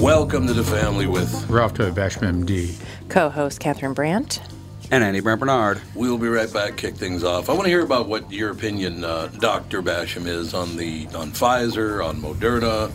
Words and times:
Welcome 0.00 0.46
to 0.46 0.52
the 0.52 0.62
family 0.62 1.06
with 1.06 1.48
Ralph 1.48 1.74
W. 1.74 1.92
Basham, 1.92 2.44
MD. 2.44 2.78
Co-host 3.08 3.60
Catherine 3.60 3.94
Brandt. 3.94 4.42
And 4.90 5.02
Andy 5.02 5.20
Brant 5.20 5.40
Bernard. 5.40 5.80
We'll 5.94 6.18
be 6.18 6.28
right 6.28 6.52
back. 6.52 6.76
Kick 6.76 6.94
things 6.96 7.24
off. 7.24 7.48
I 7.48 7.54
want 7.54 7.64
to 7.64 7.70
hear 7.70 7.82
about 7.82 8.06
what 8.06 8.30
your 8.30 8.50
opinion, 8.50 9.02
uh, 9.04 9.28
Doctor 9.38 9.82
Basham, 9.82 10.26
is 10.26 10.52
on 10.54 10.76
the 10.76 11.06
on 11.14 11.32
Pfizer, 11.32 12.06
on 12.06 12.20
Moderna, 12.20 12.92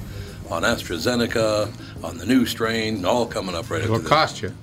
on 0.52 0.62
AstraZeneca, 0.62 2.04
on 2.04 2.18
the 2.18 2.26
new 2.26 2.46
strain. 2.46 3.04
All 3.04 3.26
coming 3.26 3.56
up 3.56 3.70
right 3.72 3.82
It'll 3.82 3.96
after 3.96 4.04
this. 4.04 4.10
cost 4.10 4.42
you. 4.44 4.54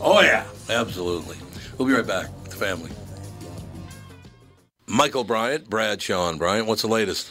Oh 0.00 0.22
yeah, 0.22 0.46
absolutely. 0.70 1.36
We'll 1.76 1.86
be 1.86 1.94
right 1.94 2.06
back. 2.06 2.28
The 2.44 2.56
family. 2.56 2.90
Michael 4.86 5.24
Bryant, 5.24 5.68
Brad 5.70 6.00
Sean 6.02 6.36
Bryant. 6.38 6.66
What's 6.66 6.82
the 6.82 6.88
latest? 6.88 7.30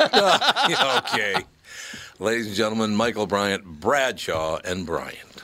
okay. 0.98 1.44
Ladies 2.18 2.46
and 2.46 2.56
gentlemen, 2.56 2.96
Michael 2.96 3.26
Bryant, 3.26 3.64
Bradshaw, 3.64 4.58
and 4.64 4.86
Bryant. 4.86 5.42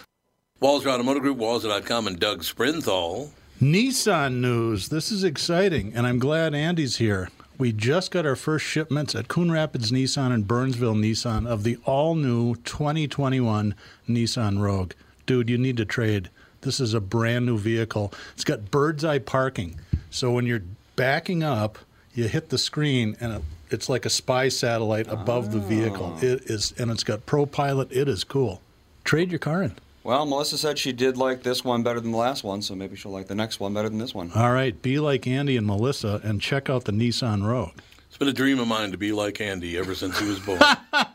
Walser 0.63 0.87
Automotive 0.87 1.23
Group, 1.23 1.39
Walser.com, 1.39 2.07
and 2.07 2.19
Doug 2.19 2.43
Sprinthal. 2.43 3.31
Nissan 3.61 4.37
news. 4.37 4.89
This 4.89 5.13
is 5.13 5.25
exciting, 5.25 5.93
and 5.95 6.07
I'm 6.07 6.19
glad 6.19 6.55
Andy's 6.55 6.97
here. 6.97 7.29
We 7.59 7.73
just 7.73 8.11
got 8.11 8.25
our 8.25 8.37
first 8.37 8.65
shipments 8.65 9.15
at 9.15 9.29
Coon 9.29 9.51
Rapids 9.51 9.93
Nissan 9.93 10.33
and 10.33 10.49
Burnsville 10.49 10.95
Nissan 10.95 11.47
of 11.47 11.63
the 11.63 11.77
all 11.85 12.15
new 12.15 12.55
2021 12.57 13.75
Nissan 14.09 14.61
Rogue. 14.61 14.93
Dude, 15.27 15.51
you 15.51 15.59
need 15.59 15.77
to 15.77 15.85
trade. 15.85 16.31
This 16.63 16.81
is 16.81 16.95
a 16.95 17.01
brand 17.01 17.45
new 17.45 17.59
vehicle. 17.59 18.13
It's 18.33 18.45
got 18.45 18.71
bird's 18.71 19.05
eye 19.05 19.19
parking. 19.19 19.79
So 20.11 20.31
when 20.33 20.47
you're 20.47 20.63
backing 20.97 21.43
up, 21.43 21.79
you 22.15 22.29
hit 22.29 22.49
the 22.49 22.59
screen 22.59 23.17
and 23.21 23.35
it, 23.35 23.43
it's 23.71 23.89
like 23.89 24.07
a 24.07 24.11
spy 24.11 24.49
satellite 24.49 25.07
above 25.09 25.53
the 25.53 25.59
vehicle. 25.59 26.17
Oh. 26.17 26.25
It 26.25 26.43
is 26.51 26.75
and 26.79 26.91
it's 26.91 27.05
got 27.05 27.27
Pro 27.27 27.47
Pilot. 27.47 27.91
It 27.93 28.09
is 28.09 28.25
cool. 28.25 28.63
Trade 29.05 29.31
your 29.31 29.39
car 29.39 29.63
in. 29.63 29.75
Well, 30.03 30.25
Melissa 30.25 30.57
said 30.57 30.79
she 30.79 30.93
did 30.93 31.17
like 31.17 31.43
this 31.43 31.65
one 31.65 31.83
better 31.83 31.99
than 31.99 32.13
the 32.13 32.19
last 32.19 32.45
one, 32.45 32.63
so 32.63 32.77
maybe 32.77 32.95
she'll 32.95 33.11
like 33.11 33.27
the 33.27 33.35
next 33.35 33.59
one 33.59 33.75
better 33.75 33.89
than 33.89 33.99
this 33.99 34.15
one. 34.15 34.31
All 34.33 34.53
right, 34.53 34.81
be 34.81 35.01
like 35.01 35.27
Andy 35.27 35.57
and 35.57 35.67
Melissa 35.67 36.21
and 36.23 36.41
check 36.41 36.71
out 36.71 36.85
the 36.85 36.93
Nissan 36.93 37.45
Rogue. 37.45 37.81
It's 38.09 38.17
been 38.17 38.29
a 38.29 38.33
dream 38.33 38.61
of 38.61 38.69
mine 38.69 38.93
to 38.93 38.97
be 38.97 39.11
like 39.13 39.41
Andy 39.41 39.77
ever 39.77 39.95
since 39.95 40.19
he 40.19 40.29
was 40.29 40.39
born. 40.39 40.61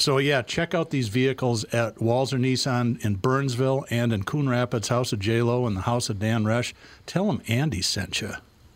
So 0.00 0.16
yeah, 0.16 0.40
check 0.40 0.74
out 0.74 0.88
these 0.88 1.08
vehicles 1.08 1.64
at 1.64 1.96
Walser 1.96 2.40
Nissan 2.40 3.04
in 3.04 3.16
Burnsville 3.16 3.84
and 3.90 4.14
in 4.14 4.22
Coon 4.22 4.48
Rapids, 4.48 4.88
House 4.88 5.12
of 5.12 5.18
J 5.18 5.42
Lo 5.42 5.66
and 5.66 5.76
the 5.76 5.82
House 5.82 6.08
of 6.08 6.18
Dan 6.18 6.44
Resch. 6.44 6.72
Tell 7.04 7.26
them 7.26 7.42
Andy 7.48 7.82
sent 7.82 8.22
you. 8.22 8.32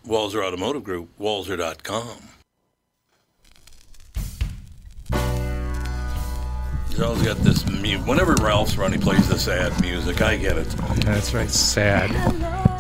Walser 0.06 0.44
Automotive 0.46 0.84
Group, 0.84 1.08
Walser.com. 1.18 2.28
He's 6.94 7.02
always 7.02 7.22
got 7.22 7.38
this 7.38 7.66
mute. 7.66 8.06
Whenever 8.06 8.34
Ralph's 8.34 8.76
running, 8.76 9.00
he 9.00 9.04
plays 9.04 9.26
the 9.28 9.36
sad 9.36 9.80
music. 9.80 10.22
I 10.22 10.36
get 10.36 10.56
it. 10.56 10.68
That's 11.04 11.34
right. 11.34 11.50
Sad. 11.50 12.12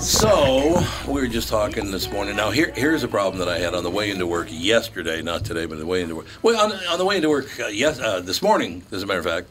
So 0.00 0.80
we 1.08 1.14
were 1.14 1.26
just 1.26 1.48
talking 1.48 1.90
this 1.90 2.08
morning. 2.12 2.36
Now 2.36 2.52
here, 2.52 2.72
here's 2.76 3.02
a 3.02 3.08
problem 3.08 3.40
that 3.40 3.48
I 3.48 3.58
had 3.58 3.74
on 3.74 3.82
the 3.82 3.90
way 3.90 4.12
into 4.12 4.24
work 4.24 4.46
yesterday, 4.50 5.20
not 5.20 5.44
today, 5.44 5.66
but 5.66 5.78
the 5.78 5.86
way 5.86 6.00
into 6.00 6.14
work. 6.14 6.26
Well, 6.42 6.56
on, 6.64 6.70
on 6.86 6.98
the 6.98 7.04
way 7.04 7.16
into 7.16 7.28
work, 7.28 7.58
uh, 7.58 7.66
yes, 7.66 7.98
uh, 7.98 8.20
this 8.20 8.40
morning, 8.40 8.84
as 8.92 9.02
a 9.02 9.06
matter 9.06 9.18
of 9.18 9.24
fact, 9.24 9.48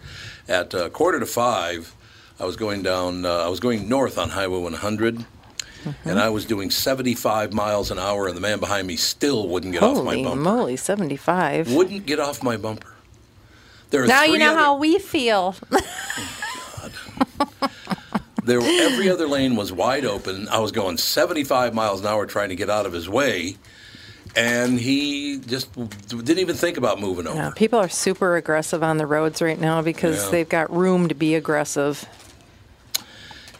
at 0.47 0.73
uh, 0.73 0.87
quarter 0.87 1.19
to 1.19 1.25
five, 1.25 1.93
I 2.39 2.45
was 2.45 2.55
going 2.55 2.83
down. 2.83 3.25
Uh, 3.25 3.39
I 3.39 3.49
was 3.49 3.59
going 3.59 3.89
north 3.89 4.17
on 4.17 4.29
Highway 4.29 4.59
100. 4.59 5.25
And 6.05 6.17
I 6.17 6.29
was 6.29 6.45
doing 6.45 6.71
75 6.71 7.51
miles 7.51 7.91
an 7.91 7.99
hour, 7.99 8.29
and 8.29 8.37
the 8.37 8.41
man 8.41 8.61
behind 8.61 8.87
me 8.87 8.95
still 8.95 9.49
wouldn't 9.49 9.73
get 9.73 9.83
off 9.83 9.97
my 9.97 10.03
bumper. 10.03 10.11
Holy 10.11 10.23
bumper. 10.23 10.39
moly, 10.41 10.75
75. 10.77 11.73
Wouldn't 11.73 12.05
get 12.05 12.21
off 12.21 12.41
my 12.41 12.55
bumper. 12.55 12.92
There 13.93 14.01
are 14.03 14.07
Now 14.07 14.23
you 14.23 14.39
know 14.39 14.53
other- 14.53 14.59
how 14.59 14.75
we 14.77 14.97
feel. 14.97 15.55
Oh, 16.85 17.69
there, 18.43 18.59
every 18.59 19.09
other 19.09 19.25
lane 19.27 19.55
was 19.55 19.71
wide 19.71 20.03
open. 20.03 20.49
I 20.49 20.59
was 20.59 20.71
going 20.73 20.97
75 20.97 21.73
miles 21.73 22.01
an 22.01 22.07
hour 22.07 22.25
trying 22.25 22.49
to 22.49 22.55
get 22.55 22.69
out 22.69 22.85
of 22.85 22.91
his 22.91 23.07
way, 23.07 23.55
and 24.35 24.77
he 24.79 25.37
just 25.37 25.71
didn't 26.09 26.39
even 26.39 26.55
think 26.57 26.75
about 26.77 26.99
moving 26.99 27.25
over. 27.27 27.37
No, 27.39 27.51
people 27.51 27.79
are 27.79 27.87
super 27.87 28.35
aggressive 28.35 28.83
on 28.83 28.97
the 28.97 29.05
roads 29.05 29.41
right 29.41 29.59
now 29.59 29.81
because 29.81 30.25
Yeah. 30.25 30.29
they've 30.31 30.49
got 30.49 30.75
room 30.75 31.07
to 31.07 31.15
be 31.15 31.35
aggressive. 31.35 32.05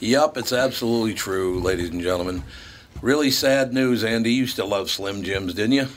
Yep, 0.02 0.36
it's 0.38 0.52
absolutely 0.52 1.14
true, 1.14 1.62
ladies 1.62 1.90
and 1.90 2.02
gentlemen. 2.02 2.44
Really 3.02 3.32
sad 3.32 3.72
news, 3.72 4.04
Andy. 4.04 4.34
You 4.34 4.48
still 4.48 4.68
love 4.68 4.90
Slim 4.90 5.24
Jims, 5.24 5.54
didn't 5.54 5.74
you? 5.74 5.88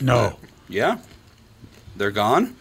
No. 0.00 0.38
Yeah? 0.70 0.98
They're 1.96 2.10
gone? 2.12 2.56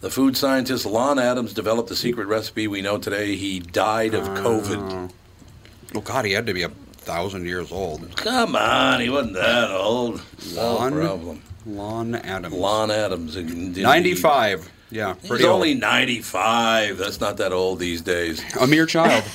The 0.00 0.10
food 0.10 0.36
scientist 0.36 0.86
Lon 0.86 1.18
Adams 1.18 1.52
developed 1.52 1.88
the 1.90 1.96
secret 1.96 2.26
recipe 2.26 2.66
we 2.66 2.80
know 2.80 2.96
today. 2.98 3.36
He 3.36 3.60
died 3.60 4.14
of 4.14 4.24
COVID. 4.28 5.10
Oh, 5.94 6.00
God, 6.00 6.24
he 6.24 6.32
had 6.32 6.46
to 6.46 6.54
be 6.54 6.62
a 6.62 6.68
thousand 6.70 7.46
years 7.46 7.70
old. 7.70 8.16
Come 8.16 8.56
on, 8.56 9.00
he 9.00 9.10
wasn't 9.10 9.34
that 9.34 9.70
old. 9.70 10.22
No 10.54 10.74
Lon? 10.76 10.92
problem. 10.92 11.42
Lon 11.66 12.14
Adams. 12.14 12.54
Lon 12.54 12.90
Adams. 12.90 13.36
indeed. 13.36 13.82
95. 13.82 14.70
Yeah, 14.92 15.14
He's 15.22 15.30
old. 15.32 15.42
only 15.42 15.74
95. 15.74 16.96
That's 16.98 17.20
not 17.20 17.36
that 17.36 17.52
old 17.52 17.78
these 17.78 18.00
days. 18.00 18.42
A 18.60 18.66
mere 18.66 18.86
child. 18.86 19.22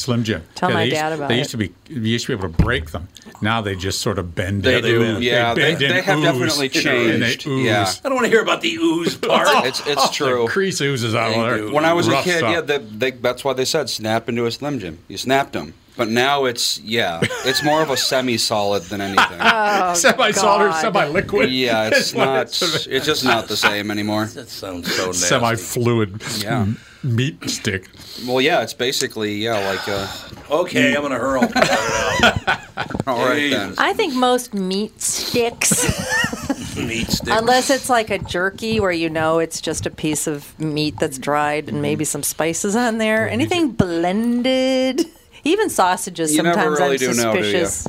Slim 0.00 0.24
Jim. 0.24 0.42
Tell 0.54 0.70
Yeah, 0.70 0.74
my 0.74 0.80
they 0.80 0.86
used, 0.86 0.96
dad 0.96 1.12
about 1.12 1.28
They 1.28 1.34
it. 1.34 1.38
used 1.38 1.50
to 1.52 1.56
be. 1.56 1.72
You 1.88 2.00
used 2.00 2.26
to 2.26 2.36
be 2.36 2.38
able 2.44 2.54
to 2.54 2.62
break 2.62 2.90
them. 2.90 3.08
Now 3.42 3.60
they 3.60 3.76
just 3.76 4.00
sort 4.00 4.18
of 4.18 4.34
bend. 4.34 4.62
They 4.62 4.78
in. 4.78 4.84
do, 4.84 4.98
bend. 5.00 5.24
yeah. 5.24 5.54
They, 5.54 5.72
bend 5.72 5.82
and 5.82 5.94
they 5.94 6.02
have 6.02 6.18
ooze. 6.18 6.24
definitely 6.58 6.66
And 6.66 7.22
they 7.22 7.28
changed. 7.36 7.46
ooze. 7.46 7.64
Yeah. 7.66 7.92
I 8.04 8.08
don't 8.08 8.14
want 8.16 8.24
to 8.26 8.30
hear 8.30 8.42
about 8.42 8.60
the 8.62 8.74
ooze 8.76 9.18
oh, 9.22 9.28
part. 9.28 9.66
It's, 9.66 9.86
it's 9.86 10.10
true. 10.10 10.44
The 10.46 10.50
crease 10.52 10.80
oozes 10.80 11.14
out 11.14 11.32
of 11.32 11.36
there. 11.58 11.72
When 11.72 11.84
I 11.84 11.92
was 11.92 12.08
a 12.08 12.20
kid, 12.22 12.38
stuff. 12.38 12.50
yeah, 12.52 12.60
they, 12.60 12.78
they, 12.78 13.10
that's 13.12 13.44
why 13.44 13.52
they 13.52 13.64
said 13.64 13.88
snap 13.90 14.28
into 14.28 14.46
a 14.46 14.50
Slim 14.50 14.78
Jim. 14.78 14.98
You 15.08 15.16
snapped 15.16 15.52
them. 15.52 15.74
But 15.96 16.08
now 16.08 16.46
it's, 16.46 16.78
yeah, 16.80 17.20
it's 17.44 17.62
more 17.62 17.82
of 17.82 17.90
a 17.90 17.96
semi-solid 17.96 18.84
than 18.84 19.00
anything. 19.02 19.38
Oh, 19.40 19.92
semi-solid, 19.94 20.70
God. 20.70 20.80
semi-liquid. 20.80 21.50
yeah, 21.50 21.88
it's 21.88 21.98
is 21.98 22.14
not, 22.14 22.50
sort 22.50 22.86
it's 22.86 23.04
just 23.04 23.22
not 23.24 23.48
the 23.48 23.56
same 23.56 23.90
anymore. 23.90 24.24
That 24.26 24.48
sounds 24.48 24.90
so 24.94 25.06
nasty. 25.06 25.26
semi-fluid 25.26 26.22
Yeah. 26.38 26.66
M- 27.04 27.16
meat 27.16 27.48
stick. 27.50 27.88
Well, 28.26 28.40
yeah, 28.40 28.62
it's 28.62 28.74
basically, 28.74 29.34
yeah, 29.34 29.58
like, 29.68 29.88
uh, 29.88 30.06
Okay, 30.50 30.94
I'm 30.96 31.02
going 31.02 31.12
to 31.12 31.18
hurl. 31.18 31.42
all 33.06 33.24
right 33.28 33.50
then. 33.50 33.74
I 33.78 33.92
think 33.92 34.14
most 34.14 34.52
meat 34.54 35.00
sticks, 35.00 35.84
Meat 36.76 37.08
stick. 37.08 37.32
unless 37.32 37.70
it's 37.70 37.88
like 37.88 38.10
a 38.10 38.18
jerky 38.18 38.80
where 38.80 38.90
you 38.90 39.08
know 39.10 39.38
it's 39.38 39.60
just 39.60 39.86
a 39.86 39.90
piece 39.90 40.26
of 40.26 40.58
meat 40.58 40.96
that's 40.98 41.18
dried 41.18 41.66
Mm-hmm. 41.66 41.74
and 41.76 41.82
maybe 41.82 42.04
some 42.04 42.22
spices 42.22 42.74
on 42.76 42.98
there. 42.98 43.28
Anything 43.28 43.70
blended, 43.72 45.06
even 45.44 45.70
sausages. 45.70 46.30
You 46.32 46.38
sometimes 46.38 46.56
never 46.56 46.70
really 46.72 47.06
I'm 47.06 47.14
do 47.14 47.22
know, 47.22 47.32
do 47.34 47.38
you? 47.48 47.66
suspicious. 47.66 47.86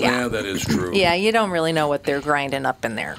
Yeah. 0.00 0.10
yeah, 0.22 0.28
that 0.28 0.44
is 0.46 0.62
true. 0.64 0.92
Yeah, 0.94 1.14
you 1.14 1.32
don't 1.32 1.50
really 1.50 1.72
know 1.72 1.88
what 1.88 2.04
they're 2.04 2.20
grinding 2.22 2.64
up 2.66 2.84
in 2.84 2.94
there. 2.96 3.16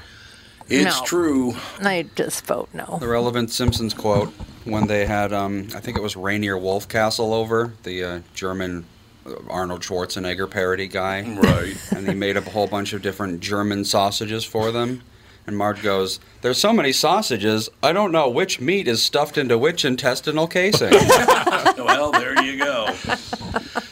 It's 0.70 1.00
No. 1.00 1.06
true. 1.06 1.56
I 1.82 2.06
just 2.16 2.46
vote 2.46 2.70
no. 2.74 2.98
The 3.00 3.08
relevant 3.08 3.52
Simpsons 3.52 3.94
quote 3.94 4.30
when 4.66 4.88
they 4.88 5.06
had, 5.06 5.34
um, 5.34 5.68
I 5.76 5.80
think 5.80 5.98
it 5.98 6.02
was 6.04 6.16
Rainier 6.16 6.56
Wolfcastle 6.58 7.34
over, 7.34 7.74
the 7.84 8.04
uh, 8.04 8.20
German 8.34 8.86
uh, 9.26 9.34
Arnold 9.50 9.82
Schwarzenegger 9.82 10.50
parody 10.50 10.88
guy. 10.88 11.22
Right. 11.24 11.76
and 11.96 12.08
he 12.08 12.14
made 12.14 12.38
up 12.38 12.48
a 12.48 12.50
whole 12.50 12.68
bunch 12.68 12.94
of 12.94 13.02
different 13.02 13.40
German 13.42 13.84
sausages 13.86 14.44
for 14.46 14.72
them. 14.72 15.02
And 15.46 15.58
Marge 15.58 15.82
goes, 15.84 16.20
There's 16.42 16.58
so 16.58 16.72
many 16.72 16.92
sausages, 16.94 17.70
I 17.82 17.92
don't 17.92 18.12
know 18.12 18.30
which 18.30 18.62
meat 18.62 18.88
is 18.88 19.04
stuffed 19.04 19.38
into 19.38 19.58
which 19.58 19.84
intestinal 19.84 20.48
casing. 20.48 20.92
well, 21.78 22.12
there 22.12 22.42
you 22.44 22.58
go. 22.60 22.86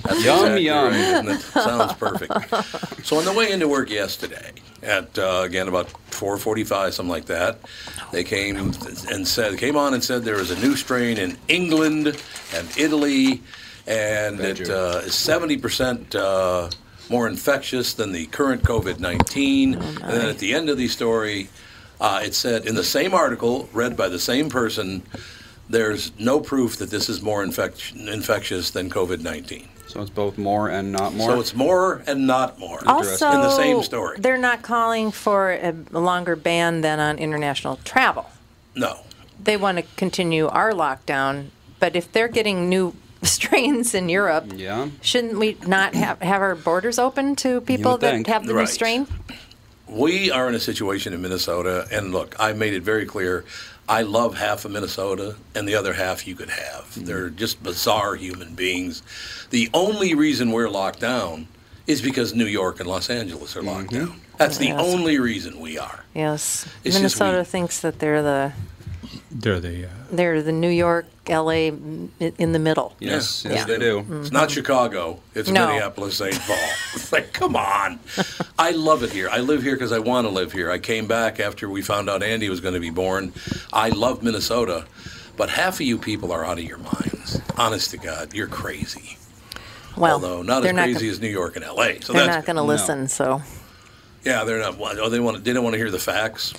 That's 0.03 0.25
Yum, 0.25 0.37
exactly 0.39 0.65
yum. 0.65 0.85
right, 0.85 0.95
isn't 0.95 1.27
it? 1.29 1.41
Sounds 1.41 1.93
perfect. 1.93 3.05
So 3.05 3.17
on 3.17 3.25
the 3.25 3.33
way 3.33 3.51
into 3.51 3.67
work 3.67 3.89
yesterday, 3.89 4.51
at 4.83 5.17
uh, 5.17 5.41
again 5.45 5.67
about 5.67 5.87
4:45, 6.11 6.93
something 6.93 7.09
like 7.09 7.25
that, 7.25 7.59
they 8.11 8.23
came 8.23 8.55
and 9.09 9.27
said 9.27 9.57
came 9.57 9.75
on 9.75 9.93
and 9.93 10.03
said 10.03 10.23
there 10.23 10.39
is 10.39 10.51
a 10.51 10.59
new 10.59 10.75
strain 10.75 11.17
in 11.17 11.37
England 11.47 12.07
and 12.53 12.77
Italy, 12.77 13.41
and 13.87 14.37
Bet 14.37 14.59
it 14.61 14.69
uh, 14.69 15.01
is 15.03 15.15
70 15.15 15.57
percent. 15.57 16.15
Uh, 16.15 16.69
more 17.11 17.27
infectious 17.27 17.93
than 17.93 18.13
the 18.13 18.25
current 18.27 18.63
COVID 18.63 18.99
19. 18.99 19.73
and 19.73 19.97
then 19.99 20.29
at 20.29 20.39
the 20.39 20.53
end 20.53 20.69
of 20.69 20.77
the 20.77 20.87
story, 20.87 21.49
uh, 21.99 22.21
it 22.23 22.33
said 22.33 22.65
in 22.65 22.73
the 22.73 22.83
same 22.83 23.13
article, 23.13 23.69
read 23.73 23.95
by 23.95 24.07
the 24.07 24.17
same 24.17 24.49
person, 24.49 25.03
there's 25.69 26.17
no 26.17 26.39
proof 26.39 26.77
that 26.77 26.89
this 26.89 27.09
is 27.09 27.21
more 27.21 27.43
infect- 27.43 27.93
infectious 27.95 28.71
than 28.71 28.89
COVID 28.89 29.19
19. 29.21 29.67
so 29.87 30.01
it's 30.01 30.09
both 30.09 30.37
more 30.37 30.69
and 30.69 30.93
not 30.93 31.13
more. 31.13 31.31
So 31.31 31.39
it's 31.41 31.53
more 31.53 32.01
and 32.07 32.25
not 32.25 32.57
more. 32.57 32.79
Also, 32.87 33.29
in 33.29 33.41
the 33.41 33.55
same 33.55 33.83
story. 33.83 34.17
they're 34.17 34.37
not 34.37 34.61
calling 34.61 35.11
for 35.11 35.51
a 35.51 35.73
longer 35.91 36.37
ban 36.37 36.79
than 36.79 36.99
on 37.01 37.19
international 37.19 37.77
travel. 37.83 38.29
No. 38.73 39.01
They 39.43 39.57
want 39.57 39.79
to 39.79 39.83
continue 39.97 40.47
our 40.47 40.71
lockdown, 40.71 41.49
but 41.79 41.95
if 41.97 42.09
they're 42.09 42.29
getting 42.29 42.69
new 42.69 42.95
strains 43.27 43.93
in 43.93 44.09
Europe, 44.09 44.45
yeah. 44.55 44.89
shouldn't 45.01 45.37
we 45.37 45.57
not 45.67 45.93
have, 45.93 46.21
have 46.21 46.41
our 46.41 46.55
borders 46.55 46.97
open 46.99 47.35
to 47.37 47.61
people 47.61 47.97
that 47.97 48.11
think. 48.13 48.27
have 48.27 48.43
the 48.45 48.53
new 48.53 48.59
Right. 48.59 48.69
strain? 48.69 49.07
We 49.87 50.31
are 50.31 50.47
in 50.47 50.55
a 50.55 50.59
situation 50.59 51.13
in 51.13 51.21
Minnesota, 51.21 51.87
and 51.91 52.11
look, 52.13 52.35
I 52.39 52.53
made 52.53 52.73
it 52.73 52.81
very 52.83 53.05
clear. 53.05 53.43
I 53.89 54.03
love 54.03 54.37
half 54.37 54.63
of 54.63 54.71
Minnesota, 54.71 55.35
and 55.53 55.67
the 55.67 55.75
other 55.75 55.93
half 55.93 56.25
you 56.25 56.33
could 56.35 56.49
have. 56.49 56.85
Mm-hmm. 56.85 57.05
They're 57.05 57.29
just 57.29 57.61
bizarre 57.61 58.15
human 58.15 58.53
beings. 58.55 59.03
The 59.49 59.69
only 59.73 60.13
reason 60.15 60.51
we're 60.51 60.69
locked 60.69 61.01
down 61.01 61.47
is 61.87 62.01
because 62.01 62.33
New 62.33 62.45
York 62.45 62.79
and 62.79 62.87
Los 62.87 63.09
Angeles 63.09 63.55
are 63.57 63.61
locked 63.61 63.89
Mm-hmm. 63.91 64.05
down. 64.05 64.21
That's 64.37 64.57
the 64.57 64.67
Yes. 64.67 64.79
only 64.81 65.19
reason 65.19 65.59
we 65.59 65.77
are. 65.77 66.05
Yes, 66.15 66.65
It's 66.83 66.95
just 66.95 66.99
Minnesota 67.19 67.39
we- 67.39 67.43
thinks 67.45 67.81
that 67.81 67.99
they're 67.99 68.23
the 68.23 68.53
They're 69.33 69.59
the 69.59 69.85
uh, 69.85 69.89
they're 70.11 70.41
the 70.41 70.51
New 70.51 70.69
York, 70.69 71.05
L.A. 71.27 71.67
m- 71.69 72.11
in 72.19 72.51
the 72.51 72.59
middle. 72.59 72.95
Yes, 72.99 73.45
Yeah. 73.45 73.53
yes, 73.53 73.65
they 73.65 73.77
do. 73.79 74.05
It's 74.21 74.31
not 74.31 74.51
Chicago. 74.51 75.19
It's 75.33 75.49
No. 75.49 75.67
Minneapolis, 75.67 76.15
St. 76.17 76.37
Paul. 76.41 76.57
It's 76.95 77.13
like, 77.13 77.31
come 77.31 77.55
on. 77.55 77.99
I 78.59 78.71
love 78.71 79.03
it 79.03 79.11
here. 79.13 79.29
I 79.31 79.39
live 79.39 79.63
here 79.63 79.73
because 79.75 79.93
I 79.93 79.99
want 79.99 80.27
to 80.27 80.33
live 80.33 80.51
here. 80.51 80.69
I 80.69 80.77
came 80.79 81.07
back 81.07 81.39
after 81.39 81.69
we 81.69 81.81
found 81.81 82.09
out 82.09 82.21
Andy 82.23 82.49
was 82.49 82.59
going 82.59 82.73
to 82.73 82.81
be 82.81 82.89
born. 82.89 83.31
I 83.71 83.89
love 83.89 84.21
Minnesota, 84.21 84.85
but 85.37 85.49
half 85.49 85.75
of 85.75 85.81
you 85.81 85.97
people 85.97 86.33
are 86.33 86.43
out 86.45 86.57
of 86.57 86.65
your 86.65 86.77
minds. 86.79 87.39
Honest 87.57 87.91
to 87.91 87.97
God, 87.97 88.33
you're 88.33 88.47
crazy. 88.47 89.17
Well, 89.95 90.15
Although 90.15 90.41
not 90.41 90.61
they're 90.63 90.71
as 90.71 90.75
not 90.75 90.83
crazy 90.83 90.99
gonna- 90.99 91.11
as 91.11 91.21
New 91.21 91.29
York 91.29 91.55
and 91.55 91.63
L.A. 91.63 92.01
So 92.01 92.11
They're 92.11 92.25
that's 92.25 92.35
not 92.39 92.45
going 92.45 92.57
to 92.57 92.61
no. 92.63 92.67
listen. 92.67 93.07
So, 93.07 93.41
yeah, 94.25 94.43
they're 94.43 94.59
not. 94.59 94.75
Oh, 94.79 95.07
they 95.09 95.19
want. 95.21 95.43
They 95.45 95.53
don't 95.53 95.63
want 95.63 95.73
to 95.73 95.77
hear 95.79 95.91
the 95.91 95.99
facts. 95.99 96.53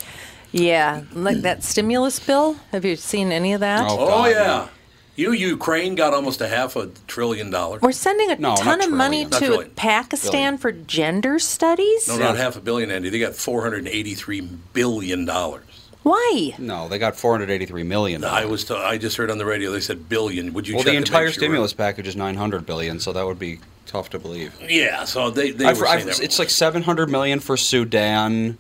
Yeah, 0.53 1.03
like 1.13 1.39
that 1.43 1.65
stimulus 1.65 2.19
bill. 2.21 2.55
Have 2.71 2.85
you 2.85 2.97
seen 2.97 3.33
any 3.33 3.53
of 3.53 3.61
that? 3.61 3.85
Oh, 3.89 3.97
Oh 3.99 4.27
yeah. 4.27 4.69
You 5.15 5.33
Ukraine 5.33 5.95
got 5.95 6.15
almost 6.15 6.41
a 6.41 6.49
half 6.49 6.75
a 6.75 6.87
trillion 7.07 7.51
dollars. 7.51 7.83
We're 7.83 7.93
sending 7.93 8.31
a 8.31 8.37
No, 8.37 8.55
ton 8.57 8.79
not 8.79 8.87
of 8.89 8.95
money. 8.95 9.25
Not 9.25 9.33
to 9.41 9.47
trillion. 9.47 9.71
Pakistan 9.73 10.33
Billion. 10.57 10.59
for 10.59 10.73
gender 10.73 11.39
studies. 11.39 12.09
No, 12.09 12.17
not 12.17 12.37
half 12.39 12.57
a 12.57 12.61
billion, 12.61 12.91
Andy. 12.91 13.11
They 13.11 13.19
got 13.19 13.35
four 13.35 13.61
hundred 13.63 13.87
eighty-three 13.89 14.41
billion 14.73 15.27
dollars. 15.27 15.65
Why? 16.03 16.55
No, 16.59 16.89
they 16.89 16.99
got 16.99 17.15
483 17.15 17.85
million. 17.85 18.25
I 18.25 18.45
was. 18.47 18.65
T- 18.65 18.75
I 18.75 18.99
just 18.99 19.17
heard 19.17 19.31
on 19.31 19.39
the 19.39 19.45
radio 19.45 19.71
they 19.71 19.79
said 19.81 20.09
billion. 20.09 20.53
Would 20.53 20.67
you? 20.67 20.75
well, 20.75 20.83
check 20.83 20.93
the 20.95 20.97
entire 20.97 21.27
sure? 21.29 21.35
stimulus 21.35 21.73
package 21.75 22.09
is 22.09 22.17
900 22.17 22.67
billion, 22.67 22.99
so 22.99 23.13
that 23.13 23.25
would 23.25 23.39
be 23.39 23.61
tough 23.87 24.11
to 24.11 24.19
believe. 24.19 24.53
Yeah. 24.67 25.05
So 25.05 25.31
they 25.31 25.53
they 25.53 25.67
I've, 25.67 25.79
were 25.79 25.87
I've, 25.87 26.01
saying 26.03 26.07
that. 26.17 26.21
it's 26.21 26.39
like 26.41 26.51
700 26.51 27.09
million 27.09 27.39
for 27.39 27.57
Sudan, 27.57 28.59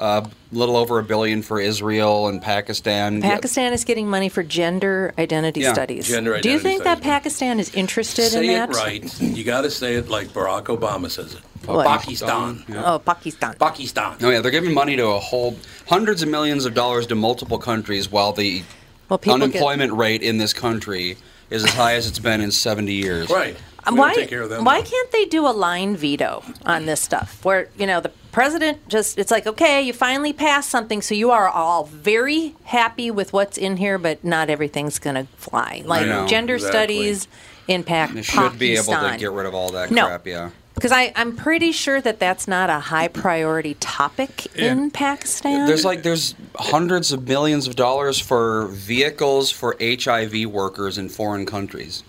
a 0.00 0.02
uh, 0.02 0.28
little 0.50 0.76
over 0.78 0.98
a 0.98 1.02
billion 1.04 1.42
for 1.42 1.60
Israel 1.60 2.28
and 2.28 2.40
Pakistan. 2.40 3.20
Yeah, 3.20 3.34
Pakistan 3.34 3.74
is 3.74 3.84
getting 3.84 4.08
money 4.08 4.30
for 4.30 4.42
gender 4.42 5.12
identity 5.18 5.60
Yeah, 5.60 5.74
studies. 5.74 6.08
gender 6.08 6.40
Do 6.40 6.48
you 6.48 6.56
identity 6.56 6.78
think 6.78 6.84
that. 6.84 7.02
Pakistan 7.02 7.60
is 7.60 7.72
interested 7.74 8.30
say 8.30 8.54
in 8.54 8.62
it 8.62 8.70
right. 8.70 9.20
You 9.20 9.44
got 9.44 9.62
to 9.62 9.70
say 9.70 9.96
it 9.96 10.08
like 10.08 10.28
Barack 10.28 10.64
Obama 10.64 11.10
says 11.10 11.34
it. 11.34 11.42
What? 11.66 11.86
Pakistan. 11.86 12.64
Oh, 12.74 12.98
Pakistan. 12.98 13.54
Pakistan. 13.58 14.16
Oh 14.22 14.30
yeah, 14.30 14.40
they're 14.40 14.50
giving 14.50 14.72
money 14.72 14.96
to 14.96 15.06
a 15.06 15.18
whole 15.18 15.56
hundreds 15.86 16.22
of 16.22 16.30
millions 16.30 16.64
of 16.64 16.72
dollars 16.72 17.06
to 17.08 17.14
multiple 17.14 17.58
countries, 17.58 18.10
while 18.10 18.32
the 18.32 18.62
Well, 19.10 19.18
people 19.18 19.36
get- 19.38 19.44
unemployment 19.44 19.92
rate 19.92 20.22
in 20.22 20.38
this 20.38 20.54
country 20.54 21.18
is 21.50 21.62
as 21.64 21.70
high 21.74 21.94
as 21.94 22.06
it's 22.06 22.18
been 22.18 22.40
in 22.40 22.50
70 22.50 22.92
years. 22.94 23.28
Right. 23.28 23.56
We 23.90 23.98
why, 23.98 24.14
take 24.14 24.28
care 24.28 24.42
of 24.42 24.50
them. 24.50 24.64
why 24.64 24.82
can't 24.82 25.10
they 25.12 25.24
do 25.24 25.46
a 25.46 25.50
line 25.50 25.96
veto 25.96 26.42
on 26.66 26.86
this 26.86 27.00
stuff 27.00 27.44
where 27.44 27.68
you 27.78 27.86
know 27.86 28.00
the 28.00 28.10
president 28.32 28.86
just 28.88 29.18
it's 29.18 29.30
like 29.30 29.46
okay 29.46 29.80
you 29.82 29.92
finally 29.92 30.32
passed 30.32 30.70
something 30.70 31.02
so 31.02 31.14
you 31.14 31.30
are 31.30 31.48
all 31.48 31.84
very 31.84 32.54
happy 32.64 33.10
with 33.10 33.32
what's 33.32 33.56
in 33.58 33.76
here 33.78 33.98
but 33.98 34.22
not 34.24 34.48
everything's 34.50 34.98
going 34.98 35.16
to 35.16 35.26
fly 35.36 35.82
like 35.86 36.06
know, 36.06 36.26
gender 36.26 36.54
exactly. 36.54 36.78
studies 36.78 37.28
impact. 37.68 38.14
They 38.14 38.22
should 38.22 38.58
be 38.58 38.72
able 38.74 38.84
to 38.84 38.90
Pakistan. 38.90 39.18
get 39.18 39.30
rid 39.32 39.46
of 39.46 39.54
all 39.54 39.70
that 39.72 39.90
No. 39.90 40.06
crap. 40.06 40.26
Yeah. 40.26 40.50
because 40.74 40.90
I'm 40.92 41.36
pretty 41.36 41.72
sure 41.72 42.00
that 42.00 42.18
that's 42.18 42.48
not 42.48 42.68
a 42.70 42.80
high 42.80 43.08
priority 43.08 43.74
topic 43.80 44.46
in 44.56 44.90
Pakistan. 44.90 45.66
There's 45.66 45.84
like 45.84 46.02
there's 46.02 46.34
hundreds 46.56 47.12
of 47.12 47.28
millions 47.28 47.66
of 47.68 47.76
dollars 47.76 48.18
for 48.18 48.66
vehicles 48.68 49.50
for 49.50 49.76
HIV 49.80 50.46
workers 50.46 50.98
in 50.98 51.08
foreign 51.08 51.46
countries. 51.46 52.02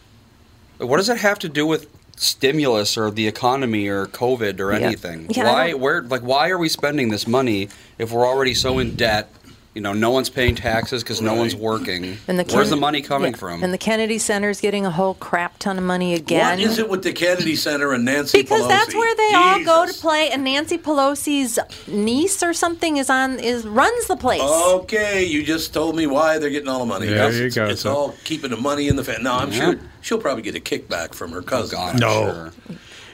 What 0.82 0.98
does 0.98 1.10
it 1.10 1.18
have 1.18 1.40
to 1.40 1.50
do 1.50 1.66
with 1.66 1.88
stimulus 2.16 2.98
or 2.98 3.10
the 3.10 3.28
economy 3.28 3.88
or 3.88 4.06
COVID 4.08 4.60
or 4.60 4.72
anything? 4.72 5.28
Yeah, 5.30 5.50
I 5.50 5.54
why 5.54 5.74
where 5.74 6.02
like 6.02 6.22
why 6.22 6.50
are 6.50 6.58
we 6.58 6.70
spending 6.70 7.10
this 7.10 7.28
money 7.28 7.70
if 7.98 8.12
we're 8.12 8.26
already 8.26 8.54
so 8.54 8.80
in 8.80 8.96
debt? 8.96 9.30
You 9.74 9.80
know, 9.80 9.94
no 9.94 10.10
one's 10.10 10.30
paying 10.30 10.56
taxes 10.56 11.02
because 11.02 11.22
no 11.22 11.34
one's 11.34 11.56
working. 11.56 12.18
And 12.28 12.38
the 12.38 12.44
Where's 12.54 12.70
the 12.70 12.76
money 12.76 13.02
coming 13.02 13.32
yeah, 13.32 13.38
from? 13.38 13.64
And 13.64 13.74
the 13.74 13.78
Kennedy 13.78 14.18
Center's 14.18 14.60
getting 14.60 14.86
a 14.86 14.92
whole 14.92 15.14
crap 15.14 15.60
ton 15.60 15.78
of 15.78 15.86
money 15.86 16.14
again. 16.14 16.60
What 16.60 16.68
is 16.68 16.78
it 16.78 16.90
with 16.90 17.04
the 17.04 17.14
Kennedy 17.14 17.56
Center 17.56 17.94
and 17.94 18.04
Nancy 18.04 18.40
Pelosi? 18.40 18.42
Because 18.42 18.62
Pelosi? 18.64 18.68
that's 18.68 18.94
where 18.94 19.16
they 19.16 19.34
all 19.34 19.64
go 19.64 19.90
to 19.90 19.94
play, 19.98 20.30
and 20.30 20.44
Nancy 20.44 20.78
Pelosi's 20.78 21.58
niece 21.88 22.44
or 22.44 22.54
something 22.54 22.98
is 22.98 23.10
on 23.10 23.40
is 23.40 23.66
runs 23.66 24.08
the 24.08 24.18
place. 24.18 24.42
Okay, 24.42 25.24
you 25.24 25.42
just 25.42 25.74
told 25.74 25.96
me 25.96 26.06
why 26.06 26.38
they're 26.38 26.50
getting 26.50 26.68
all 26.68 26.80
the 26.80 26.86
money. 26.86 27.08
There 27.08 27.30
It's- 27.30 27.40
you 27.40 27.50
go, 27.50 27.70
It's 27.70 27.84
so- 27.84 27.96
all 27.96 28.16
keeping 28.26 28.52
the 28.52 28.58
money 28.58 28.90
in 28.90 28.98
the 28.98 29.06
fan. 29.06 29.24
No, 29.24 29.36
I'm 29.36 29.54
Yeah. 29.54 29.58
sure 29.58 29.80
she'll 30.02 30.18
probably 30.18 30.44
get 30.44 30.56
a 30.56 30.60
kickback 30.60 31.16
from 31.16 31.32
her 31.32 31.40
oh, 31.40 31.44
cousin. 31.44 31.78
God, 31.78 31.94
I'm 31.94 32.00
No. 32.00 32.52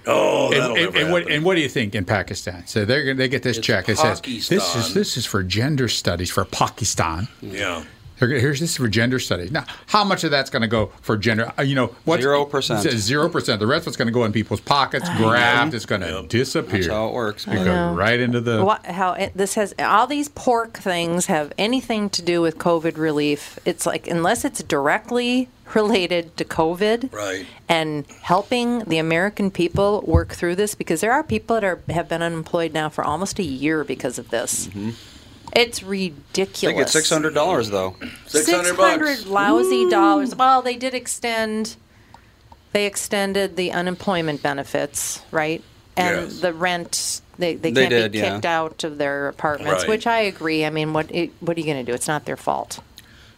Oh, 0.08 0.52
and, 0.54 0.78
and, 0.78 0.96
and 0.96 1.12
what, 1.12 1.30
and 1.30 1.44
what 1.44 1.56
do 1.56 1.62
you 1.62 1.70
think 1.70 1.94
in 1.94 2.06
Pakistan? 2.06 2.66
So 2.66 2.86
they're 2.86 3.14
they 3.14 3.28
get 3.28 3.44
this 3.44 3.58
It's 3.58 3.68
check. 3.68 3.90
It 3.90 3.98
says 3.98 4.22
this 4.22 4.76
is 4.76 4.94
this 4.94 5.18
is 5.18 5.26
for 5.26 5.44
gender 5.44 5.88
studies 5.88 6.32
for 6.32 6.46
Pakistan. 6.46 7.28
yeah. 7.42 7.84
Here- 8.20 8.28
Here's 8.40 8.60
this 8.60 8.78
for 8.78 8.88
gender 8.88 9.20
studies. 9.20 9.52
Now, 9.52 9.66
how 9.88 10.04
much 10.04 10.24
of 10.24 10.32
that's 10.32 10.50
going 10.50 10.62
to 10.64 10.68
go 10.68 10.92
for 11.02 11.18
gender? 11.18 11.52
uh, 11.58 11.62
You 11.62 11.76
know, 11.76 11.88
what 12.06 12.20
0%. 12.20 12.90
Zero 12.98 13.30
percent. 13.30 13.60
The 13.60 13.68
rest 13.68 13.84
of 13.84 13.90
it's 13.92 13.98
going 13.98 14.08
to 14.08 14.12
go 14.14 14.26
in 14.26 14.32
people's 14.32 14.60
pockets, 14.60 15.08
grabbed. 15.18 15.74
It's 15.74 15.86
going 15.86 16.02
to 16.02 16.08
Yep. 16.08 16.28
disappear. 16.30 16.80
That's 16.82 16.88
how 16.94 17.08
it 17.10 17.14
works. 17.14 17.46
It 17.48 17.64
go 17.64 17.94
right 17.94 18.20
into 18.20 18.42
the. 18.42 18.64
What, 18.64 18.86
how 18.86 19.14
it, 19.14 19.32
this 19.36 19.54
has 19.56 19.74
all 19.80 20.08
these 20.08 20.30
pork 20.30 20.78
things 20.78 21.28
have 21.28 21.54
anything 21.58 22.10
to 22.12 22.22
do 22.22 22.42
with 22.42 22.58
COVID 22.58 22.98
relief? 22.98 23.60
It's 23.66 23.86
like 23.86 24.08
unless 24.08 24.44
it's 24.46 24.64
directly 24.64 25.50
related 25.76 26.36
to 26.38 26.46
COVID, 26.46 27.12
Right. 27.14 27.46
And 27.70 28.06
helping 28.22 28.80
the 28.86 28.98
American 28.98 29.52
people 29.52 30.02
work 30.08 30.30
through 30.34 30.56
this 30.56 30.74
because 30.76 31.02
there 31.02 31.12
are 31.12 31.24
people 31.24 31.56
that 31.56 31.64
are 31.66 31.82
have 31.90 32.08
been 32.08 32.22
unemployed 32.22 32.72
now 32.74 32.88
for 32.90 33.04
almost 33.04 33.38
a 33.40 33.44
year 33.44 33.84
because 33.84 34.18
of 34.18 34.30
this. 34.30 34.70
It's 35.58 35.82
ridiculous. 35.82 36.62
They 36.62 36.74
get 36.74 36.90
six 36.90 37.10
hundred 37.10 37.34
dollars 37.34 37.70
though. 37.70 37.96
600 38.28 38.78
bucks. 38.78 39.08
600 39.10 39.26
lousy 39.26 39.90
dollars. 39.90 40.36
Well, 40.36 40.62
they 40.62 40.76
did 40.76 40.94
extend. 40.94 41.76
They 42.74 42.86
extended 42.86 43.56
the 43.56 43.72
unemployment 43.72 44.44
benefits, 44.44 45.22
right? 45.32 45.64
And 45.96 46.28
Yes. 46.30 46.40
the 46.42 46.54
rent. 46.54 47.22
They, 47.40 47.56
they 47.56 47.72
They 47.72 47.82
can't 47.82 47.90
did, 47.90 48.12
be 48.12 48.18
yeah. 48.20 48.34
kicked 48.34 48.46
out 48.46 48.84
of 48.84 48.98
their 48.98 49.28
apartments, 49.30 49.84
Right. 49.84 49.90
which 49.90 50.06
I 50.08 50.20
agree. 50.22 50.64
I 50.66 50.70
mean, 50.70 50.94
what 50.94 51.10
it, 51.12 51.32
what 51.40 51.56
are 51.58 51.60
you 51.60 51.66
going 51.66 51.84
to 51.84 51.90
do? 51.92 51.94
It's 51.96 52.08
not 52.08 52.26
their 52.26 52.38
fault. 52.38 52.80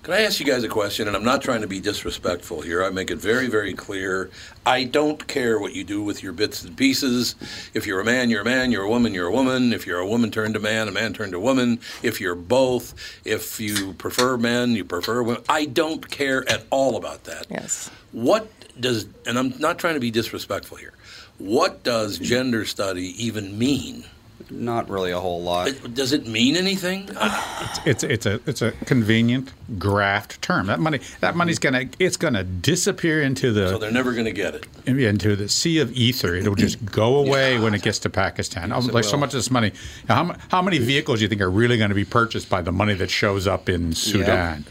Can 0.10 0.18
I 0.18 0.22
ask 0.24 0.40
you 0.40 0.46
guys 0.48 0.64
a 0.64 0.68
question? 0.68 1.08
And 1.08 1.16
I'm 1.16 1.24
not 1.24 1.44
trying 1.44 1.62
to 1.62 1.68
be 1.68 1.80
disrespectful 1.80 2.62
here. 2.62 2.84
I 2.84 2.90
make 2.90 3.12
it 3.12 3.18
very, 3.18 3.46
very 3.46 3.76
clear. 3.76 4.32
I 4.66 4.84
don't 4.84 5.28
care 5.28 5.60
what 5.60 5.76
you 5.76 5.84
do 5.84 6.02
with 6.02 6.24
your 6.24 6.34
bits 6.34 6.64
and 6.64 6.76
pieces. 6.76 7.36
If 7.76 7.86
you're 7.86 8.00
a 8.00 8.04
man, 8.04 8.32
you're 8.32 8.42
a 8.42 8.44
man. 8.44 8.72
You're 8.72 8.86
a 8.86 8.90
woman, 8.90 9.14
you're 9.14 9.28
a 9.28 9.32
woman. 9.32 9.72
If 9.72 9.86
you're 9.86 10.00
a 10.00 10.08
woman 10.08 10.32
turned 10.32 10.56
to 10.56 10.60
man, 10.60 10.88
a 10.88 10.92
man 10.92 11.14
turned 11.14 11.34
to 11.34 11.40
woman. 11.40 11.80
If 12.02 12.20
you're 12.20 12.34
both, 12.34 12.96
if 13.24 13.60
you 13.60 13.94
prefer 13.94 14.36
men, 14.36 14.72
you 14.72 14.84
prefer 14.84 15.22
women. 15.22 15.44
I 15.48 15.66
don't 15.66 16.10
care 16.10 16.44
at 16.50 16.64
all 16.72 16.98
about 16.98 17.26
that. 17.26 17.46
Yes. 17.48 17.92
What 18.12 18.50
does, 18.80 19.06
and 19.28 19.38
I'm 19.38 19.60
not 19.60 19.78
trying 19.78 19.94
to 19.94 20.00
be 20.00 20.10
disrespectful 20.10 20.78
here, 20.78 20.96
what 21.38 21.84
does 21.84 22.18
gender 22.18 22.66
study 22.66 23.14
even 23.24 23.60
mean? 23.60 24.06
Not 24.52 24.90
really 24.90 25.12
a 25.12 25.20
whole 25.20 25.42
lot. 25.44 25.68
It- 25.68 25.94
Does 25.94 26.12
it 26.12 26.26
mean 26.28 26.56
anything? 26.56 27.10
I- 27.20 27.80
It's 27.86 28.04
it's 28.04 28.26
a 28.26 28.40
it's 28.46 28.62
a 28.62 28.72
convenient 28.86 29.52
graft 29.80 30.42
term. 30.42 30.66
That 30.68 30.80
money 30.80 31.00
that 31.22 31.36
money's 31.36 31.60
gonna 31.60 31.86
it's 32.00 32.18
gonna 32.18 32.44
disappear 32.44 33.22
into 33.22 33.52
the. 33.54 33.70
So 33.70 33.78
they're 33.78 33.92
never 33.92 34.12
going 34.14 34.26
to 34.26 34.32
get 34.32 34.56
it. 34.56 34.66
into 34.86 35.36
the 35.36 35.48
sea 35.48 35.80
of 35.80 35.92
ether. 35.94 36.36
It'll 36.36 36.56
just 36.56 36.84
go 36.92 37.18
away 37.18 37.58
when 37.60 37.74
it 37.74 37.82
gets 37.84 38.00
to 38.00 38.10
Pakistan. 38.10 38.70
Yes, 38.70 38.88
oh, 38.90 38.92
like 38.92 39.04
so 39.06 39.18
much 39.18 39.30
of 39.30 39.34
this 39.40 39.52
money. 39.52 39.72
How, 40.08 40.36
how 40.50 40.62
many 40.62 40.78
vehicles 40.80 41.20
do 41.20 41.24
you 41.24 41.30
think 41.30 41.42
are 41.42 41.50
really 41.50 41.78
going 41.78 41.90
to 41.90 41.96
be 41.96 42.06
purchased 42.06 42.50
by 42.50 42.62
the 42.62 42.72
money 42.72 42.96
that 42.96 43.10
shows 43.10 43.48
up 43.48 43.70
in 43.70 43.94
Sudan? 43.94 44.66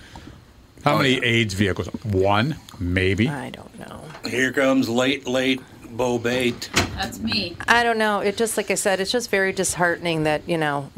How 0.85 0.95
Oh, 0.95 0.99
many 0.99 1.15
yeah. 1.15 1.21
AIDS 1.23 1.55
vehicles? 1.55 1.87
One, 2.05 2.57
maybe. 2.79 3.29
I 3.29 3.51
don't 3.51 3.79
know. 3.79 4.03
Here 4.29 4.53
comes 4.53 4.89
late, 4.89 5.27
late 5.27 5.61
Bo 5.99 6.17
Bait. 6.17 6.71
That's 6.95 7.19
me. 7.19 7.57
I 7.67 7.83
don't 7.83 7.99
know. 7.99 8.21
It 8.21 8.37
just 8.37 8.57
like 8.57 8.71
I 8.71 8.75
said, 8.75 9.01
it's 9.01 9.11
just 9.11 9.31
very 9.31 9.53
disheartening 9.53 10.23
that 10.23 10.49
you 10.49 10.57
know 10.57 10.91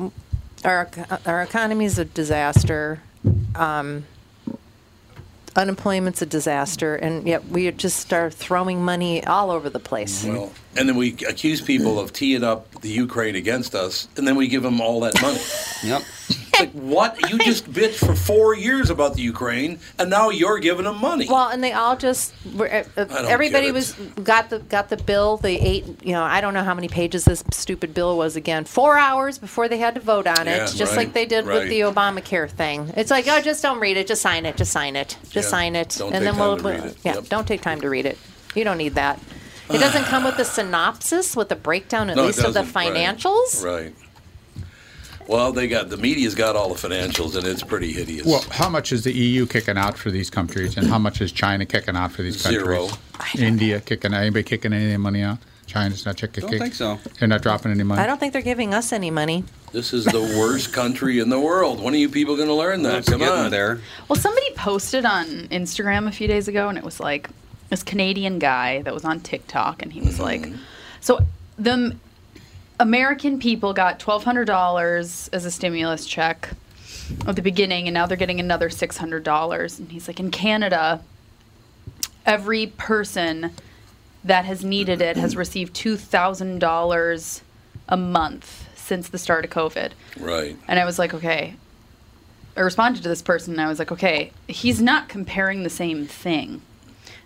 our 0.65 0.89
our 1.27 1.43
economy 1.43 1.87
is 1.87 1.99
a 1.99 2.05
disaster. 2.05 3.01
Um, 3.57 4.05
unemployment's 5.57 6.23
a 6.23 6.27
disaster, 6.27 6.95
and 6.95 7.27
yet 7.27 7.47
we 7.49 7.71
just 7.73 8.13
are 8.13 8.31
throwing 8.31 8.85
money 8.85 9.25
all 9.25 9.51
over 9.51 9.71
the 9.71 9.81
place. 9.81 10.25
Well, 10.25 10.53
and 10.77 10.87
then 10.89 10.97
we 10.97 11.17
accuse 11.27 11.63
people 11.63 11.99
of 11.99 12.13
teeing 12.13 12.45
up 12.45 12.83
the 12.83 12.91
Ukraine 12.91 13.37
against 13.37 13.75
us, 13.75 14.07
and 14.17 14.29
then 14.29 14.37
we 14.37 14.49
give 14.49 14.63
them 14.63 14.83
all 14.83 15.01
that 15.01 15.21
money. 15.23 15.41
Yep. 15.83 16.03
Like, 16.61 16.73
what? 16.73 17.31
You 17.31 17.39
just 17.51 17.71
bitched 17.71 18.05
for 18.07 18.15
four 18.15 18.55
years 18.55 18.91
about 18.91 19.15
the 19.15 19.23
Ukraine, 19.23 19.79
and 19.99 20.09
now 20.11 20.31
you're 20.31 20.59
giving 20.59 20.85
them 20.85 20.99
money. 21.01 21.27
Well, 21.29 21.49
and 21.49 21.63
they 21.63 21.73
all 21.73 21.97
just 21.97 22.33
were. 22.55 22.69
Uh, 22.97 23.05
everybody 23.29 23.73
was 23.73 23.93
got 24.23 24.51
the 24.51 24.59
got 24.61 24.89
the 24.89 24.97
bill. 24.97 25.37
They 25.37 25.59
ate. 25.61 25.85
You 26.05 26.13
know, 26.13 26.23
I 26.23 26.41
don't 26.41 26.55
know 26.55 26.63
how 26.65 26.75
many 26.75 26.89
pages 26.89 27.25
this 27.25 27.43
stupid 27.53 27.95
bill 27.95 28.17
was 28.17 28.37
again. 28.37 28.65
Four 28.65 28.97
hours 28.99 29.39
before 29.39 29.69
they 29.69 29.79
had 29.79 29.95
to 29.95 30.01
vote 30.01 30.27
on 30.27 30.47
it, 30.49 30.57
Yeah, 30.57 30.67
just 30.67 30.81
right, 30.93 30.97
like 30.99 31.13
they 31.13 31.27
did 31.27 31.47
right. 31.47 31.61
with 31.61 31.69
the 31.69 31.81
Obamacare 31.81 32.49
thing. 32.51 32.93
It's 32.97 33.11
like, 33.11 33.27
oh, 33.29 33.41
just 33.41 33.63
don't 33.63 33.81
read 33.81 33.97
it. 33.97 34.07
Just 34.07 34.23
sign 34.23 34.47
it. 34.47 34.57
Just 34.57 34.73
sign 34.73 34.97
it. 34.97 35.17
Just 35.31 35.35
Yeah, 35.47 35.51
sign 35.51 35.77
it. 35.77 35.97
don't 35.99 36.13
and 36.15 36.23
take 36.23 36.25
then 36.25 36.35
time 36.35 36.41
we'll. 36.41 36.57
to 36.59 36.63
read 36.69 36.85
it. 36.93 36.97
Yeah, 37.05 37.15
Yep. 37.15 37.29
don't 37.29 37.47
take 37.49 37.63
time 37.63 37.81
to 37.81 37.89
read 37.91 38.07
it. 38.07 38.19
You 38.55 38.65
don't 38.65 38.79
need 38.79 38.95
that. 38.95 39.19
It 39.73 39.79
doesn't 39.79 40.05
come 40.07 40.25
with 40.25 40.37
a 40.41 40.45
synopsis 40.45 41.37
with 41.37 41.53
a 41.53 41.57
breakdown 41.57 42.11
at 42.11 42.17
No, 42.17 42.27
least 42.27 42.39
of 42.41 42.55
the 42.55 42.61
doesn't. 42.63 42.75
Right, 42.75 42.93
financials. 42.93 43.65
Right. 43.65 43.95
Well, 45.31 45.53
they 45.53 45.69
got 45.69 45.91
the 45.91 45.97
media's 45.97 46.35
got 46.35 46.57
all 46.57 46.75
the 46.75 46.89
financials, 46.89 47.37
and 47.37 47.47
it's 47.47 47.63
pretty 47.63 47.93
hideous. 47.93 48.27
Well, 48.27 48.45
how 48.51 48.69
much 48.69 48.91
is 48.91 49.05
the 49.05 49.13
EU 49.13 49.47
kicking 49.47 49.79
out 49.79 49.97
for 49.97 50.11
these 50.11 50.29
countries, 50.29 50.77
and 50.77 50.89
how 50.89 50.99
much 50.99 51.21
is 51.21 51.31
China 51.31 51.65
kicking 51.65 51.95
out 51.95 52.11
for 52.11 52.23
these 52.23 52.43
countries? 52.43 52.65
Zero. 52.65 52.89
countries? 53.13 53.45
India 53.45 53.81
kicking 53.81 54.13
anybody 54.13 54.43
kicking 54.43 54.73
any 54.73 54.97
money 54.97 55.23
out? 55.23 55.39
China's 55.69 56.05
not 56.05 56.17
kicking. 56.17 56.41
Don't 56.49 56.59
think 56.59 56.75
so. 56.75 56.99
They're 57.21 57.29
not 57.29 57.43
dropping 57.43 57.71
any 57.71 57.85
money. 57.85 58.03
I 58.03 58.07
don't 58.07 58.19
think 58.19 58.33
they're 58.33 58.43
giving 58.43 58.75
us 58.75 58.93
any 58.93 59.13
money. 59.13 59.45
this 59.71 59.93
is 59.93 60.05
the 60.05 60.21
worst 60.21 60.73
country 60.81 61.21
in 61.21 61.29
the 61.29 61.39
world. 61.39 61.81
When 61.81 61.95
are 61.95 61.99
you 61.99 62.09
people 62.09 62.35
going 62.35 62.49
to 62.49 62.55
learn 62.55 62.83
that? 62.83 63.07
Come 63.07 63.23
on. 63.23 63.53
there. 63.53 63.81
Well, 64.09 64.19
somebody 64.19 64.51
posted 64.57 65.05
on 65.05 65.27
Instagram 65.51 66.09
a 66.09 66.13
few 66.13 66.27
days 66.27 66.49
ago, 66.49 66.69
and 66.69 66.77
it 66.77 66.83
was 66.83 66.99
like 66.99 67.31
this 67.69 67.85
Canadian 67.85 68.41
guy 68.41 68.83
that 68.83 68.93
was 68.93 69.05
on 69.05 69.21
TikTok, 69.21 69.81
and 69.81 69.93
he 69.93 70.01
was 70.01 70.19
like, 70.19 70.41
mm-hmm. 70.43 70.57
"So 71.01 71.25
the 71.57 71.71
M- 71.71 72.01
American 72.81 73.39
people 73.39 73.73
got 73.73 74.01
twelve 74.01 74.25
hundred 74.25 74.47
dollars 74.47 75.29
as 75.33 75.45
a 75.45 75.51
stimulus 75.51 76.07
check 76.07 76.51
at 77.27 77.37
the 77.37 77.43
beginning, 77.43 77.87
and 77.87 77.95
now 77.95 78.07
they're 78.07 78.17
getting 78.17 78.41
another 78.41 78.71
six 78.71 78.97
hundred 78.97 79.23
dollars." 79.23 79.79
And 79.79 79.93
he's 79.93 80.09
like, 80.09 80.19
"In 80.19 80.31
Canada, 80.31 81.01
every 82.27 82.67
person 82.67 83.53
that 84.25 84.45
has 84.47 84.65
needed 84.65 85.01
it 85.01 85.17
has 85.17 85.37
received 85.37 85.75
two 85.75 85.97
thousand 85.97 86.59
dollars 86.59 87.43
a 87.89 87.97
month 87.97 88.69
since 88.75 89.09
the 89.11 89.19
start 89.19 89.45
of 89.45 89.51
COVID." 89.51 89.93
Right. 90.19 90.57
And 90.67 90.81
I 90.81 90.85
was 90.85 90.99
like, 90.99 91.15
okay. 91.15 91.55
I 92.57 92.61
responded 92.63 93.03
to 93.05 93.09
this 93.09 93.23
person 93.23 93.55
and 93.55 93.61
I 93.61 93.69
was 93.69 93.79
like, 93.79 93.93
okay, 93.93 94.33
he's 94.49 94.83
not 94.83 95.09
comparing 95.09 95.63
the 95.63 95.71
same 95.71 96.05
thing 96.07 96.61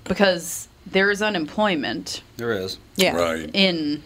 because 0.05 0.69
there 0.87 1.11
is 1.11 1.23
unemployment 1.23 2.23
There 2.37 2.53
is. 2.53 2.79
Yeah. 2.97 3.17
Right. 3.17 3.51
in 3.55 4.03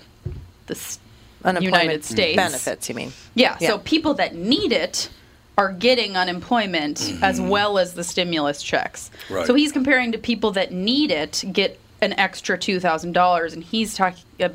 the 0.68 0.74
s- 0.76 1.00
Unemployment 1.00 1.07
United 1.44 2.04
States. 2.04 2.36
benefits. 2.36 2.88
You 2.88 2.94
mean? 2.94 3.12
yeah, 3.34 3.56
Yeah. 3.60 3.68
so 3.68 3.78
people 3.78 4.14
that 4.14 4.34
need 4.34 4.72
it 4.72 5.08
are 5.56 5.72
getting 5.72 6.16
unemployment 6.16 7.12
as 7.20 7.40
well 7.40 7.78
as 7.78 7.94
the 7.94 8.04
stimulus 8.04 8.62
checks. 8.62 9.10
Right. 9.28 9.46
So 9.46 9.54
he's 9.54 9.72
comparing 9.72 10.12
to 10.12 10.18
people 10.18 10.52
that 10.52 10.72
need 10.72 11.10
it 11.10 11.42
get 11.52 11.78
an 12.00 12.12
extra 12.12 12.56
$2,000 12.56 13.52
and 13.52 13.64
he's 13.64 13.94
talking 13.96 14.22
uh, 14.40 14.48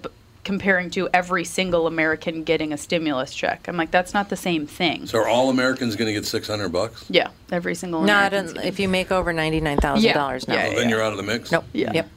comparing 0.46 0.90
to 0.92 1.10
every 1.14 1.44
single 1.46 1.88
American 1.88 2.44
getting 2.44 2.74
a 2.74 2.78
stimulus 2.78 3.34
check. 3.34 3.66
I'm 3.68 3.78
like 3.78 3.92
that's 3.92 4.14
not 4.14 4.30
the 4.30 4.36
same 4.36 4.68
thing. 4.68 5.08
So 5.08 5.20
are 5.20 5.28
all 5.28 5.50
Americans 5.50 5.96
going 5.96 6.08
to 6.08 6.14
get 6.14 6.26
six 6.26 6.48
hundred 6.48 6.70
bucks? 6.70 7.06
yeah, 7.10 7.30
every 7.52 7.76
single 7.76 8.02
Not 8.02 8.34
American's 8.34 8.62
in, 8.62 8.68
if 8.68 8.80
you 8.80 8.88
make 8.90 9.12
over 9.12 9.32
ninety 9.34 9.62
nine 9.62 9.78
thousand 9.78 10.14
dollars. 10.14 10.48
No. 10.48 10.56
Yeah, 10.56 10.68
Well, 10.70 10.76
then 10.78 10.90
you're 10.90 11.02
out 11.02 11.12
of 11.12 11.18
the 11.18 11.24
mix. 11.24 11.52
Nope. 11.52 11.64
Yeah. 11.74 11.92
Yep. 11.94 12.10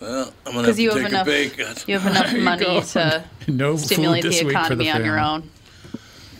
Yeah. 0.00 0.06
Well, 0.08 0.32
I'm 0.46 0.52
going 0.52 0.64
to 0.64 0.72
have 0.72 0.76
Because 0.76 0.76
to 0.76 0.82
you 0.82 0.90
take 0.90 1.02
have 1.02 1.10
enough, 1.12 1.26
a 1.26 1.30
pay 1.30 1.50
cut. 1.50 1.84
you 1.88 1.98
have 1.98 2.10
enough 2.10 2.36
money 2.44 2.64
go. 2.64 2.80
to 2.80 3.24
No 3.48 3.76
stimulate 3.76 4.22
the 4.24 4.48
economy 4.48 4.84
the 4.84 4.90
on 4.90 5.04
your 5.04 5.18
own. 5.20 5.50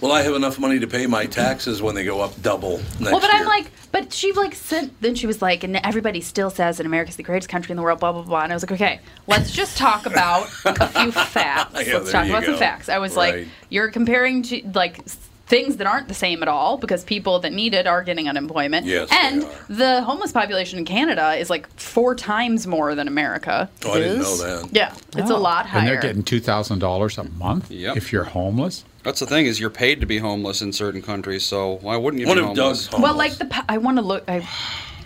Well, 0.00 0.12
I 0.12 0.22
have 0.22 0.34
enough 0.34 0.58
money 0.58 0.78
to 0.80 0.86
pay 0.86 1.06
my 1.06 1.26
taxes 1.26 1.82
when 1.82 1.94
they 1.94 2.04
go 2.04 2.22
up 2.22 2.40
double 2.40 2.78
next 2.78 3.00
Well, 3.00 3.20
but 3.20 3.30
year. 3.30 3.42
I'm 3.42 3.46
like, 3.46 3.66
but 3.92 4.14
she 4.14 4.32
like 4.32 4.54
sent. 4.54 4.98
Then 5.02 5.14
she 5.14 5.26
was 5.26 5.42
like, 5.42 5.62
and 5.62 5.76
everybody 5.84 6.22
still 6.22 6.48
says 6.48 6.78
that 6.78 6.86
America's 6.86 7.16
the 7.16 7.22
greatest 7.22 7.50
country 7.50 7.72
in 7.72 7.76
the 7.76 7.82
world. 7.82 8.00
Blah 8.00 8.12
blah 8.12 8.22
blah. 8.22 8.40
And 8.44 8.50
I 8.50 8.56
was 8.56 8.62
like, 8.62 8.72
okay, 8.72 9.00
let's 9.26 9.50
just 9.50 9.76
talk 9.76 10.06
about 10.06 10.48
a 10.64 10.86
few 10.88 11.12
facts. 11.12 11.86
Yeah, 11.86 11.98
let's 11.98 12.12
talk 12.12 12.24
you 12.26 12.30
about 12.32 12.44
some 12.46 12.56
facts. 12.56 12.88
I 12.88 12.96
was 12.96 13.14
Right. 13.14 13.40
like, 13.40 13.48
you're 13.68 13.90
comparing 13.90 14.42
to 14.44 14.62
like 14.74 15.00
s- 15.00 15.18
things 15.50 15.76
that 15.78 15.86
aren't 15.86 16.06
the 16.08 16.14
same 16.14 16.42
at 16.42 16.48
all 16.48 16.78
because 16.78 17.02
people 17.04 17.40
that 17.40 17.52
need 17.52 17.74
it 17.74 17.86
are 17.86 18.02
getting 18.04 18.28
unemployment. 18.28 18.86
Yes, 18.86 19.08
and 19.12 19.44
the 19.68 20.00
homeless 20.02 20.30
population 20.32 20.78
in 20.78 20.84
Canada 20.84 21.34
is 21.34 21.50
like 21.50 21.68
four 21.78 22.14
times 22.14 22.66
more 22.68 22.94
than 22.94 23.08
America. 23.08 23.68
oh, 23.84 23.92
I 23.92 23.98
didn't 23.98 24.22
know 24.22 24.36
that. 24.36 24.68
Yeah, 24.72 24.94
it's 25.16 25.28
a 25.30 25.34
Oh. 25.34 25.40
lot 25.40 25.66
higher. 25.66 25.80
And 25.80 25.88
they're 25.88 26.00
getting 26.00 26.22
two 26.22 26.40
thousand 26.40 26.78
dollars 26.78 27.18
a 27.18 27.24
month 27.24 27.70
Yep. 27.70 27.96
if 27.96 28.12
you're 28.12 28.24
homeless. 28.24 28.84
That's 29.02 29.18
the 29.20 29.26
thing 29.26 29.46
is 29.46 29.58
you're 29.58 29.70
paid 29.70 30.00
to 30.00 30.06
be 30.06 30.18
homeless 30.18 30.62
in 30.62 30.72
certain 30.72 31.02
countries, 31.02 31.44
so 31.44 31.78
why 31.82 31.96
wouldn't 31.96 32.20
you 32.20 32.28
One 32.28 32.36
be 32.36 32.40
of 32.42 32.46
homeless? 32.48 32.84
Doug's 32.84 32.86
homeless. 32.86 33.08
Well, 33.10 33.16
like 33.18 33.32
the 33.38 33.64
I 33.68 33.78
want 33.78 33.96
to 33.98 34.02
look. 34.02 34.24
I 34.28 34.46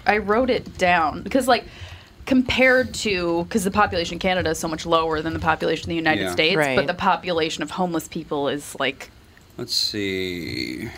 I 0.06 0.18
wrote 0.18 0.50
it 0.50 0.76
down 0.76 1.22
because 1.22 1.48
like 1.48 1.64
compared 2.26 2.92
to 2.94 3.44
because 3.44 3.64
the 3.64 3.70
population 3.70 4.14
in 4.14 4.18
Canada 4.18 4.50
is 4.50 4.58
so 4.58 4.68
much 4.68 4.84
lower 4.86 5.20
than 5.22 5.32
the 5.32 5.38
population 5.38 5.84
in 5.84 5.88
the 5.90 5.96
United 5.96 6.22
Yeah. 6.24 6.32
States, 6.32 6.56
Right. 6.56 6.76
but 6.76 6.86
the 6.86 6.94
population 6.94 7.62
of 7.62 7.70
homeless 7.70 8.08
people 8.08 8.48
is 8.48 8.76
like 8.80 9.10
Let's 9.56 9.74
see. 9.74 10.88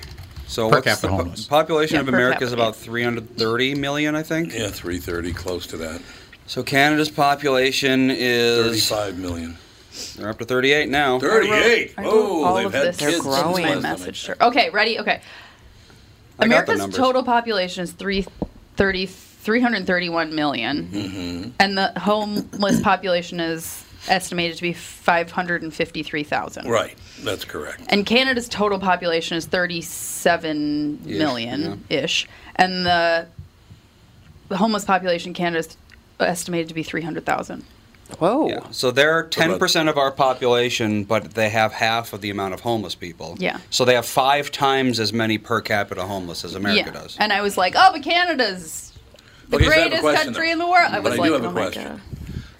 So 0.46 0.68
Per 0.70 0.76
what's 0.76 0.84
capita 0.86 1.02
the 1.02 1.08
po- 1.08 1.16
homeless. 1.16 1.44
population 1.46 1.94
Yeah, 1.96 2.00
of 2.02 2.06
per 2.06 2.14
America 2.14 2.44
is 2.44 2.50
capita. 2.50 2.62
about 2.62 2.76
330 2.76 3.74
million, 3.74 4.14
I 4.14 4.22
think. 4.22 4.52
Yeah, 4.54 4.68
330, 4.68 5.32
close 5.32 5.66
to 5.68 5.76
that. 5.78 6.00
So 6.46 6.62
Canada's 6.62 7.10
population 7.10 8.10
is 8.10 8.86
35 8.88 9.18
million. 9.18 9.56
they're 10.16 10.28
up 10.28 10.38
to 10.38 10.44
38 10.44 10.88
now. 10.88 11.18
38. 11.18 11.94
I 11.98 12.02
wrote 12.02 12.10
Oh, 12.12 12.44
all 12.44 12.54
they've 12.56 12.66
of 12.66 12.72
had 12.72 12.82
this 12.86 12.96
kids 12.96 12.98
They're 12.98 13.10
since 13.12 13.22
growing. 13.24 13.42
last 13.44 13.52
my 13.62 13.68
time 13.74 13.78
I 13.78 13.80
message. 13.80 14.22
checked. 14.22 14.40
Okay, 14.42 14.70
ready? 14.70 14.98
Okay. 15.00 15.20
I 15.20 15.20
got 15.20 15.26
the 16.38 16.44
America's 16.46 16.78
numbers. 16.78 16.96
total 16.98 17.22
population 17.24 17.82
is 17.82 17.92
330, 17.92 19.06
331 19.06 20.34
million, 20.34 20.88
Mm-hmm. 20.92 21.50
and 21.60 21.76
the 21.78 21.92
homeless 21.98 22.80
population 22.82 23.40
is 23.40 23.82
estimated 24.08 24.56
to 24.56 24.62
be 24.62 24.72
553,000. 24.72 26.68
Right, 26.68 26.96
that's 27.22 27.44
correct. 27.44 27.82
And 27.88 28.06
Canada's 28.06 28.48
total 28.48 28.78
population 28.78 29.36
is 29.36 29.46
37 29.46 31.00
Ish, 31.06 31.18
million 31.18 31.84
ish, 31.88 32.28
and 32.56 32.86
the, 32.86 33.26
the 34.48 34.56
homeless 34.56 34.84
population 34.84 35.30
in 35.30 35.34
Canada 35.34 35.58
is 35.60 35.76
estimated 36.20 36.68
to 36.68 36.74
be 36.74 36.82
300,000. 36.82 37.64
Whoa. 38.18 38.48
Yeah. 38.48 38.70
So 38.70 38.92
they're 38.92 39.24
10% 39.24 39.88
of 39.88 39.98
our 39.98 40.12
population, 40.12 41.04
but 41.04 41.34
they 41.34 41.48
have 41.48 41.72
half 41.72 42.12
of 42.12 42.20
the 42.20 42.30
amount 42.30 42.54
of 42.54 42.60
homeless 42.60 42.94
people. 42.94 43.36
Yeah. 43.38 43.58
So 43.70 43.84
they 43.84 43.94
have 43.94 44.06
five 44.06 44.52
times 44.52 45.00
as 45.00 45.12
many 45.12 45.38
per 45.38 45.60
capita 45.60 46.02
homeless 46.02 46.44
as 46.44 46.54
America 46.54 46.90
yeah. 46.94 47.00
does. 47.00 47.16
And 47.18 47.32
I 47.32 47.42
was 47.42 47.56
like, 47.56 47.74
oh, 47.76 47.90
but 47.92 48.02
Canada's 48.04 48.92
the 49.48 49.56
Okay, 49.56 49.64
so 49.66 49.70
I 49.70 49.74
have 49.74 49.86
a 49.86 49.88
greatest 49.88 50.02
question, 50.02 50.24
country 50.26 50.46
though. 50.46 50.52
in 50.52 50.58
the 50.58 50.68
world. 50.68 50.92
I 50.92 51.00
But 51.00 51.02
was 51.04 51.12
I 51.14 51.16
like, 51.16 51.28
do 51.28 51.32
have 51.32 51.44
a 51.44 51.48
oh 51.48 51.50
my 51.52 51.62
question. 51.62 52.00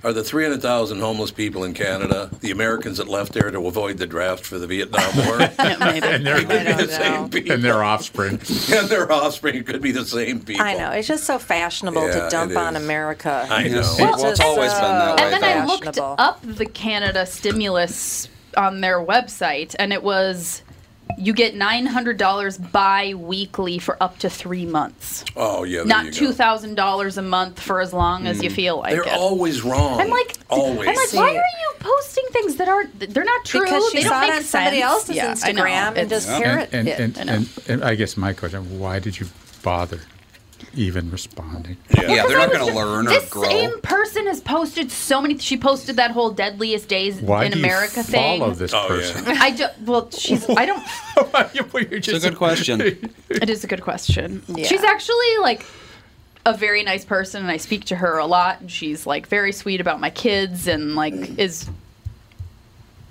God. 0.03 0.09
Are 0.09 0.13
the 0.13 0.23
300,000 0.25 1.01
homeless 1.01 1.31
people 1.31 1.65
in 1.65 1.75
Canada 1.75 2.31
the 2.41 2.51
Americans 2.51 2.99
that 2.99 3.09
left 3.09 3.33
there 3.33 3.51
to 3.51 3.67
avoid 3.67 3.99
the 3.99 4.07
draft 4.07 4.45
for 4.45 4.59
the 4.59 4.67
Vietnam 4.67 5.17
War? 5.27 5.41
Yeah, 5.41 5.77
maybe. 5.81 6.07
And 6.17 6.25
could 6.25 6.49
their, 6.49 6.77
be 6.77 6.87
the 6.87 6.93
same 6.93 7.29
people. 7.31 7.53
and 7.53 7.63
their 7.65 7.83
offspring. 7.83 8.33
and 8.73 8.89
their 8.89 9.11
offspring 9.11 9.65
could 9.65 9.83
be 9.83 9.93
the 9.93 10.05
same 10.05 10.41
people. 10.41 10.65
I 10.65 10.75
know. 10.75 10.91
It's 10.93 11.09
just 11.09 11.25
so 11.25 11.39
fashionable 11.39 12.07
Yeah, 12.09 12.25
to 12.25 12.29
dump 12.31 12.57
on. 12.57 12.77
America. 12.77 13.47
I 13.51 13.65
know. 13.69 13.77
Yes. 13.77 13.99
Well, 14.01 14.15
it's 14.15 14.23
just 14.23 14.43
always 14.43 14.73
been 14.73 14.83
that 14.83 15.17
way, 15.19 15.33
and 15.35 15.43
then 15.43 15.63
I 15.63 15.65
looked 15.67 15.99
up 15.99 16.41
the 16.43 16.67
Canada 16.67 17.27
stimulus 17.27 18.29
on 18.57 18.81
their 18.81 18.99
website, 18.99 19.75
and 19.79 19.93
it 19.93 20.03
was 20.03 20.63
you 21.19 21.33
get 21.33 21.55
nine 21.55 21.87
hundred 21.87 22.17
dollars 22.19 22.59
bi-weekly 22.59 23.79
for 23.79 24.01
up 24.03 24.19
to 24.19 24.31
three 24.31 24.67
months. 24.67 25.25
Oh 25.37 25.65
yeah, 25.65 25.79
there 25.79 25.87
Not 25.87 26.05
you 26.07 26.13
two 26.13 26.27
go. 26.27 26.33
thousand 26.33 26.75
dollars 26.75 27.17
a 27.17 27.23
month 27.23 27.61
for 27.61 27.81
as 27.81 27.93
long 27.93 28.27
as 28.27 28.43
you 28.43 28.51
mm. 28.51 28.55
feel 28.55 28.79
like 28.79 28.93
They're 28.93 29.03
it. 29.07 29.13
always 29.13 29.63
wrong. 29.63 30.01
I'm 30.01 30.11
like, 30.11 30.37
always. 30.51 30.89
I'm 30.89 30.95
like, 30.95 31.07
See- 31.09 31.17
why 31.17 31.31
are 31.31 31.35
you 31.35 31.73
posting 31.79 32.25
things 32.31 32.57
that 32.57 32.69
aren't? 32.69 32.99
They're 33.15 33.25
not 33.25 33.45
true. 33.45 33.63
Because 33.63 33.89
she 33.91 33.99
they 33.99 34.03
don't 34.05 34.11
saw 34.11 34.23
it 34.25 34.27
make 34.29 34.37
on 34.37 34.43
somebody 34.43 34.77
sense. 34.81 34.91
else's 34.91 35.17
Yeah, 35.17 35.33
Instagram 35.33 35.89
and 35.89 35.99
It's- 35.99 36.11
just 36.27 36.29
parrot 36.43 36.71
and, 36.73 36.89
it. 36.89 37.01
and, 37.01 37.19
I 37.19 37.25
know. 37.25 37.33
and, 37.33 37.49
and 37.69 37.85
I 37.85 37.95
guess 37.95 38.17
my 38.17 38.33
question: 38.33 38.79
Why 38.79 38.99
did 38.99 39.19
you 39.21 39.27
bother 39.63 40.01
even 40.75 41.11
responding? 41.11 41.77
yeah. 41.95 42.03
Yeah, 42.03 42.27
they're 42.27 42.39
not 42.39 42.49
going 42.53 42.61
to 42.61 42.67
just- 42.67 42.77
learn 42.77 43.07
or 43.07 43.11
This 43.11 43.29
grow. 43.31 43.45
same 43.45 43.81
person 43.81 44.27
has 44.27 44.41
posted 44.41 44.91
so 44.91 45.21
many. 45.23 45.39
She 45.39 45.57
posted 45.57 45.97
that 45.97 46.11
whole 46.11 46.31
deadliest 46.31 46.89
days 46.89 47.21
Why 47.21 47.45
in 47.45 47.53
do 47.53 47.59
America 47.59 47.99
you 47.99 48.03
thing. 48.05 48.41
follow 48.41 48.53
this 48.55 48.73
Oh, 48.75 48.87
person? 48.89 49.25
I 49.29 49.51
do, 49.51 49.67
well, 49.85 50.11
she's. 50.11 50.49
I 50.51 50.67
don't. 50.67 50.83
It's 51.75 52.09
a 52.09 52.21
good 52.21 52.37
question. 52.37 52.81
It 53.31 53.51
is 53.51 53.65
a 53.65 53.67
good 53.67 53.83
question. 53.83 54.43
Yeah. 54.49 54.67
She's 54.67 54.83
actually 54.85 55.39
like 55.41 55.65
a 56.45 56.55
very 56.57 56.83
nice 56.83 57.05
person, 57.05 57.43
and 57.43 57.51
I 57.51 57.57
speak 57.57 57.87
to 57.87 57.97
her 57.97 58.19
a 58.19 58.27
lot. 58.27 58.61
And 58.61 58.71
she's 58.71 59.07
like 59.07 59.27
very 59.27 59.53
sweet 59.53 59.81
about 59.81 59.99
my 60.01 60.11
kids, 60.11 60.67
and 60.69 60.95
like 60.95 61.15
is. 61.39 61.69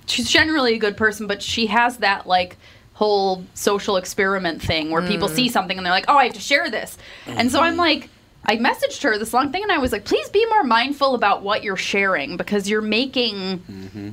She's 0.08 0.30
generally 0.30 0.76
a 0.76 0.78
good 0.78 0.98
person, 0.98 1.26
but 1.28 1.42
she 1.42 1.66
has 1.68 1.98
that 1.98 2.28
like 2.28 2.58
whole 2.96 3.44
social 3.54 3.98
experiment 3.98 4.62
thing 4.62 4.90
where 4.90 5.06
people 5.06 5.28
see 5.28 5.50
mm. 5.50 5.52
something 5.52 5.78
and 5.78 5.86
they're 5.86 5.94
like, 5.94 6.06
"Oh, 6.08 6.18
I 6.18 6.26
have 6.26 6.34
to 6.34 6.40
share 6.40 6.70
this," 6.72 6.98
and 7.28 7.52
so 7.52 7.60
I'm 7.62 7.74
mm-hmm. 7.74 7.80
like. 7.80 8.10
I 8.48 8.58
messaged 8.58 9.02
her 9.02 9.18
this 9.18 9.34
long 9.34 9.52
thing 9.52 9.64
and 9.64 9.72
I 9.72 9.80
was 9.80 9.92
like, 9.92 10.06
please 10.06 10.30
be 10.30 10.46
more 10.46 10.64
mindful 10.64 11.16
about 11.16 11.42
what 11.42 11.64
you're 11.64 11.76
sharing 11.76 12.38
because 12.38 12.70
you're 12.70 12.80
making 12.80 13.58
mm-hmm. 13.58 14.10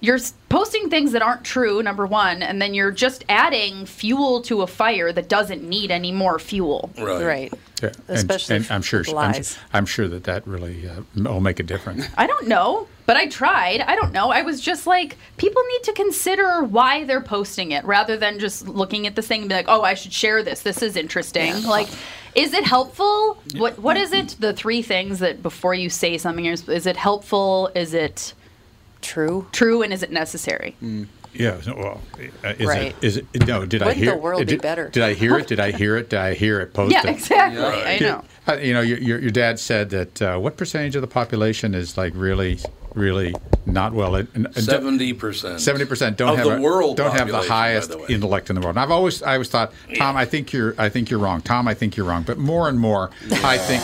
you're 0.00 0.20
posting 0.48 0.90
things 0.90 1.10
that 1.10 1.22
aren't 1.22 1.42
true 1.42 1.82
number 1.82 2.06
one 2.06 2.40
and 2.40 2.62
then 2.62 2.72
you're 2.72 2.92
just 2.92 3.24
adding 3.28 3.84
fuel 3.84 4.42
to 4.42 4.62
a 4.62 4.68
fire 4.68 5.12
that 5.12 5.28
doesn't 5.28 5.64
need 5.64 5.90
any 5.90 6.12
more 6.12 6.38
fuel 6.38 6.88
right. 6.96 7.24
right. 7.24 7.54
Yeah, 7.82 7.90
Especially 8.06 8.54
and, 8.54 8.70
I'm 8.70 8.82
sure 8.82 9.00
with 9.00 9.12
I'm. 9.12 9.42
I'm 9.72 9.86
sure 9.86 10.06
that 10.06 10.22
that 10.22 10.46
really 10.46 10.88
uh, 10.88 11.02
will 11.16 11.40
make 11.40 11.58
a 11.58 11.64
difference. 11.64 12.06
i 12.16 12.28
don't 12.28 12.46
know 12.46 12.86
but 13.06 13.16
i 13.16 13.26
tried 13.26 13.80
i 13.82 13.94
don't 13.96 14.12
know 14.12 14.30
i 14.30 14.42
was 14.42 14.60
just 14.60 14.86
like 14.86 15.16
people 15.36 15.62
need 15.72 15.82
to 15.84 15.92
consider 15.92 16.62
why 16.64 17.04
they're 17.04 17.20
posting 17.20 17.72
it 17.72 17.84
rather 17.84 18.16
than 18.16 18.38
just 18.38 18.66
looking 18.68 19.06
at 19.06 19.14
this 19.16 19.26
thing 19.26 19.40
and 19.42 19.48
be 19.48 19.54
like 19.54 19.66
oh 19.68 19.82
i 19.82 19.94
should 19.94 20.12
share 20.12 20.42
this 20.42 20.62
this 20.62 20.82
is 20.82 20.96
interesting 20.96 21.52
like 21.64 21.88
is 22.34 22.52
it 22.54 22.64
helpful 22.64 23.40
what 23.56 23.78
what 23.78 23.96
is 23.96 24.12
it 24.12 24.36
the 24.40 24.52
three 24.52 24.82
things 24.82 25.18
that 25.20 25.42
before 25.42 25.74
you 25.74 25.88
say 25.90 26.16
something 26.18 26.46
is 26.46 26.68
is 26.68 26.86
it 26.86 26.96
helpful 26.96 27.70
is 27.74 27.94
it 27.94 28.34
True. 29.02 29.46
true 29.52 29.82
and 29.82 29.92
is 29.92 30.02
it 30.02 30.10
necessary 30.10 30.74
Yeah. 31.34 31.60
Well, 31.66 32.00
uh, 32.44 32.54
is 32.58 32.66
Right. 32.68 32.82
it? 32.82 32.96
Is 33.02 33.16
it? 33.18 33.26
No. 33.46 33.66
Did 33.66 33.82
I 33.82 33.86
Wouldn't 33.86 34.04
hear? 34.04 34.12
the 34.14 34.18
world 34.18 34.38
be 34.38 34.44
did, 34.46 34.62
better? 34.62 34.88
Did 34.88 35.02
I 35.02 35.14
hear 35.14 35.36
it? 35.36 35.48
Did 35.48 35.58
I 35.58 35.72
hear 35.72 35.96
it? 35.96 36.08
Did 36.08 36.20
I 36.20 36.32
hear 36.34 36.60
it 36.60 36.72
posted? 36.72 37.04
yeah 37.04 37.10
exactly 37.10 37.60
Yeah. 37.60 37.82
i 37.84 37.98
know 37.98 38.24
Uh, 38.46 38.54
You 38.62 38.72
know, 38.72 38.80
your, 38.82 38.98
your, 38.98 39.18
your 39.18 39.30
dad 39.32 39.58
said 39.58 39.90
that 39.90 40.22
uh, 40.22 40.38
what 40.38 40.56
percentage 40.56 40.94
of 40.94 41.02
the 41.02 41.08
population 41.08 41.74
is 41.74 41.98
like 41.98 42.12
really, 42.14 42.60
really 42.94 43.34
not 43.66 43.92
well. 43.92 44.24
Seventy 44.52 45.12
percent. 45.12 45.60
Seventy 45.60 45.84
percent 45.84 46.16
don't 46.16 46.36
have 46.36 46.46
the 46.46 46.56
a- 46.56 46.60
world 46.60 46.96
don't 46.96 47.12
have 47.16 47.28
the 47.28 47.40
highest 47.42 47.90
the 47.90 48.06
intellect 48.12 48.50
in 48.50 48.54
the 48.56 48.60
world. 48.60 48.76
And 48.76 48.80
I've 48.80 48.90
always 48.90 49.22
I 49.22 49.34
always 49.34 49.48
thought, 49.48 49.72
Tom, 49.96 50.16
I 50.16 50.24
think 50.24 50.52
you're 50.52 50.74
I 50.78 50.88
think 50.88 51.10
you're 51.10 51.20
wrong. 51.20 51.40
Tom, 51.40 51.66
I 51.68 51.74
think 51.74 51.96
you're 51.96 52.06
wrong. 52.06 52.22
But 52.22 52.38
more 52.38 52.68
and 52.68 52.78
more, 52.78 53.10
I 53.42 53.58
think 53.58 53.82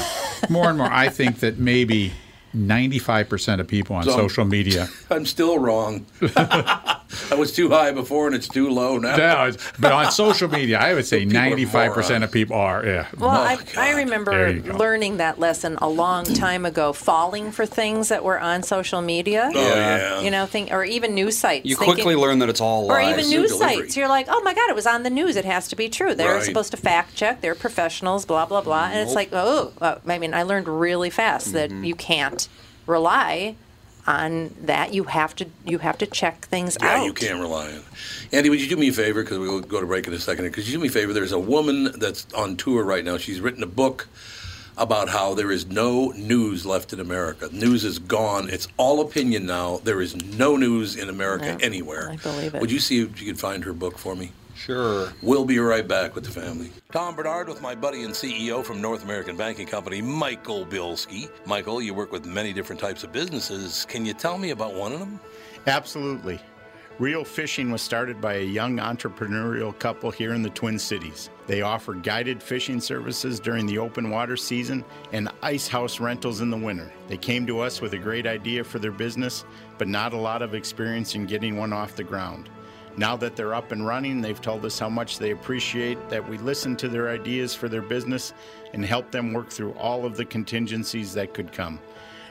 more 0.50 0.68
and 0.68 0.78
more, 0.78 0.90
I 0.90 1.08
think 1.08 1.40
that 1.40 1.58
maybe 1.58 2.12
ninety 2.52 2.98
five 2.98 3.28
percent 3.28 3.60
of 3.60 3.68
people 3.68 3.96
on 3.96 4.04
So- 4.04 4.16
social 4.16 4.44
media. 4.44 4.88
I'm 5.10 5.26
still 5.26 5.58
wrong. 5.58 6.06
I 7.30 7.34
was 7.34 7.52
too 7.52 7.68
high 7.70 7.92
before, 7.92 8.26
and 8.26 8.34
it's 8.36 8.48
too 8.48 8.70
low 8.70 8.98
now. 8.98 9.16
No, 9.16 9.46
it's- 9.48 9.72
but 9.78 9.92
on 9.92 10.10
social 10.12 10.48
media, 10.48 10.78
I 10.78 10.94
would 10.94 11.06
say 11.06 11.24
ninety 11.40 11.64
five 11.64 11.92
percent 11.92 12.24
of 12.24 12.30
people 12.32 12.56
are. 12.56 12.84
Yeah. 12.84 13.06
Well, 13.18 13.30
I, 13.30 13.58
I 13.76 13.92
Oh, 13.92 13.96
remember 13.96 14.30
There 14.32 14.50
you 14.50 14.60
go. 14.60 14.76
learning 14.76 15.16
that 15.18 15.38
lesson 15.38 15.76
a 15.82 15.88
long 15.88 16.24
time 16.24 16.64
ago, 16.66 16.92
falling 16.92 17.52
for 17.52 17.66
things 17.66 18.08
that 18.08 18.24
were 18.24 18.38
on 18.40 18.62
social 18.62 19.00
media. 19.02 19.50
Oh 19.54 19.58
yeah. 19.58 20.20
You 20.20 20.30
know, 20.30 20.46
think, 20.46 20.70
or 20.72 20.84
even 20.84 21.14
news 21.14 21.36
sites. 21.38 21.66
You 21.66 21.76
thinking- 21.76 21.94
quickly 21.94 22.16
learn 22.16 22.38
that 22.40 22.48
it's 22.48 22.60
all 22.60 22.90
Or 22.90 23.00
even 23.00 23.28
news 23.28 23.52
delivery. 23.52 23.76
sites. 23.82 23.96
You're 23.96 24.08
like, 24.08 24.26
oh 24.28 24.40
my 24.42 24.54
God, 24.54 24.70
it 24.70 24.74
was 24.76 24.86
on 24.86 25.02
the 25.02 25.10
news. 25.10 25.36
It 25.36 25.44
has 25.44 25.68
to 25.68 25.76
be 25.76 25.88
true. 25.88 26.14
They're 26.14 26.34
Right. 26.34 26.42
supposed 26.42 26.70
to 26.70 26.76
fact 26.76 27.14
check. 27.14 27.40
They're 27.40 27.54
professionals, 27.54 28.24
blah, 28.24 28.46
blah, 28.46 28.60
blah. 28.60 28.86
And 28.92 29.00
it's 29.00 29.14
like, 29.14 29.30
oh, 29.32 29.72
uh, 29.80 29.96
I 30.06 30.18
mean, 30.18 30.34
I 30.34 30.42
learned 30.44 30.68
really 30.68 31.10
fast 31.10 31.52
that 31.52 31.70
Mm-hmm. 31.70 31.84
you 31.84 31.94
can't 31.94 32.48
rely 32.86 33.54
on 34.06 34.54
that. 34.62 34.94
You 34.94 35.04
have 35.04 35.34
to 35.36 35.46
you 35.64 35.78
have 35.78 35.98
to 35.98 36.06
check 36.06 36.46
things 36.46 36.76
Yeah, 36.80 36.88
out. 36.88 36.98
Yeah, 36.98 37.04
you 37.04 37.12
can't 37.12 37.40
rely 37.40 37.72
on. 37.72 37.82
Andy, 38.32 38.50
would 38.50 38.60
you 38.60 38.68
do 38.68 38.76
me 38.76 38.88
a 38.88 38.92
favor? 38.92 39.22
Because 39.22 39.38
we'll 39.38 39.60
go 39.60 39.80
to 39.80 39.86
break 39.86 40.06
in 40.06 40.12
a 40.14 40.18
second. 40.18 40.50
Could 40.52 40.66
you 40.66 40.72
do 40.74 40.80
me 40.80 40.88
a 40.88 40.90
favor? 40.90 41.12
There's 41.12 41.32
a 41.32 41.38
woman 41.38 41.98
that's 41.98 42.26
on 42.34 42.56
tour 42.56 42.84
right 42.84 43.04
now. 43.04 43.18
She's 43.18 43.40
written 43.40 43.62
a 43.62 43.66
book 43.66 44.08
about 44.78 45.10
how 45.10 45.34
there 45.34 45.50
is 45.50 45.66
no 45.66 46.08
news 46.16 46.64
left 46.64 46.92
in 46.92 47.00
America. 47.00 47.48
News 47.52 47.84
is 47.84 47.98
gone. 47.98 48.48
It's 48.48 48.66
all 48.78 49.00
opinion 49.00 49.44
now. 49.44 49.78
There 49.84 50.00
is 50.00 50.16
no 50.16 50.56
news 50.56 50.96
in 50.96 51.08
America 51.10 51.56
Yeah, 51.60 51.66
anywhere. 51.66 52.08
I 52.10 52.16
believe 52.16 52.54
it. 52.54 52.60
Would 52.60 52.72
you 52.72 52.78
see 52.80 53.02
if 53.02 53.20
you 53.20 53.26
could 53.26 53.38
find 53.38 53.64
her 53.64 53.72
book 53.74 53.98
for 53.98 54.16
me? 54.16 54.32
Sure. 54.60 55.10
We'll 55.22 55.46
be 55.46 55.58
right 55.58 55.88
back 55.88 56.14
with 56.14 56.24
the 56.24 56.30
family. 56.30 56.70
Tom 56.92 57.16
Barnard 57.16 57.48
with 57.48 57.62
my 57.62 57.74
buddy 57.74 58.02
and 58.02 58.12
CEO 58.12 58.62
from 58.62 58.78
North 58.82 59.02
American 59.04 59.34
Banking 59.34 59.66
Company, 59.66 60.02
Michael 60.02 60.66
Bilski. 60.66 61.30
Michael, 61.46 61.80
you 61.80 61.94
work 61.94 62.12
with 62.12 62.26
many 62.26 62.52
different 62.52 62.78
types 62.78 63.02
of 63.02 63.10
businesses. 63.10 63.86
Can 63.88 64.04
you 64.04 64.12
tell 64.12 64.36
me 64.36 64.50
about 64.50 64.74
one 64.74 64.92
of 64.92 64.98
them? 64.98 65.18
Absolutely. 65.66 66.38
Real 66.98 67.24
Fishing 67.24 67.70
was 67.70 67.80
started 67.80 68.20
by 68.20 68.34
a 68.34 68.44
young 68.44 68.76
entrepreneurial 68.76 69.76
couple 69.78 70.10
here 70.10 70.34
in 70.34 70.42
the 70.42 70.50
Twin 70.50 70.78
Cities. 70.78 71.30
They 71.46 71.62
offer 71.62 71.94
guided 71.94 72.42
fishing 72.42 72.82
services 72.82 73.40
during 73.40 73.64
the 73.64 73.78
open 73.78 74.10
water 74.10 74.36
season 74.36 74.84
and 75.10 75.30
ice 75.42 75.68
house 75.68 76.00
rentals 76.00 76.42
in 76.42 76.50
the 76.50 76.58
winter. 76.58 76.92
They 77.08 77.16
came 77.16 77.46
to 77.46 77.60
us 77.60 77.80
with 77.80 77.94
a 77.94 77.98
great 77.98 78.26
idea 78.26 78.62
for 78.62 78.78
their 78.78 78.92
business, 78.92 79.46
but 79.78 79.88
not 79.88 80.12
a 80.12 80.18
lot 80.18 80.42
of 80.42 80.54
experience 80.54 81.14
in 81.14 81.24
getting 81.24 81.56
one 81.56 81.72
off 81.72 81.96
the 81.96 82.04
ground. 82.04 82.50
Now 82.96 83.16
that 83.16 83.36
they're 83.36 83.54
up 83.54 83.72
and 83.72 83.86
running, 83.86 84.20
they've 84.20 84.40
told 84.40 84.64
us 84.64 84.78
how 84.78 84.88
much 84.88 85.18
they 85.18 85.30
appreciate 85.30 86.08
that 86.08 86.28
we 86.28 86.38
listen 86.38 86.76
to 86.76 86.88
their 86.88 87.08
ideas 87.08 87.54
for 87.54 87.68
their 87.68 87.82
business 87.82 88.32
and 88.72 88.84
help 88.84 89.10
them 89.10 89.32
work 89.32 89.50
through 89.50 89.72
all 89.72 90.04
of 90.04 90.16
the 90.16 90.24
contingencies 90.24 91.14
that 91.14 91.34
could 91.34 91.52
come 91.52 91.78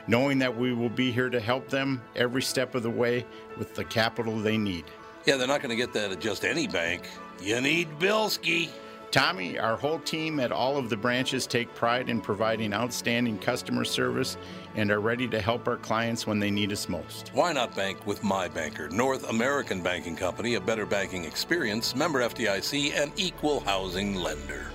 knowing 0.06 0.38
that 0.38 0.56
we 0.56 0.72
will 0.72 0.88
be 0.88 1.12
here 1.12 1.30
to 1.30 1.40
help 1.40 1.68
them 1.68 2.02
every 2.16 2.42
step 2.42 2.74
of 2.74 2.82
the 2.82 2.90
way 2.90 3.24
with 3.56 3.74
the 3.74 3.84
capital 3.84 4.36
they 4.38 4.58
need. 4.58 4.84
Yeah, 5.24 5.36
they're 5.36 5.46
not 5.46 5.62
going 5.62 5.70
to 5.70 5.76
get 5.76 5.92
that 5.92 6.10
at 6.10 6.20
just 6.20 6.44
any 6.44 6.66
bank. 6.66 7.08
You 7.40 7.60
need 7.60 7.88
Bilski. 7.98 8.68
Tommy, 9.10 9.58
our 9.58 9.76
whole 9.76 9.98
team 9.98 10.38
at 10.38 10.52
all 10.52 10.76
of 10.76 10.88
the 10.88 10.96
branches 10.96 11.44
take 11.44 11.74
pride 11.74 12.08
in 12.08 12.20
providing 12.20 12.72
outstanding 12.72 13.38
customer 13.38 13.84
service 13.84 14.36
and 14.76 14.88
are 14.92 15.00
ready 15.00 15.26
to 15.26 15.40
help 15.40 15.66
our 15.66 15.78
clients 15.78 16.28
when 16.28 16.38
they 16.38 16.50
need 16.50 16.70
us 16.70 16.88
most. 16.88 17.30
Why 17.34 17.52
not 17.52 17.74
bank 17.74 18.06
with 18.06 18.22
my 18.22 18.46
banker, 18.46 18.88
North 18.88 19.28
American 19.28 19.82
Banking 19.82 20.14
Company, 20.14 20.54
a 20.54 20.60
better 20.60 20.86
banking 20.86 21.24
experience, 21.24 21.96
member 21.96 22.20
FDIC, 22.20 22.94
and 22.94 23.10
equal 23.16 23.60
housing 23.60 24.14
lender. 24.14 24.70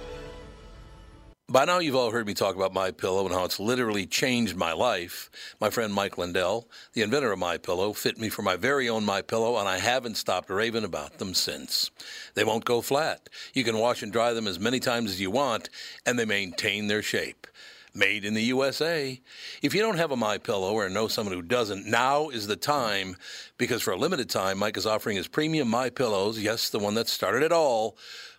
By 1.55 1.63
now, 1.63 1.79
you've 1.79 1.95
all 1.95 2.11
heard 2.11 2.27
me 2.27 2.33
talk 2.33 2.57
about 2.57 2.73
My 2.73 2.91
Pillow 2.91 3.25
and 3.25 3.33
how 3.33 3.45
it's 3.45 3.61
literally 3.61 4.05
changed 4.05 4.57
my 4.57 4.73
life. 4.73 5.29
My 5.61 5.69
friend 5.69 5.93
Mike 5.93 6.17
Lindell, 6.17 6.67
the 6.91 7.01
inventor 7.01 7.31
of 7.31 7.39
My 7.39 7.57
Pillow, 7.57 7.93
fit 7.93 8.17
me 8.17 8.27
for 8.27 8.41
my 8.41 8.57
very 8.57 8.89
own 8.89 9.05
My 9.05 9.21
Pillow, 9.21 9.57
and 9.57 9.65
I 9.65 9.77
haven't 9.77 10.17
stopped 10.17 10.49
raving 10.49 10.83
about 10.83 11.17
them 11.17 11.33
since. 11.33 11.91
They 12.33 12.43
won't 12.43 12.65
go 12.65 12.81
flat. 12.81 13.29
You 13.53 13.63
can 13.63 13.77
wash 13.77 14.03
and 14.03 14.11
dry 14.11 14.33
them 14.33 14.47
as 14.47 14.59
many 14.59 14.81
times 14.81 15.11
as 15.11 15.21
you 15.21 15.31
want, 15.31 15.69
and 16.05 16.19
they 16.19 16.25
maintain 16.25 16.87
their 16.87 17.01
shape. 17.01 17.47
Made 17.93 18.25
in 18.25 18.33
the 18.33 18.43
USA. 18.43 19.21
If 19.61 19.73
you 19.73 19.81
don't 19.81 19.95
have 19.95 20.11
a 20.11 20.17
My 20.17 20.37
Pillow 20.37 20.73
or 20.73 20.89
know 20.89 21.07
someone 21.07 21.33
who 21.33 21.41
doesn't, 21.41 21.85
now 21.85 22.27
is 22.27 22.47
the 22.47 22.57
time 22.57 23.15
because 23.57 23.81
for 23.81 23.91
a 23.91 23.97
limited 23.97 24.29
time, 24.29 24.57
Mike 24.57 24.75
is 24.75 24.85
offering 24.85 25.15
his 25.15 25.29
premium 25.29 25.69
My 25.69 25.89
Pillows, 25.89 26.37
yes, 26.37 26.69
the 26.69 26.79
one 26.79 26.95
that 26.95 27.07
started 27.07 27.43
it 27.43 27.53
all, 27.53 27.95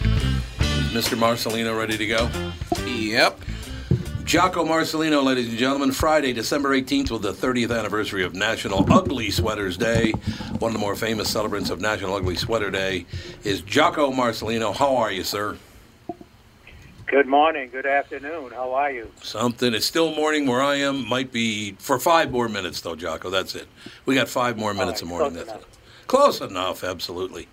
Mr. 0.00 1.16
Marcellino 1.16 1.76
ready 1.76 1.96
to 1.96 2.06
go? 2.06 2.30
Yep. 2.86 3.40
Jocko 4.24 4.64
Marcellino, 4.64 5.24
ladies 5.24 5.48
and 5.48 5.58
gentlemen, 5.58 5.90
Friday, 5.90 6.32
December 6.32 6.70
18th, 6.70 7.10
was 7.10 7.20
the 7.20 7.32
30th 7.32 7.76
anniversary 7.76 8.24
of 8.24 8.34
National 8.34 8.90
Ugly 8.92 9.30
Sweaters 9.30 9.76
Day. 9.76 10.12
One 10.60 10.68
of 10.70 10.72
the 10.74 10.78
more 10.78 10.94
famous 10.94 11.28
celebrants 11.30 11.70
of 11.70 11.80
National 11.80 12.14
Ugly 12.14 12.36
Sweater 12.36 12.70
Day 12.70 13.06
is 13.42 13.60
Jocko 13.62 14.12
Marcellino. 14.12 14.74
How 14.74 14.96
are 14.96 15.10
you, 15.10 15.24
sir? 15.24 15.56
Good 17.06 17.26
morning, 17.26 17.70
good 17.70 17.86
afternoon. 17.86 18.52
How 18.52 18.72
are 18.72 18.92
you? 18.92 19.10
Something. 19.20 19.74
It's 19.74 19.84
still 19.86 20.14
morning 20.14 20.46
where 20.46 20.62
I 20.62 20.76
am. 20.76 21.08
Might 21.08 21.32
be 21.32 21.72
for 21.80 21.98
five 21.98 22.30
more 22.30 22.48
minutes, 22.48 22.80
though, 22.82 22.94
Jocko. 22.94 23.30
That's 23.30 23.56
it. 23.56 23.66
We 24.06 24.14
got 24.14 24.28
five 24.28 24.56
more 24.56 24.72
minutes 24.72 25.02
right, 25.02 25.02
of 25.02 25.08
morning. 25.08 25.32
close 25.32 25.46
That's 25.46 25.58
enough. 25.58 25.72
it. 25.72 26.06
Close 26.06 26.40
enough, 26.40 26.84
absolutely. 26.84 27.48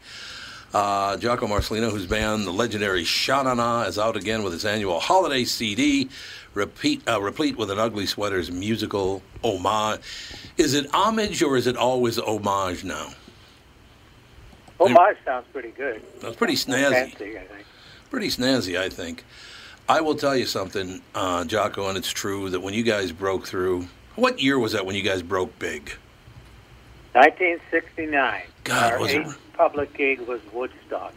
Uh, 0.74 1.16
Jocko 1.18 1.48
Marcellino, 1.48 1.90
whose 1.90 2.06
band, 2.06 2.46
the 2.46 2.52
legendary 2.52 3.04
Sha-Na-Na, 3.04 3.84
is 3.84 3.98
out 3.98 4.18
again 4.18 4.44
with 4.44 4.54
its 4.54 4.66
annual 4.66 5.00
holiday 5.00 5.46
CD, 5.46 6.10
repeat, 6.54 7.02
uh, 7.08 7.22
replete 7.22 7.58
with 7.58 7.72
an 7.72 7.80
Ugly 7.80 8.06
Sweaters 8.06 8.52
musical 8.52 9.22
homage. 9.44 10.02
Is 10.58 10.74
it 10.74 10.88
homage 10.94 11.42
or 11.42 11.56
is 11.58 11.68
it 11.68 11.78
always 11.78 12.20
homage 12.20 12.84
now? 12.84 13.10
Homage 14.80 15.18
sounds 15.26 15.46
pretty 15.54 15.72
good. 15.72 16.02
That's 16.20 16.36
pretty 16.36 16.54
snazzy. 16.56 16.92
Fancy, 16.92 17.38
I 17.38 17.44
think. 17.46 17.66
Pretty 18.12 18.28
snazzy, 18.28 18.78
I 18.80 18.90
think. 18.90 19.24
I 19.90 20.02
will 20.02 20.16
tell 20.16 20.36
you 20.36 20.46
something, 20.46 21.02
uh, 21.16 21.46
Jocko, 21.46 21.88
and 21.88 21.98
it's 21.98 22.12
true 22.12 22.50
that 22.50 22.60
when 22.60 22.74
you 22.74 22.84
guys 22.84 23.12
broke 23.14 23.48
through, 23.48 23.88
what 24.16 24.40
year 24.40 24.60
was 24.60 24.74
that 24.74 24.86
when 24.86 24.96
you 24.96 25.02
guys 25.02 25.22
broke 25.22 25.58
big? 25.60 25.94
1969. 27.14 28.42
God, 28.66 29.00
was 29.00 29.14
it- 29.14 29.22
eighth 29.26 29.40
public 29.58 29.94
gig 29.94 30.22
was 30.22 30.40
Woodstock. 30.54 31.14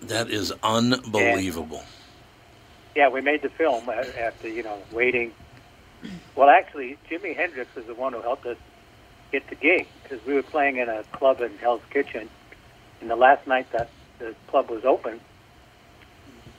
That 0.00 0.30
is 0.30 0.52
unbelievable. 0.62 1.84
Yeah, 2.96 3.08
we 3.08 3.20
made 3.20 3.42
the 3.42 3.50
film 3.50 3.88
after, 3.88 4.48
you 4.48 4.62
know, 4.62 4.78
waiting. 4.90 5.32
Well, 6.34 6.48
actually, 6.48 6.98
Jimi 7.08 7.36
Hendrix 7.36 7.74
was 7.76 7.86
the 7.86 7.94
one 7.94 8.12
who 8.12 8.22
helped 8.22 8.46
us 8.46 8.56
get 9.30 9.48
the 9.48 9.54
gig 9.54 9.86
because 10.02 10.24
we 10.26 10.34
were 10.34 10.42
playing 10.42 10.78
in 10.78 10.88
a 10.88 11.04
club 11.12 11.40
in 11.40 11.56
Hell's 11.58 11.82
Kitchen. 11.90 12.28
And 13.00 13.08
the 13.08 13.16
last 13.16 13.46
night 13.46 13.70
that 13.72 13.90
the 14.18 14.34
club 14.48 14.70
was 14.70 14.84
open, 14.84 15.20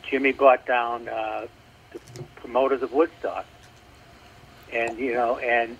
Jimi 0.06 0.36
brought 0.36 0.66
down 0.66 1.08
uh, 1.08 1.48
the 1.92 2.24
promoters 2.36 2.82
of 2.82 2.94
Woodstock. 2.94 3.46
And, 4.72 4.98
you 4.98 5.14
know, 5.14 5.38
and 5.38 5.78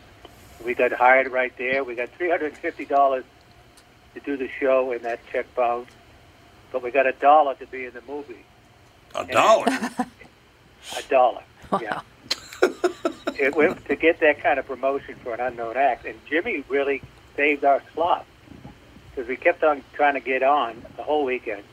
we 0.64 0.74
got 0.74 0.92
hired 0.92 1.32
right 1.32 1.56
there. 1.58 1.84
We 1.84 1.96
got 1.96 2.10
$350 2.20 3.24
to 4.14 4.20
do 4.20 4.38
the 4.38 4.50
show, 4.60 4.92
and 4.92 5.02
that 5.02 5.20
check 5.32 5.54
bounced. 5.56 5.92
But 6.72 6.84
we 6.84 6.92
got 6.92 7.06
a 7.08 7.12
dollar 7.14 7.56
to 7.56 7.66
be 7.68 7.86
in 7.86 7.94
the 7.94 8.02
movie. 8.08 8.46
A 9.16 9.26
dollar? 9.26 9.66
A 9.68 11.02
dollar. 11.10 11.44
Yeah. 11.82 12.02
it 13.40 13.56
went, 13.56 13.86
to 13.86 13.96
get 13.96 14.20
that 14.20 14.42
kind 14.42 14.60
of 14.60 14.66
promotion 14.68 15.16
for 15.24 15.34
an 15.34 15.40
unknown 15.40 15.78
act, 15.78 16.06
and 16.06 16.16
Jimi 16.26 16.64
really 16.70 17.02
saved 17.36 17.64
our 17.64 17.82
slot 17.94 18.26
because 19.10 19.28
we 19.28 19.36
kept 19.36 19.64
on 19.64 19.84
trying 19.94 20.16
to 20.16 20.20
get 20.20 20.44
on 20.44 20.84
the 20.98 21.04
whole 21.04 21.26
weekend, 21.26 21.64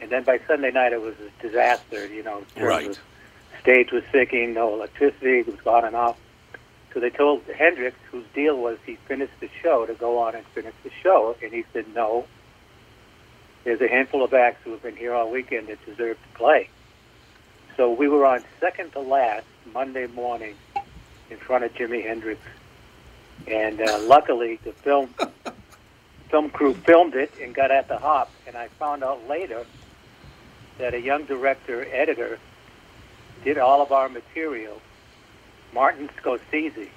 and 0.00 0.10
then 0.10 0.24
by 0.24 0.40
Sunday 0.46 0.70
night 0.70 0.92
it 0.92 1.00
was 1.02 1.14
a 1.20 1.42
disaster. 1.42 2.06
You 2.06 2.22
know, 2.22 2.42
in 2.56 2.62
Right. 2.62 2.88
of 2.88 2.98
stage 3.60 3.92
was 3.92 4.04
sinking, 4.12 4.54
no 4.54 4.72
electricity, 4.74 5.40
it 5.40 5.46
was 5.46 5.66
on 5.66 5.84
and 5.84 5.96
off. 5.96 6.16
So 6.92 7.00
they 7.00 7.10
told 7.10 7.42
Hendrix, 7.56 7.96
whose 8.10 8.24
deal 8.34 8.56
was 8.56 8.78
he 8.86 8.96
finished 9.06 9.34
the 9.40 9.50
show, 9.62 9.86
to 9.86 9.94
go 9.94 10.18
on 10.18 10.34
and 10.34 10.44
finish 10.46 10.74
the 10.82 10.90
show, 11.02 11.36
and 11.42 11.52
he 11.52 11.64
said 11.72 11.86
no. 11.94 12.26
There's 13.64 13.80
a 13.80 13.88
handful 13.88 14.24
of 14.24 14.32
acts 14.32 14.62
who 14.64 14.70
have 14.70 14.82
been 14.82 14.96
here 14.96 15.14
all 15.14 15.30
weekend 15.30 15.68
that 15.68 15.84
deserve 15.84 16.16
to 16.16 16.38
play. 16.38 16.68
So 17.76 17.92
we 17.92 18.08
were 18.08 18.24
on 18.24 18.42
second 18.60 18.92
to 18.92 19.00
last 19.00 19.44
Monday 19.72 20.06
morning 20.06 20.54
in 21.30 21.36
front 21.36 21.64
of 21.64 21.74
Jimi 21.74 22.02
Hendrix, 22.02 22.40
and 23.46 23.80
uh, 23.80 24.00
luckily 24.00 24.58
the 24.64 24.72
film 24.72 25.14
film 26.30 26.50
crew 26.50 26.74
filmed 26.74 27.14
it 27.14 27.32
and 27.40 27.54
got 27.54 27.70
at 27.70 27.88
the 27.88 27.98
hop. 27.98 28.30
And 28.46 28.56
I 28.56 28.68
found 28.68 29.04
out 29.04 29.28
later 29.28 29.64
that 30.78 30.94
a 30.94 31.00
young 31.00 31.24
director 31.24 31.86
editor 31.92 32.38
did 33.44 33.58
all 33.58 33.82
of 33.82 33.92
our 33.92 34.08
material, 34.08 34.80
Martin 35.72 36.08
Scorsese. 36.20 36.88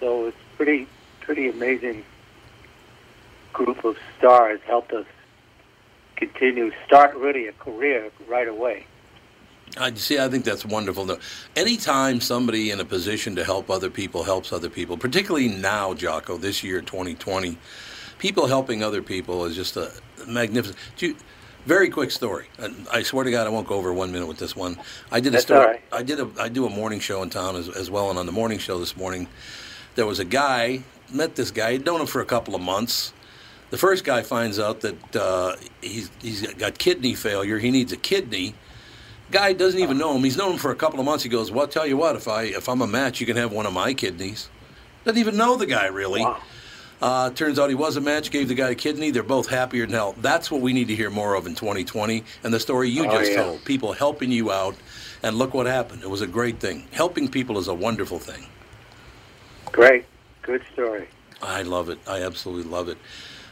So 0.00 0.26
it's 0.26 0.36
pretty 0.56 0.86
pretty 1.20 1.48
amazing 1.48 2.04
group 3.52 3.84
of 3.84 3.96
stars 4.18 4.60
helped 4.66 4.92
us 4.92 5.06
continue 6.16 6.72
start 6.86 7.14
really 7.14 7.46
a 7.46 7.52
career 7.52 8.10
right 8.28 8.48
away. 8.48 8.86
I 9.76 9.94
see. 9.94 10.18
I 10.18 10.28
think 10.28 10.44
that's 10.44 10.64
wonderful. 10.64 11.06
No, 11.06 11.18
anytime 11.56 12.20
somebody 12.20 12.70
in 12.70 12.80
a 12.80 12.84
position 12.84 13.36
to 13.36 13.44
help 13.44 13.70
other 13.70 13.88
people 13.88 14.24
helps 14.24 14.52
other 14.52 14.68
people, 14.68 14.96
particularly 14.96 15.48
now, 15.48 15.94
Jocko, 15.94 16.36
this 16.36 16.62
year, 16.62 16.80
2020, 16.80 17.56
people 18.18 18.46
helping 18.46 18.82
other 18.82 19.02
people 19.02 19.44
is 19.44 19.56
just 19.56 19.76
a 19.76 19.90
magnificent. 20.26 20.78
Do 20.96 21.06
you- 21.08 21.16
very 21.66 21.90
quick 21.90 22.10
story. 22.10 22.46
I 22.92 23.02
swear 23.02 23.24
to 23.24 23.30
God, 23.30 23.46
I 23.46 23.50
won't 23.50 23.66
go 23.66 23.74
over 23.76 23.92
one 23.92 24.12
minute 24.12 24.26
with 24.26 24.38
this 24.38 24.56
one. 24.56 24.78
I 25.10 25.20
did 25.20 25.28
a 25.28 25.30
That's 25.32 25.44
story. 25.44 25.66
right. 25.66 25.80
I 25.92 26.02
did 26.02 26.20
a. 26.20 26.28
I 26.38 26.48
do 26.48 26.66
a 26.66 26.70
morning 26.70 27.00
show 27.00 27.22
in 27.22 27.30
town 27.30 27.56
as, 27.56 27.68
as 27.68 27.90
well, 27.90 28.10
and 28.10 28.18
on 28.18 28.26
the 28.26 28.32
morning 28.32 28.58
show 28.58 28.78
this 28.78 28.96
morning, 28.96 29.28
there 29.94 30.06
was 30.06 30.18
a 30.18 30.24
guy. 30.24 30.82
Met 31.12 31.34
this 31.34 31.50
guy. 31.50 31.72
He'd 31.72 31.84
known 31.84 32.00
him 32.00 32.06
for 32.06 32.22
a 32.22 32.24
couple 32.24 32.54
of 32.54 32.62
months. 32.62 33.12
The 33.70 33.76
first 33.78 34.04
guy 34.04 34.22
finds 34.22 34.58
out 34.58 34.80
that 34.80 35.16
uh, 35.16 35.56
he's 35.80 36.10
he's 36.20 36.46
got 36.54 36.78
kidney 36.78 37.14
failure. 37.14 37.58
He 37.58 37.70
needs 37.70 37.92
a 37.92 37.96
kidney. 37.96 38.54
Guy 39.30 39.52
doesn't 39.52 39.80
even 39.80 39.98
know 39.98 40.14
him. 40.16 40.24
He's 40.24 40.36
known 40.36 40.52
him 40.52 40.58
for 40.58 40.70
a 40.70 40.74
couple 40.74 40.98
of 41.00 41.06
months. 41.06 41.22
He 41.22 41.30
goes, 41.30 41.50
"Well, 41.50 41.62
I'll 41.62 41.68
tell 41.68 41.86
you 41.86 41.96
what. 41.96 42.16
If 42.16 42.28
I 42.28 42.44
if 42.44 42.68
I'm 42.68 42.80
a 42.82 42.86
match, 42.86 43.20
you 43.20 43.26
can 43.26 43.36
have 43.36 43.52
one 43.52 43.66
of 43.66 43.72
my 43.72 43.94
kidneys." 43.94 44.48
Doesn't 45.04 45.18
even 45.18 45.36
know 45.36 45.56
the 45.56 45.66
guy 45.66 45.86
really. 45.86 46.22
Wow. 46.22 46.40
Uh, 47.02 47.30
turns 47.30 47.58
out 47.58 47.68
he 47.68 47.74
was 47.74 47.96
a 47.96 48.00
match. 48.00 48.30
Gave 48.30 48.46
the 48.46 48.54
guy 48.54 48.70
a 48.70 48.74
kidney. 48.76 49.10
They're 49.10 49.24
both 49.24 49.48
happier 49.48 49.84
than 49.86 49.94
hell. 49.94 50.14
That's 50.20 50.52
what 50.52 50.60
we 50.60 50.72
need 50.72 50.86
to 50.86 50.94
hear 50.94 51.10
more 51.10 51.34
of 51.34 51.48
in 51.48 51.56
2020. 51.56 52.22
And 52.44 52.54
the 52.54 52.60
story 52.60 52.88
you 52.90 53.06
Oh, 53.06 53.18
just 53.18 53.32
yeah. 53.32 53.42
told, 53.42 53.64
people 53.64 53.92
helping 53.92 54.30
you 54.30 54.52
out, 54.52 54.76
and 55.24 55.36
look 55.36 55.52
what 55.52 55.66
happened. 55.66 56.02
It 56.04 56.10
was 56.10 56.20
a 56.20 56.28
great 56.28 56.60
thing. 56.60 56.86
Helping 56.92 57.28
people 57.28 57.58
is 57.58 57.66
a 57.66 57.74
wonderful 57.74 58.20
thing. 58.20 58.46
Great, 59.72 60.04
good 60.42 60.62
story. 60.72 61.08
I 61.42 61.62
love 61.62 61.88
it. 61.88 61.98
I 62.06 62.22
absolutely 62.22 62.70
love 62.70 62.88
it. 62.88 62.98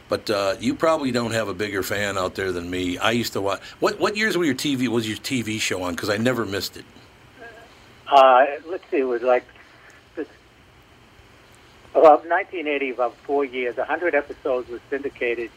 But 0.07 0.29
uh, 0.29 0.55
you 0.59 0.73
probably 0.73 1.11
don't 1.11 1.31
have 1.31 1.49
a 1.49 1.53
bigger 1.53 1.83
fan 1.83 2.17
out 2.17 2.35
there 2.35 2.53
than 2.53 2.69
me. 2.69 2.97
I 2.97 3.11
used 3.11 3.33
to 3.33 3.41
watch. 3.41 3.61
What 3.81 3.99
what 3.99 4.15
years 4.15 4.37
were 4.37 4.45
your 4.45 4.55
TV 4.55 4.87
was 4.87 5.07
your 5.07 5.17
TV 5.17 5.59
show 5.59 5.83
on? 5.83 5.95
Because 5.95 6.09
I 6.09 6.17
never 6.17 6.45
missed 6.45 6.77
it. 6.77 6.85
Uh, 8.07 8.45
let's 8.65 8.83
see, 8.91 8.99
it 8.99 9.03
was 9.03 9.21
like 9.21 9.45
about 11.91 12.25
1980, 12.27 12.91
about 12.91 13.15
four 13.17 13.45
years. 13.45 13.77
100 13.77 14.15
episodes 14.15 14.69
were 14.69 14.79
syndicated 14.89 15.51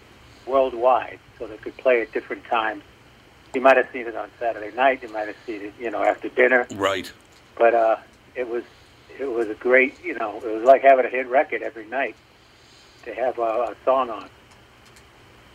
worldwide, 0.47 1.19
so 1.39 1.47
they 1.47 1.57
could 1.57 1.77
play 1.77 2.03
at 2.03 2.13
different 2.13 2.45
times. 2.45 2.83
You 3.55 3.61
might 3.61 3.77
have 3.77 3.89
seen 3.93 4.07
it 4.07 4.17
on 4.17 4.31
Saturday 4.39 4.75
night. 4.75 5.03
You 5.03 5.09
might 5.11 5.29
have 5.29 5.37
seen 5.47 5.63
it, 5.63 5.75
you 5.79 5.91
know, 5.91 6.03
after 6.03 6.29
dinner. 6.29 6.67
Right. 6.75 7.11
But 7.57 7.75
uh, 7.75 7.97
it 8.35 8.49
was 8.49 8.65
it 9.19 9.31
was 9.31 9.49
a 9.49 9.55
great, 9.55 10.03
you 10.05 10.15
know, 10.15 10.39
it 10.39 10.53
was 10.53 10.65
like 10.65 10.83
having 10.83 11.07
a 11.07 11.09
hit 11.09 11.29
record 11.29 11.63
every 11.63 11.87
night 11.87 12.17
to 13.05 13.15
have 13.15 13.39
a, 13.39 13.43
a 13.43 13.77
song 13.85 14.11
on. 14.11 14.29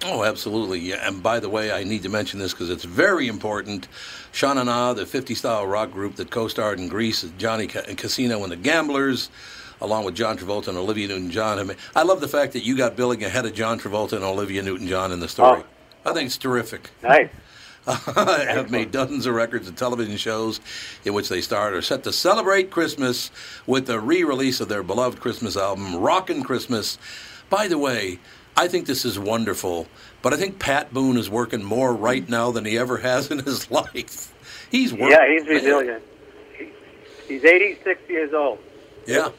Oh, 0.05 0.23
absolutely. 0.23 0.79
Yeah. 0.79 1.05
And 1.05 1.21
by 1.21 1.41
the 1.41 1.49
way, 1.49 1.73
I 1.73 1.83
need 1.83 2.03
to 2.03 2.09
mention 2.09 2.39
this 2.39 2.53
because 2.53 2.69
it's 2.69 2.85
very 2.85 3.27
important. 3.27 3.89
Sha 4.31 4.53
Na, 4.53 4.93
the 4.93 5.05
50 5.05 5.35
style 5.35 5.67
rock 5.67 5.91
group 5.91 6.15
that 6.15 6.31
co 6.31 6.47
starred 6.47 6.79
in 6.79 6.87
Grease 6.87 7.23
as 7.23 7.31
Johnny 7.31 7.67
Ca- 7.67 7.93
Casino 7.97 8.41
and 8.43 8.51
the 8.51 8.55
Gamblers, 8.55 9.29
along 9.81 10.05
with 10.05 10.15
John 10.15 10.37
Travolta 10.37 10.69
and 10.69 10.77
Olivia 10.77 11.07
Newton 11.07 11.31
John. 11.31 11.71
I, 11.95 12.03
love 12.03 12.21
the 12.21 12.27
fact 12.27 12.53
that 12.53 12.63
you 12.63 12.75
got 12.75 12.95
billing 12.95 13.23
ahead 13.23 13.45
of 13.45 13.53
John 13.53 13.79
Travolta 13.79 14.13
and 14.13 14.23
Olivia 14.23 14.61
Newton 14.61 14.87
John 14.87 15.11
in 15.11 15.19
the 15.19 15.27
story. 15.27 15.63
Oh. 15.63 16.09
I 16.09 16.13
think 16.13 16.27
it's 16.27 16.37
terrific. 16.37 16.89
Nice. 17.03 17.29
I 17.87 18.45
have 18.47 18.69
made 18.69 18.91
dozens 18.91 19.25
of 19.25 19.33
records 19.33 19.67
and 19.67 19.77
television 19.77 20.17
shows 20.17 20.59
in 21.05 21.13
which 21.13 21.29
they 21.29 21.41
starred 21.41 21.73
or 21.73 21.81
set 21.81 22.03
to 22.03 22.13
celebrate 22.13 22.69
Christmas 22.69 23.31
with 23.65 23.87
the 23.87 23.99
re-release 23.99 24.59
of 24.59 24.69
their 24.69 24.83
beloved 24.83 25.19
Christmas 25.19 25.57
album, 25.57 25.95
Rockin' 25.95 26.43
Christmas. 26.43 26.97
By 27.49 27.67
the 27.67 27.77
way, 27.77 28.19
I 28.55 28.67
think 28.67 28.85
this 28.85 29.05
is 29.05 29.17
wonderful 29.17 29.87
But 30.21 30.33
I 30.33 30.37
think 30.37 30.59
Pat 30.59 30.93
Boone 30.93 31.17
is 31.17 31.29
working 31.29 31.63
more 31.63 31.93
right 31.93 32.27
now 32.27 32.51
than 32.51 32.65
he 32.65 32.77
ever 32.77 32.97
has 32.97 33.31
in 33.31 33.39
his 33.39 33.71
life. 33.79 34.33
He's 34.69 34.91
working. 34.91 35.11
Yeah, 35.11 35.27
he's 35.27 35.47
resilient. 35.47 36.03
He's 37.27 37.45
86 37.45 38.09
years 38.09 38.33
old, 38.33 38.59
Yeah. 39.05 39.29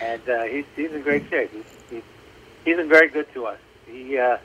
And 0.00 0.28
uh, 0.28 0.42
he's 0.44 0.64
he's 0.76 0.92
in 0.92 1.02
great 1.02 1.28
shape. 1.28 1.52
He's, 1.52 1.64
he's 1.90 2.02
he's 2.64 2.76
been 2.76 2.88
very 2.88 3.08
good 3.08 3.32
to 3.34 3.46
us. 3.46 3.58
He 3.86 4.18
uh, 4.18 4.38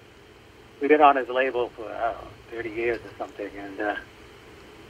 we've 0.79 0.89
been 0.89 1.01
on 1.01 1.15
his 1.15 1.29
label 1.29 1.69
for 1.69 1.85
I 1.85 2.13
don't 2.13 2.21
know, 2.21 2.27
30 2.51 2.69
years 2.69 2.99
or 3.03 3.17
something, 3.17 3.49
and 3.57 3.79
uh, 3.79 3.95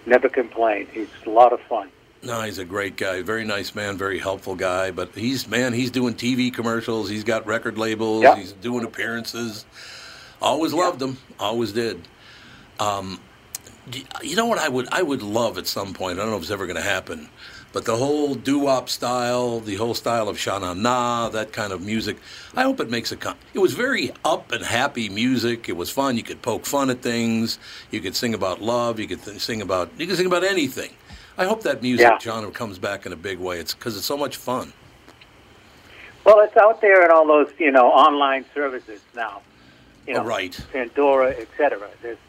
never 0.05 0.29
complained. 0.29 0.89
He's 0.93 1.09
a 1.25 1.29
lot 1.29 1.53
of 1.53 1.61
fun. 1.61 1.89
No, 2.21 2.41
he's 2.41 2.57
a 2.57 2.65
great 2.65 2.95
guy. 2.95 3.21
Very 3.21 3.43
nice 3.43 3.75
man. 3.75 3.97
Very 3.97 4.17
helpful 4.17 4.55
guy. 4.55 4.91
But 4.91 5.13
he's 5.13 5.47
man. 5.47 5.73
He's 5.73 5.91
doing 5.91 6.13
TV 6.13 6.53
commercials. 6.53 7.09
He's 7.09 7.25
got 7.25 7.45
record 7.45 7.77
labels. 7.77 8.23
Yeah. 8.23 8.35
He's 8.35 8.53
doing 8.53 8.85
appearances. 8.85 9.65
Always 10.41 10.73
loved 10.73 11.01
him. 11.01 11.17
Always 11.39 11.73
did. 11.73 12.07
Um, 12.79 13.19
you 14.21 14.35
know 14.35 14.45
what 14.45 14.59
I 14.59 14.69
would 14.69 14.87
I 14.91 15.01
would 15.01 15.21
love 15.21 15.57
at 15.57 15.67
some 15.67 15.93
point. 15.93 16.17
I 16.17 16.21
don't 16.21 16.31
know 16.31 16.37
if 16.37 16.43
it's 16.43 16.51
ever 16.51 16.65
going 16.65 16.77
to 16.77 16.81
happen, 16.81 17.29
but 17.73 17.85
the 17.85 17.97
whole 17.97 18.35
doo-wop 18.35 18.87
style, 18.87 19.59
the 19.59 19.75
whole 19.75 19.95
style 19.95 20.29
of 20.29 20.37
Shana 20.37 20.77
Na, 20.77 21.27
that 21.29 21.51
kind 21.51 21.73
of 21.73 21.81
music. 21.81 22.17
I 22.55 22.61
hope 22.61 22.79
it 22.79 22.89
makes 22.89 23.11
a. 23.11 23.17
Con- 23.17 23.35
it 23.55 23.59
was 23.59 23.73
very 23.73 24.11
up 24.23 24.51
and 24.51 24.63
happy 24.63 25.09
music. 25.09 25.67
It 25.67 25.75
was 25.75 25.89
fun. 25.89 26.15
You 26.15 26.21
could 26.21 26.43
poke 26.43 26.67
fun 26.67 26.91
at 26.91 27.01
things. 27.01 27.57
You 27.89 27.99
could 27.99 28.15
sing 28.15 28.35
about 28.35 28.61
love. 28.61 28.99
You 28.99 29.07
could 29.07 29.23
th- 29.23 29.39
sing 29.41 29.61
about. 29.61 29.89
You 29.97 30.05
could 30.05 30.17
sing 30.17 30.27
about 30.27 30.43
anything. 30.43 30.91
I 31.35 31.45
hope 31.45 31.63
that 31.63 31.81
music 31.81 32.05
Yeah. 32.05 32.19
genre 32.19 32.51
comes 32.51 32.77
back 32.77 33.07
in 33.07 33.11
a 33.11 33.15
big 33.15 33.39
way. 33.39 33.57
It's 33.57 33.73
because 33.73 33.97
it's 33.97 34.05
so 34.05 34.15
much 34.17 34.37
fun. 34.37 34.71
Well, 36.25 36.39
it's 36.41 36.55
out 36.55 36.79
there 36.79 37.03
in 37.03 37.09
all 37.09 37.25
those 37.25 37.51
you 37.57 37.71
know 37.71 37.87
online 37.87 38.45
services 38.53 39.01
now. 39.15 39.41
You 40.05 40.13
oh, 40.13 40.17
know, 40.17 40.23
Oh, 40.25 40.27
right. 40.27 40.65
Pandora, 40.71 41.29
etc. 41.31 41.89
There's, 42.03 42.19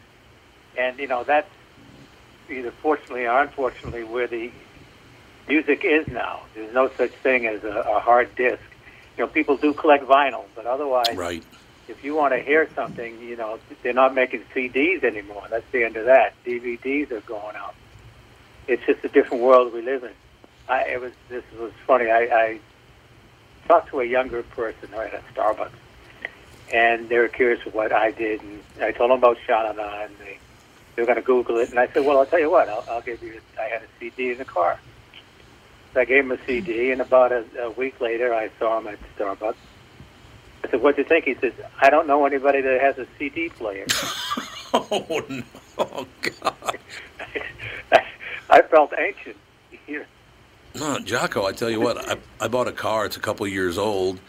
and 0.75 0.97
you 0.97 1.07
know 1.07 1.23
that's 1.23 1.49
either 2.49 2.71
fortunately 2.71 3.27
or 3.27 3.41
unfortunately 3.41 4.03
where 4.03 4.25
the 4.25 4.51
music 5.47 5.83
is 5.83 6.07
now. 6.07 6.41
There's 6.53 6.73
no 6.73 6.89
such 6.97 7.11
thing 7.11 7.45
as 7.47 7.63
a, 7.63 7.69
a 7.69 7.99
hard 7.99 8.33
disk. 8.35 8.61
You 9.17 9.23
know, 9.25 9.27
people 9.27 9.57
do 9.57 9.73
collect 9.73 10.05
vinyl, 10.05 10.45
but 10.55 10.65
otherwise, 10.65 11.15
Right. 11.15 11.43
if 11.87 12.03
you 12.03 12.15
want 12.15 12.33
to 12.33 12.39
hear 12.41 12.67
something, 12.75 13.19
you 13.21 13.35
know, 13.35 13.59
they're 13.83 13.93
not 13.93 14.13
making 14.13 14.43
CDs 14.53 15.03
anymore. 15.03 15.43
That's 15.49 15.65
the 15.71 15.83
end 15.83 15.95
of 15.97 16.05
that. 16.05 16.33
DVDs 16.45 17.11
are 17.11 17.21
going 17.21 17.55
out. 17.55 17.75
It's 18.67 18.83
just 18.85 19.03
a 19.03 19.07
different 19.09 19.43
world 19.43 19.73
we 19.73 19.81
live 19.81 20.03
in. 20.03 20.11
I, 20.67 20.81
it 20.89 20.99
was 21.01 21.11
this 21.29 21.43
was 21.59 21.71
funny. 21.85 22.09
I, 22.09 22.21
I 22.23 22.59
talked 23.67 23.89
to 23.89 23.99
a 23.99 24.03
younger 24.05 24.41
person 24.41 24.89
right 24.91 25.13
at 25.13 25.23
Starbucks, 25.35 25.69
and 26.73 27.07
they 27.07 27.19
were 27.19 27.27
curious 27.27 27.63
what 27.71 27.91
I 27.91 28.09
did, 28.11 28.41
and 28.41 28.61
I 28.81 28.91
told 28.91 29.11
them 29.11 29.19
about 29.19 29.37
Sha 29.45 29.61
Na 29.63 29.73
Na, 29.73 30.01
and 30.05 30.15
they 30.17 30.39
they 30.95 31.01
were 31.03 31.05
going 31.05 31.17
to 31.17 31.21
Google 31.21 31.57
it, 31.57 31.69
and 31.69 31.77
I 31.79 31.87
said, 31.89 32.05
well, 32.05 32.17
I'll 32.17 32.25
tell 32.25 32.39
you 32.39 32.49
what, 32.49 32.67
I'll, 32.69 32.83
I'll 32.89 33.01
give 33.01 33.21
you. 33.21 33.39
I 33.59 33.63
had 33.65 33.83
a 33.83 33.87
CD 33.99 34.31
in 34.31 34.37
the 34.39 34.45
car. 34.45 34.79
So 35.95 36.01
I 36.01 36.05
gave 36.05 36.25
him 36.25 36.31
a 36.33 36.45
CD, 36.45 36.91
and 36.91 36.99
about 36.99 37.31
a, 37.31 37.45
a 37.57 37.71
week 37.71 38.01
later, 38.01 38.33
I 38.33 38.49
saw 38.59 38.79
him 38.79 38.87
at 38.87 38.99
Starbucks. 39.17 39.55
I 40.65 40.69
said, 40.69 40.81
"What'd 40.81 40.97
you 40.97 41.05
think?" 41.05 41.23
He 41.23 41.35
says, 41.35 41.53
"I 41.81 41.89
don't 41.89 42.05
know 42.05 42.25
anybody 42.25 42.59
that 42.59 42.81
has 42.81 42.97
a 42.97 43.07
CD 43.17 43.49
player." 43.49 43.87
Oh 44.77 45.23
no! 45.29 45.43
Oh 45.77 46.05
God! 46.21 46.77
I 48.49 48.61
felt 48.63 48.91
ancient. 48.97 49.37
No, 50.73 50.99
Jocko, 50.99 51.45
I 51.45 51.53
tell 51.53 51.69
you 51.69 51.79
what, 51.79 51.97
I, 52.09 52.17
I 52.41 52.49
bought 52.49 52.67
a 52.67 52.73
car. 52.73 53.05
It's 53.05 53.15
a 53.15 53.21
couple 53.21 53.47
years 53.47 53.77
old. 53.77 54.19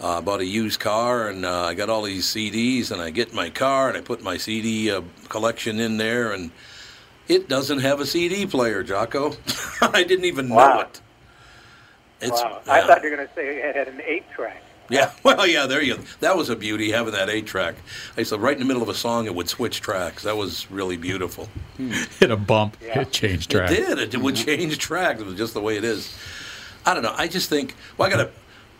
Uh, 0.00 0.18
I 0.18 0.20
bought 0.20 0.38
a 0.38 0.44
used 0.44 0.78
car, 0.78 1.26
and 1.26 1.44
uh, 1.44 1.64
I 1.64 1.74
got 1.74 1.90
all 1.90 2.02
these 2.02 2.24
CDs. 2.24 2.92
And 2.92 3.02
I 3.02 3.10
get 3.10 3.30
in 3.30 3.34
my 3.34 3.50
car, 3.50 3.88
and 3.88 3.98
I 3.98 4.00
put 4.00 4.22
my 4.22 4.36
CD 4.36 4.92
uh, 4.92 5.02
collection 5.28 5.80
in 5.80 5.96
there, 5.96 6.30
and 6.30 6.52
it 7.30 7.48
doesn't 7.48 7.78
have 7.78 8.00
a 8.00 8.06
CD 8.06 8.44
player, 8.44 8.82
Jocko. 8.82 9.36
I 9.80 10.02
didn't 10.02 10.24
even 10.24 10.48
know 10.48 10.80
it. 10.80 11.00
It's, 12.20 12.42
wow. 12.42 12.60
I 12.66 12.80
yeah. 12.80 12.86
thought 12.86 13.02
you 13.02 13.10
were 13.10 13.16
going 13.16 13.28
to 13.28 13.34
say 13.34 13.56
it 13.56 13.76
had 13.76 13.88
an 13.88 14.02
eight-track. 14.04 14.62
Yeah, 14.90 15.12
well, 15.22 15.46
yeah, 15.46 15.66
there 15.66 15.80
you 15.80 15.96
go. 15.96 16.02
That 16.18 16.36
was 16.36 16.50
a 16.50 16.56
beauty 16.56 16.90
having 16.90 17.12
that 17.12 17.30
eight 17.30 17.46
track. 17.46 17.76
I 18.16 18.22
used 18.22 18.32
to 18.32 18.38
right 18.38 18.54
in 18.54 18.58
the 18.58 18.64
middle 18.66 18.82
of 18.82 18.88
a 18.88 18.94
song, 18.94 19.26
it 19.26 19.34
would 19.34 19.48
switch 19.48 19.80
tracks. 19.80 20.24
That 20.24 20.36
was 20.36 20.68
really 20.68 20.96
beautiful. 20.96 21.48
Hmm. 21.76 21.90
Hit 22.18 22.32
a 22.32 22.36
bump. 22.36 22.76
Yeah. 22.82 23.02
It 23.02 23.12
changed 23.12 23.52
track. 23.52 23.70
It 23.70 23.86
did. 23.86 24.14
It 24.14 24.20
would 24.20 24.34
mm-hmm. 24.34 24.44
change 24.44 24.78
tracks. 24.78 25.20
It 25.20 25.26
was 25.26 25.36
just 25.36 25.54
the 25.54 25.60
way 25.60 25.76
it 25.76 25.84
is. 25.84 26.12
I 26.84 26.94
don't 26.94 27.04
know. 27.04 27.14
I 27.16 27.28
just 27.28 27.48
think. 27.48 27.76
Well, 27.96 28.08
I 28.08 28.10
got 28.10 28.28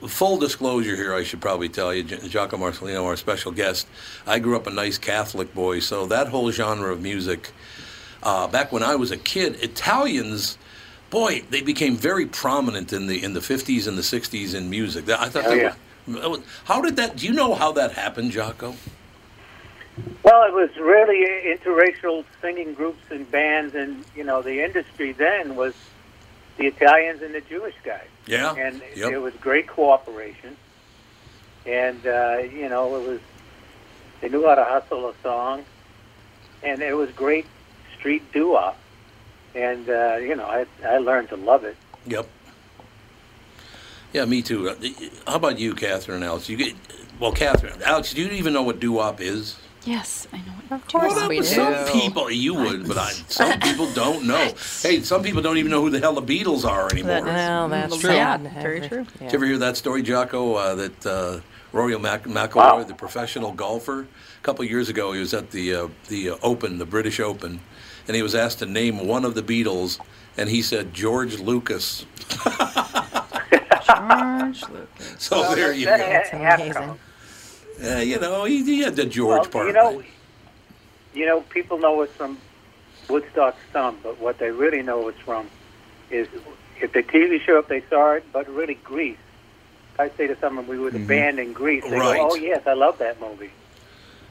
a 0.02 0.08
full 0.08 0.38
disclosure 0.38 0.96
here. 0.96 1.14
I 1.14 1.22
should 1.22 1.40
probably 1.40 1.68
tell 1.68 1.94
you, 1.94 2.02
Gi- 2.02 2.28
Giacomo 2.28 2.68
Marcellino, 2.68 3.04
our 3.04 3.16
special 3.16 3.52
guest. 3.52 3.86
I 4.26 4.40
grew 4.40 4.56
up 4.56 4.66
a 4.66 4.70
nice 4.70 4.98
Catholic 4.98 5.54
boy, 5.54 5.78
so 5.78 6.06
that 6.06 6.26
whole 6.28 6.50
genre 6.50 6.92
of 6.92 7.00
music. 7.00 7.52
Uh, 8.22 8.46
back 8.46 8.70
when 8.72 8.83
I 8.83 8.94
was 8.96 9.11
a 9.11 9.16
kid, 9.16 9.62
Italians. 9.62 10.59
Boy, 11.11 11.42
they 11.50 11.61
became 11.62 11.96
very 11.96 12.26
prominent 12.26 12.92
in 12.92 13.06
the 13.09 13.22
in 13.24 13.33
the 13.33 13.40
50s 13.40 13.88
and 13.88 13.98
the 13.98 14.02
60s 14.02 14.54
in 14.54 14.70
music. 14.70 15.09
I 15.09 15.28
thought. 15.28 15.46
Oh, 15.46 15.54
yeah. 15.54 15.74
were, 16.06 16.38
how 16.64 16.80
did 16.80 16.96
that? 16.96 17.16
Do 17.16 17.26
you 17.26 17.33
know 17.33 17.54
how 17.54 17.72
that 17.72 17.92
happened, 17.92 18.30
Jocko? 18.30 18.74
Well, 20.22 20.44
it 20.44 20.52
was 20.52 20.70
really 20.76 21.26
interracial 21.44 22.24
singing 22.40 22.74
groups 22.74 23.02
and 23.11 23.28
bands, 23.30 23.74
and 23.74 24.04
you 24.14 24.22
know, 24.22 24.40
the 24.42 24.62
industry 24.62 25.12
then 25.12 25.56
was 25.56 25.74
the 26.59 26.66
Italians 26.66 27.22
and 27.22 27.35
the 27.35 27.40
Jewish 27.40 27.74
guys, 27.83 28.06
Yeah. 28.26 28.54
and 28.54 28.80
Yep. 28.94 29.12
it 29.12 29.18
was 29.18 29.35
great 29.40 29.66
cooperation. 29.66 30.56
And 31.66 32.06
uh, 32.06 32.38
you 32.52 32.68
know, 32.68 32.96
it 32.96 33.09
was 33.09 33.20
they 34.20 34.28
knew 34.28 34.46
how 34.46 34.54
to 34.54 34.64
hustle 34.64 35.09
a 35.09 35.14
song, 35.22 35.64
and 36.62 36.83
it 36.83 36.94
was 36.96 37.11
great 37.11 37.46
street 38.00 38.22
doo-wop. 38.32 38.76
And 39.54 39.88
uh, 39.88 40.16
you 40.16 40.34
know, 40.36 40.44
I 40.46 40.66
I 40.84 40.98
learned 40.98 41.28
to 41.30 41.36
love 41.36 41.64
it. 41.64 41.76
Yep. 42.06 42.26
Yeah, 44.12 44.24
me 44.24 44.42
too. 44.42 44.68
Uh, 44.70 44.74
How 45.26 45.36
about 45.36 45.58
you, 45.58 45.74
Catherine 45.74 46.16
and 46.16 46.24
Alex? 46.24 46.48
You 46.48 46.56
get 46.56 46.74
well, 47.20 47.32
Catherine, 47.32 47.80
Alex. 47.84 48.14
Do 48.14 48.22
you 48.22 48.30
even 48.30 48.52
know 48.52 48.62
what 48.62 48.80
doo-wop 48.80 49.20
is? 49.20 49.56
Yes, 49.84 50.28
I 50.32 50.36
know. 50.38 50.76
Of 50.76 50.86
course 50.86 51.14
Well, 51.14 51.28
we 51.28 51.38
but 51.38 51.46
do. 51.48 51.54
some 51.54 51.88
people 52.00 52.30
you 52.30 52.54
would, 52.54 52.86
but 52.86 52.98
I, 52.98 53.10
some 53.28 53.58
people 53.68 53.90
don't 53.94 54.26
know. 54.26 54.52
Hey, 54.82 55.00
some 55.00 55.22
people 55.22 55.40
don't 55.42 55.56
even 55.56 55.70
know 55.70 55.80
who 55.80 55.90
the 55.90 55.98
hell 56.00 56.12
the 56.12 56.22
Beatles 56.22 56.64
are 56.68 56.86
anymore. 56.92 57.22
Well, 57.24 57.68
that's 57.68 57.96
true. 57.98 58.10
sad. 58.10 58.42
Yeah, 58.42 58.62
very 58.62 58.86
true. 58.86 59.06
Yeah. 59.20 59.20
Did 59.20 59.32
you 59.32 59.38
ever 59.38 59.46
hear 59.46 59.58
that 59.58 59.76
story, 59.78 60.02
Jocko? 60.02 60.54
Uh, 60.54 60.74
that 60.74 61.06
uh, 61.06 61.40
Rory 61.72 61.98
Mac- 61.98 62.24
McIlroy, 62.24 62.54
Wow. 62.56 62.82
the 62.84 62.94
professional 62.94 63.52
golfer, 63.52 64.00
a 64.02 64.42
couple 64.42 64.64
of 64.64 64.70
years 64.70 64.88
ago, 64.90 65.12
he 65.12 65.20
was 65.20 65.32
at 65.34 65.50
the 65.50 65.74
uh, 65.74 65.88
the 66.08 66.30
uh, 66.30 66.36
Open, 66.42 66.78
the 66.78 66.86
British 66.86 67.18
Open, 67.18 67.58
and 68.11 68.16
he 68.16 68.25
was 68.25 68.35
asked 68.35 68.59
to 68.59 68.66
name 68.66 69.07
one 69.07 69.25
of 69.25 69.37
the 69.37 69.42
Beatles, 69.42 70.01
and 70.37 70.49
he 70.49 70.62
said 70.62 70.92
George 70.92 71.38
Lucas. 71.38 72.05
George 73.87 74.62
Lucas. 74.68 75.14
So 75.20 75.55
there 75.55 75.73
you 75.73 75.87
go. 75.87 75.96
That's 75.96 76.33
amazing. 76.33 76.73
count. 76.73 77.01
Uh, 77.85 77.96
you 77.99 78.18
know, 78.18 78.46
he, 78.46 78.64
he 78.64 78.81
had 78.81 78.96
the 78.96 79.05
George 79.07 79.42
well, 79.42 79.49
part. 79.51 79.66
You 79.68 79.73
know, 79.75 80.03
you 81.14 81.25
know, 81.25 81.42
people 81.42 81.79
know 81.79 82.03
it's 82.03 82.12
from 82.14 82.37
Woodstock 83.09 83.55
some, 83.73 83.96
but 84.03 84.18
what 84.18 84.38
they 84.38 84.51
really 84.51 84.83
know 84.83 85.07
it's 85.07 85.20
from 85.20 85.49
is 86.11 86.27
if 86.81 86.92
the 86.92 87.05
TV 87.05 87.40
show, 87.40 87.59
if 87.59 87.68
they 87.68 87.85
saw 87.88 88.14
it, 88.14 88.25
but 88.33 88.49
really 88.49 88.75
Grease. 88.75 89.18
I 90.01 90.11
say 90.16 90.27
to 90.27 90.37
someone, 90.40 90.66
we 90.66 90.81
were 90.81 90.90
the 90.90 90.99
band 90.99 91.38
in 91.38 91.53
Grease. 91.53 91.85
They 91.85 91.96
Right. 91.96 92.16
go, 92.16 92.31
oh 92.33 92.35
yes, 92.35 92.66
I 92.66 92.73
love 92.73 92.99
that 92.99 93.20
movie. 93.20 93.53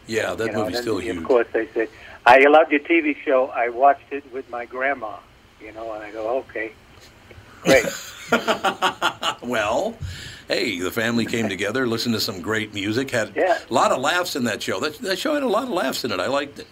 Yeah, 0.10 0.34
that 0.34 0.48
you 0.48 0.52
know, 0.54 0.60
movie's 0.60 0.76
and 0.78 0.84
still 0.84 0.95
then, 0.95 1.04
huge. 1.06 1.17
Of 1.17 1.24
course, 1.24 1.48
they 1.54 1.67
said, 1.74 1.89
I 2.26 2.39
loved 2.48 2.72
your 2.72 2.82
TV 2.82 3.15
show. 3.24 3.48
I 3.48 3.69
watched 3.69 4.12
it 4.12 4.24
with 4.34 4.50
my 4.50 4.65
grandma. 4.65 5.17
You 5.62 5.72
know, 5.74 5.91
and 5.93 6.04
I 6.04 6.12
go, 6.12 6.38
okay, 6.39 6.72
great. 7.62 7.86
Well, 9.41 9.95
hey, 10.48 10.80
the 10.80 10.91
family 10.91 11.26
came 11.26 11.50
together, 11.56 11.88
listened 11.88 12.13
to 12.15 12.22
some 12.22 12.41
great 12.41 12.74
music, 12.74 13.10
had 13.12 13.34
Yeah. 13.36 13.58
a 13.69 13.74
lot 13.74 13.91
of 13.91 14.00
laughs 14.00 14.36
in 14.36 14.43
that 14.45 14.62
show. 14.62 14.80
That, 14.80 14.98
that 15.00 15.17
show 15.17 15.34
had 15.34 15.43
a 15.43 15.48
lot 15.48 15.63
of 15.63 15.69
laughs 15.69 16.04
in 16.06 16.12
it. 16.12 16.19
I 16.19 16.28
liked 16.28 16.60
it. 16.60 16.67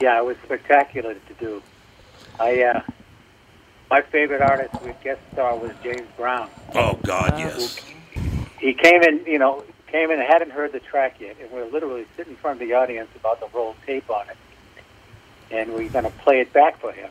yeah, 0.00 0.18
it 0.18 0.24
was 0.24 0.36
spectacular 0.44 1.14
to 1.14 1.34
do. 1.40 1.62
I, 2.38 2.62
uh, 2.62 2.80
my 3.90 4.02
favorite 4.02 4.42
artist 4.42 4.80
with 4.82 4.96
guest 5.02 5.20
star 5.32 5.56
was 5.56 5.72
James 5.82 6.06
Brown. 6.16 6.50
Oh 6.74 6.98
God, 7.04 7.38
yes. 7.38 7.80
he 8.60 8.74
came 8.74 9.02
in, 9.02 9.24
you 9.26 9.38
know, 9.38 9.64
came 9.90 10.10
in 10.10 10.20
and 10.20 10.28
hadn't 10.28 10.50
heard 10.50 10.72
the 10.72 10.80
track 10.80 11.20
yet, 11.20 11.36
and 11.40 11.50
we 11.50 11.60
were 11.60 11.66
literally 11.66 12.06
sitting 12.16 12.32
in 12.32 12.36
front 12.36 12.60
of 12.60 12.68
the 12.68 12.74
audience 12.74 13.08
about 13.16 13.40
to 13.40 13.48
roll 13.56 13.74
tape 13.86 14.08
on 14.10 14.28
it, 14.28 14.36
and 15.50 15.74
we 15.74 15.84
were 15.84 15.90
going 15.90 16.04
to 16.04 16.10
play 16.10 16.40
it 16.40 16.52
back 16.52 16.78
for 16.80 16.92
him, 16.92 17.10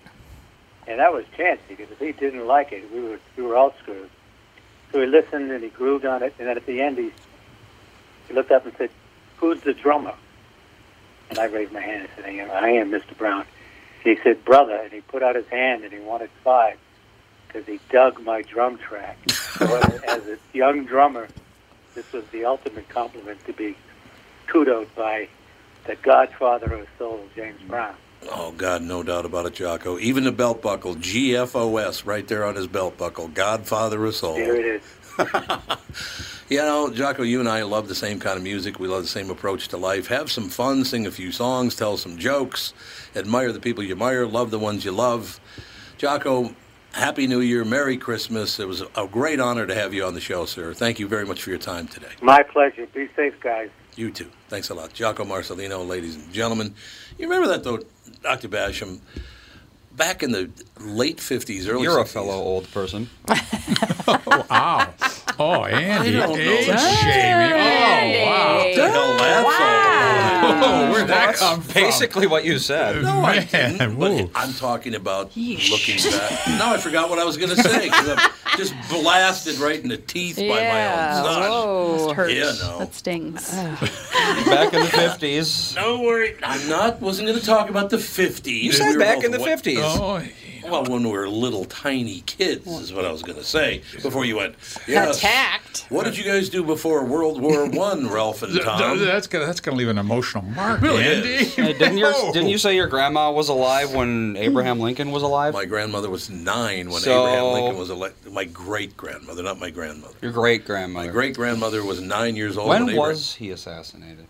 and 0.88 1.00
that 1.00 1.12
was 1.14 1.26
chancy 1.36 1.64
because 1.70 1.92
if 1.92 2.00
he 2.00 2.12
didn't 2.12 2.46
like 2.46 2.72
it, 2.72 2.92
we 2.92 3.02
were 3.02 3.20
we 3.36 3.44
were 3.44 3.56
all 3.56 3.74
screwed. 3.82 4.10
So 4.92 5.02
he 5.02 5.08
listened 5.08 5.52
and 5.52 5.64
he 5.64 5.70
grooved 5.70 6.06
on 6.06 6.24
it, 6.24 6.34
and 6.40 6.48
then 6.48 6.58
at 6.58 6.66
the 6.66 6.82
end 6.82 6.98
he 6.98 7.12
he 8.28 8.34
looked 8.34 8.52
up 8.52 8.66
and 8.66 8.76
said, 8.78 8.90
"Who's 9.38 9.62
the 9.62 9.74
drummer?" 9.74 10.14
And 11.30 11.40
I 11.40 11.46
raised 11.46 11.74
my 11.74 11.82
hand 11.82 12.04
and 12.04 12.10
said, 12.16 12.26
"I 12.26 12.30
am, 12.30 12.52
I 12.52 12.70
am 12.70 12.92
Mr. 12.92 13.18
Brown." 13.18 13.46
He 14.04 14.18
said, 14.24 14.46
"Brother," 14.46 14.76
and 14.76 14.92
he 14.94 15.02
put 15.02 15.24
out 15.24 15.36
his 15.36 15.48
hand 15.48 15.84
and 15.84 15.92
he 15.92 16.00
wanted 16.00 16.30
five 16.44 16.78
because 17.48 17.66
he 17.66 17.80
dug 17.90 18.22
my 18.24 18.42
drum 18.44 18.78
track. 18.78 19.18
So 19.30 19.76
as 20.08 20.28
a 20.28 20.38
young 20.54 20.86
drummer, 20.86 21.28
this 21.98 22.14
was 22.14 22.24
the 22.32 22.46
ultimate 22.46 22.88
compliment 22.90 23.44
to 23.48 23.54
be 23.54 23.76
kudos 24.46 24.88
by 24.96 25.28
the 25.86 25.96
godfather 25.96 26.72
of 26.76 26.88
soul, 27.00 27.20
James 27.36 27.60
Brown. 27.68 27.96
Oh 28.30 28.52
God, 28.52 28.84
no 28.84 29.02
doubt 29.02 29.26
about 29.26 29.48
it, 29.48 29.56
Jocko. 29.56 29.98
Even 29.98 30.24
the 30.24 30.32
belt 30.32 30.62
buckle, 30.62 30.94
GFOS, 30.94 32.06
right 32.06 32.28
there 32.28 32.46
on 32.46 32.56
his 32.56 32.68
belt 32.68 33.00
buckle, 33.00 33.30
Godfather 33.30 34.06
of 34.06 34.16
Soul. 34.16 34.36
There 34.36 34.56
it 34.56 34.66
is. 34.66 34.84
You 36.50 36.60
know, 36.60 36.90
Jocko, 36.90 37.24
you 37.24 37.42
and 37.42 37.50
I 37.50 37.64
love 37.64 37.90
the 37.90 37.96
same 37.96 38.22
kind 38.22 38.38
of 38.38 38.44
music. 38.44 38.80
We 38.80 38.88
love 38.88 39.02
the 39.02 39.10
same 39.10 39.30
approach 39.30 39.68
to 39.70 39.78
life. 39.78 40.08
Have 40.08 40.32
some 40.32 40.48
fun, 40.48 40.86
sing 40.86 41.06
a 41.06 41.12
few 41.12 41.34
songs, 41.34 41.76
tell 41.76 41.98
some 41.98 42.18
jokes, 42.18 42.74
admire 43.18 43.52
the 43.52 43.60
people 43.60 43.84
you 43.84 43.92
admire, 43.92 44.26
love 44.26 44.50
the 44.50 44.58
ones 44.58 44.86
you 44.86 44.94
love. 44.94 45.42
Jocko, 45.98 46.56
Happy 46.98 47.28
New 47.28 47.42
Year, 47.42 47.64
Merry 47.64 47.96
Christmas. 47.96 48.60
It 48.60 48.68
was 48.68 48.82
a 48.82 49.06
great 49.06 49.40
honor 49.40 49.68
to 49.68 49.76
have 49.76 49.94
you 49.94 50.04
on 50.04 50.16
the 50.16 50.20
show, 50.20 50.48
sir. 50.48 50.74
Thank 50.74 50.98
you 50.98 51.08
very 51.08 51.28
much 51.28 51.44
for 51.44 51.52
your 51.52 51.60
time 51.60 51.88
today. 51.88 52.08
My 52.24 52.42
pleasure. 52.42 52.88
Be 52.88 53.08
safe, 53.16 53.40
guys. 53.40 53.70
You 53.96 54.10
too. 54.10 54.32
Thanks 54.50 54.72
a 54.72 54.74
lot. 54.74 54.94
Jocko 54.94 55.24
Marcellino, 55.24 55.88
ladies 55.88 56.16
and 56.16 56.34
gentlemen. 56.34 56.74
You 57.20 57.30
remember 57.30 57.50
that, 57.50 57.64
though, 57.64 57.82
Dr. 58.24 58.50
Basham? 58.50 59.00
Back 59.92 60.24
in 60.24 60.32
the 60.32 60.50
late 60.80 61.18
50s, 61.18 61.70
early 61.70 61.84
You're 61.84 62.00
a 62.00 62.06
fellow 62.06 62.34
old 62.34 62.70
person. 62.72 63.12
Wow. 64.50 64.94
Oh, 65.40 65.66
Andy. 65.66 66.12
don't 66.14 66.30
know 66.30 66.36
age 66.38 66.68
oh, 66.68 66.72
that. 66.72 66.98
shaming. 67.00 67.54
Oh, 67.54 68.26
wow. 68.26 68.58
What 68.58 68.76
the 68.76 68.90
hell 68.90 69.18
that's 69.18 69.46
all 69.46 69.52
about? 69.52 70.64
Oh, 70.64 70.92
where'd 70.92 71.08
that 71.10 71.36
come 71.36 71.62
from? 71.62 71.74
Basically, 71.74 72.28
what 72.28 72.44
you 72.46 72.58
said. 72.58 73.02
No, 73.04 73.22
I 73.22 73.44
didn't. 73.46 74.00
But 74.00 74.30
I'm 74.34 74.54
talking 74.54 74.96
about 74.96 75.36
looking 75.38 75.98
back. 76.12 76.48
Now 76.48 76.74
I 76.74 76.78
forgot 76.78 77.10
what 77.10 77.20
I 77.20 77.24
was 77.26 77.38
going 77.38 77.50
to 77.50 77.56
say 77.62 77.86
because 77.86 78.10
I'm 78.10 78.30
just 78.58 78.74
blasted 78.90 79.58
right 79.60 79.80
in 79.82 79.90
the 79.90 79.98
teeth 79.98 80.38
by 80.38 80.44
my 80.48 80.60
Yeah. 80.62 81.18
own 81.20 81.26
son. 81.26 81.42
Whoa. 81.52 82.14
Hurts. 82.14 82.34
Yeah, 82.34 82.54
no. 82.68 82.80
That 82.80 82.94
stings. 82.96 83.52
Back 84.46 84.74
in 84.74 84.80
the 84.82 84.88
50s. 84.88 85.76
No 85.76 86.02
worry, 86.02 86.36
I'm 86.44 86.68
not. 86.70 87.02
Wasn't 87.02 87.28
going 87.28 87.40
to 87.40 87.46
talk 87.46 87.70
about 87.70 87.90
the 87.90 87.98
50s. 87.98 88.62
You 88.64 88.72
said 88.72 88.92
We 88.92 88.98
back 88.98 89.24
in 89.24 89.32
the 89.32 89.40
wa- 89.40 89.46
50s. 89.48 89.78
Oh, 89.84 90.24
Well, 90.70 90.84
when 90.86 91.04
we 91.04 91.10
were 91.12 91.28
little 91.30 91.66
tiny 91.66 92.22
kids, 92.22 92.68
is 92.68 92.92
what 92.94 93.06
I 93.06 93.12
was 93.12 93.22
going 93.24 93.38
to 93.38 93.44
say 93.44 93.82
before 94.02 94.26
you 94.26 94.38
went. 94.38 94.56
Yes. 94.88 95.18
Attacked. 95.18 95.86
What 95.90 96.06
did 96.06 96.18
you 96.18 96.24
guys 96.24 96.50
do 96.50 96.64
before 96.64 97.06
World 97.06 97.40
War 97.42 97.66
One, 97.70 98.10
Ralph 98.10 98.44
and 98.44 98.52
Th- 98.52 98.64
th- 98.64 98.78
Tom? 98.78 99.00
that's 99.00 99.28
gonna 99.28 99.46
that's 99.46 99.60
gonna 99.62 99.78
leave 99.78 99.88
an 99.88 99.98
emotional 99.98 100.44
mark, 100.44 100.82
Really 100.82 101.04
Andy. 101.04 101.46
Hey, 101.58 101.74
didn't, 101.74 101.98
your, 101.98 102.14
didn't 102.34 102.50
you 102.50 102.58
say 102.58 102.76
your 102.76 102.88
grandma 102.88 103.32
was 103.32 103.50
alive 103.50 103.94
when 103.94 104.36
Abraham 104.38 104.80
Lincoln 104.80 105.12
was 105.12 105.24
alive? 105.24 105.54
My 105.54 105.66
grandmother 105.66 106.10
was 106.10 106.30
nine 106.30 106.90
when 106.90 107.02
So- 107.02 107.26
Abraham 107.28 107.54
Lincoln 107.54 107.78
was 107.80 107.90
elected. 107.90 108.34
My 108.34 108.44
great 108.46 108.96
grandmother, 108.98 109.44
not 109.44 109.60
my 109.60 109.70
grandmother. 109.70 110.14
Your 110.22 110.32
great 110.32 110.66
grandmother. 110.66 111.08
My 111.08 111.12
great 111.12 111.36
grandmother 111.36 111.84
was 111.84 112.02
nine 112.02 112.36
years 112.36 112.58
old. 112.58 112.70
When 112.70 112.84
Abraham- 112.84 112.98
was 112.98 113.34
he 113.36 113.52
assassinated? 113.52 114.26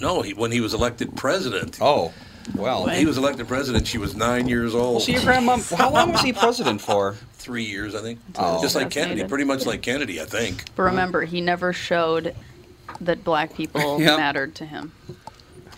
No, 0.00 0.22
he, 0.22 0.32
when 0.34 0.50
he 0.52 0.60
was 0.60 0.72
elected 0.74 1.14
president. 1.16 1.78
Oh, 1.80 2.12
well. 2.54 2.86
He 2.88 3.06
was 3.06 3.18
elected 3.18 3.48
president. 3.48 3.86
She 3.86 3.98
was 3.98 4.14
nine 4.14 4.48
years 4.48 4.74
old. 4.74 4.94
Well, 4.94 5.00
see, 5.00 5.12
your 5.12 5.22
grandma. 5.22 5.56
How 5.76 5.90
long 5.90 6.12
was 6.12 6.20
he 6.22 6.32
president 6.32 6.80
for? 6.80 7.14
Three 7.34 7.64
years, 7.64 7.94
I 7.94 8.00
think. 8.02 8.20
Oh. 8.36 8.60
Just 8.62 8.74
like 8.76 8.90
Kennedy, 8.90 9.24
pretty 9.24 9.44
much 9.44 9.66
like 9.66 9.82
Kennedy, 9.82 10.20
I 10.20 10.24
think. 10.24 10.64
But 10.76 10.84
remember, 10.84 11.22
he 11.22 11.40
never 11.40 11.72
showed 11.72 12.34
that 13.00 13.24
black 13.24 13.54
people 13.54 14.00
Yep. 14.00 14.18
mattered 14.18 14.54
to 14.56 14.66
him. 14.66 14.92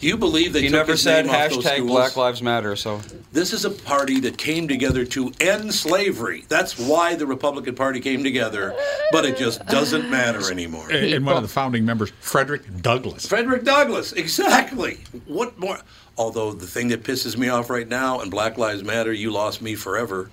You 0.01 0.19
believe 0.19 0.53
they 0.53 0.61
He 0.63 0.67
took 0.69 0.73
never 0.81 0.93
his 0.93 1.03
said 1.03 1.25
name 1.25 1.35
hashtag? 1.35 1.87
Black 1.87 2.15
Lives 2.17 2.43
Matter. 2.43 2.77
So 2.77 3.01
This 3.33 3.55
is 3.55 3.65
a 3.65 3.71
party 3.71 4.21
that 4.21 4.37
came 4.37 4.69
together 4.69 5.07
to 5.07 5.33
end 5.41 5.73
slavery. 5.73 6.45
That's 6.49 6.79
why 6.79 7.15
the 7.15 7.25
Republican 7.27 7.75
Party 7.75 8.01
came 8.01 8.23
together, 8.23 8.77
but 9.13 9.25
it 9.25 9.39
just 9.39 9.65
doesn't 9.67 10.11
matter 10.11 10.51
anymore. 10.51 10.91
And 10.91 11.15
and 11.15 11.25
one 11.25 11.37
of 11.37 11.43
the 11.43 11.49
founding 11.49 11.87
members, 11.87 12.13
Frederick 12.21 12.63
Douglass. 12.83 13.27
Frederick 13.27 13.65
Douglass, 13.65 14.13
exactly. 14.13 14.99
What 15.27 15.59
more? 15.59 15.79
Although 16.17 16.53
the 16.53 16.67
thing 16.67 16.89
that 16.89 17.03
pisses 17.03 17.37
me 17.37 17.49
off 17.49 17.71
right 17.71 17.89
now, 17.89 18.21
and 18.21 18.31
Black 18.31 18.57
Lives 18.57 18.85
Matter, 18.85 19.13
you 19.13 19.31
lost 19.33 19.61
me 19.61 19.75
forever, 19.75 20.31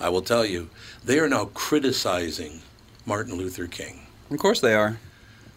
I 0.00 0.08
will 0.08 0.22
tell 0.22 0.44
you, 0.44 0.70
they 1.04 1.18
are 1.20 1.28
now 1.28 1.46
criticizing 1.54 2.62
Martin 3.06 3.34
Luther 3.36 3.66
King. 3.66 4.00
of 4.30 4.38
course 4.38 4.60
they 4.60 4.74
are. 4.74 4.98